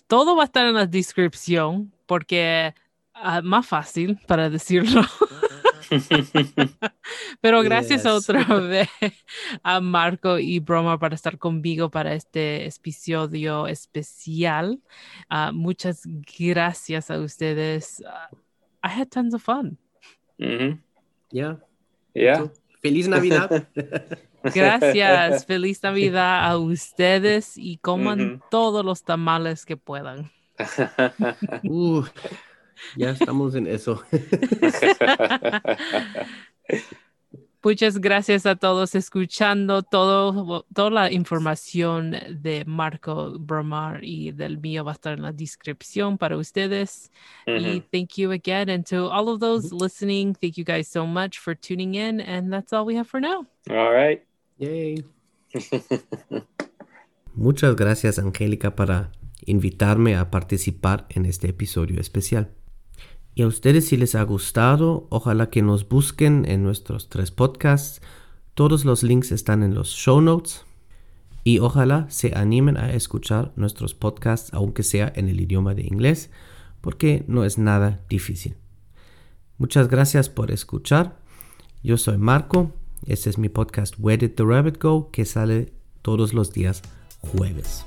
todo 0.08 0.38
va 0.38 0.44
a 0.44 0.46
estar 0.46 0.66
en 0.66 0.76
la 0.76 0.86
descripción 0.86 1.92
porque 2.06 2.74
uh, 3.16 3.42
más 3.44 3.68
fácil 3.68 4.18
para 4.28 4.50
decirlo. 4.50 5.02
Pero 7.42 7.62
gracias 7.62 8.06
otra 8.06 8.44
vez 8.60 8.90
a 9.64 9.80
Marco 9.80 10.40
y 10.40 10.60
Broma 10.60 10.98
para 11.00 11.16
estar 11.16 11.38
conmigo 11.38 11.90
para 11.90 12.14
este 12.14 12.68
episodio 12.68 13.68
especial. 13.68 14.80
Uh, 15.30 15.54
muchas 15.54 16.04
gracias 16.38 17.12
a 17.12 17.20
ustedes. 17.20 18.02
Uh, 18.06 18.36
I 18.84 18.90
had 18.90 19.10
tons 19.10 19.34
of 19.34 19.42
fun. 19.42 19.78
Mm 20.40 20.80
Yeah. 21.34 21.56
Yeah. 22.14 22.52
Feliz 22.80 23.08
Navidad. 23.08 23.68
Gracias. 24.44 25.46
Feliz 25.46 25.82
Navidad 25.82 26.46
a 26.46 26.58
ustedes 26.58 27.58
y 27.58 27.78
coman 27.78 28.44
todos 28.52 28.86
los 28.86 29.04
tamales 29.04 29.66
que 29.66 29.78
puedan. 29.78 30.32
Uh. 31.64 32.04
Ya 32.96 33.12
estamos 33.12 33.56
en 33.56 33.68
eso. 33.68 34.04
Muchas 37.64 37.98
gracias 38.00 38.46
a 38.46 38.58
todos 38.58 38.94
escuchando 38.94 39.84
todo, 39.84 40.66
toda 40.74 40.90
la 40.90 41.12
información 41.14 42.14
de 42.42 42.66
Marco 42.66 43.40
Bromar 43.40 44.04
y 44.04 44.34
del 44.34 44.58
mío 44.58 44.84
va 44.84 44.92
a 44.92 44.96
estar 44.96 45.14
en 45.14 45.22
la 45.22 45.32
descripción 45.32 46.18
para 46.18 46.36
ustedes. 46.36 47.10
Y 47.48 47.80
thank 47.90 48.18
you 48.18 48.32
again. 48.34 48.70
And 48.70 48.86
to 48.88 49.10
all 49.10 49.30
of 49.30 49.40
those 49.40 49.72
listening, 49.72 50.34
thank 50.34 50.58
you 50.58 50.66
guys 50.66 50.90
so 50.90 51.08
much 51.08 51.40
for 51.40 51.56
tuning 51.56 51.96
in. 51.96 52.20
And 52.20 52.52
that's 52.52 52.74
all 52.74 52.86
we 52.86 52.98
have 52.98 53.08
for 53.08 53.22
now. 53.22 53.48
All 53.70 53.94
right. 53.94 54.22
Yay. 54.60 55.06
Muchas 57.34 57.78
gracias, 57.78 58.20
Angélica, 58.20 58.76
para 58.76 59.14
invitarme 59.46 60.18
a 60.18 60.30
participar 60.30 61.06
en 61.10 61.26
este 61.26 61.48
episodio 61.48 62.02
especial. 62.02 62.52
Y 63.36 63.42
a 63.42 63.48
ustedes 63.48 63.88
si 63.88 63.98
les 63.98 64.16
ha 64.16 64.24
gustado, 64.24 65.08
ojalá 65.10 65.50
que 65.50 65.62
nos 65.62 65.90
busquen 65.90 66.46
en 66.48 66.64
nuestros 66.64 67.10
tres 67.10 67.32
podcasts. 67.32 68.02
Todos 68.54 68.86
los 68.86 69.02
links 69.02 69.32
están 69.32 69.64
en 69.64 69.74
los 69.74 69.90
show 69.90 70.22
notes. 70.22 70.66
Y 71.44 71.60
ojalá 71.60 72.06
se 72.10 72.34
animen 72.36 72.78
a 72.78 72.94
escuchar 72.94 73.52
nuestros 73.56 73.94
podcasts, 73.94 74.54
aunque 74.54 74.84
sea 74.84 75.12
en 75.16 75.28
el 75.28 75.42
idioma 75.42 75.74
de 75.74 75.82
inglés, 75.82 76.30
porque 76.80 77.26
no 77.28 77.44
es 77.44 77.58
nada 77.58 78.02
difícil. 78.08 78.56
Muchas 79.58 79.90
gracias 79.90 80.30
por 80.30 80.52
escuchar. 80.52 81.20
Yo 81.84 81.98
soy 81.98 82.18
Marco. 82.18 82.72
Este 83.06 83.30
es 83.30 83.38
mi 83.38 83.50
podcast 83.50 83.96
Where 84.00 84.18
Did 84.18 84.36
the 84.36 84.44
Rabbit 84.44 84.82
Go, 84.82 85.10
que 85.12 85.26
sale 85.26 85.74
todos 86.02 86.34
los 86.34 86.54
días 86.54 86.82
jueves. 87.20 87.86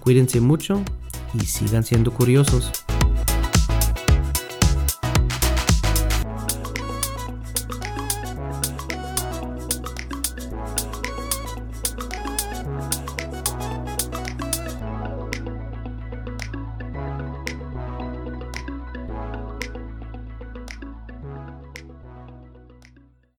Cuídense 0.00 0.40
mucho 0.40 0.82
y 1.34 1.40
sigan 1.40 1.82
siendo 1.82 2.12
curiosos. 2.12 2.70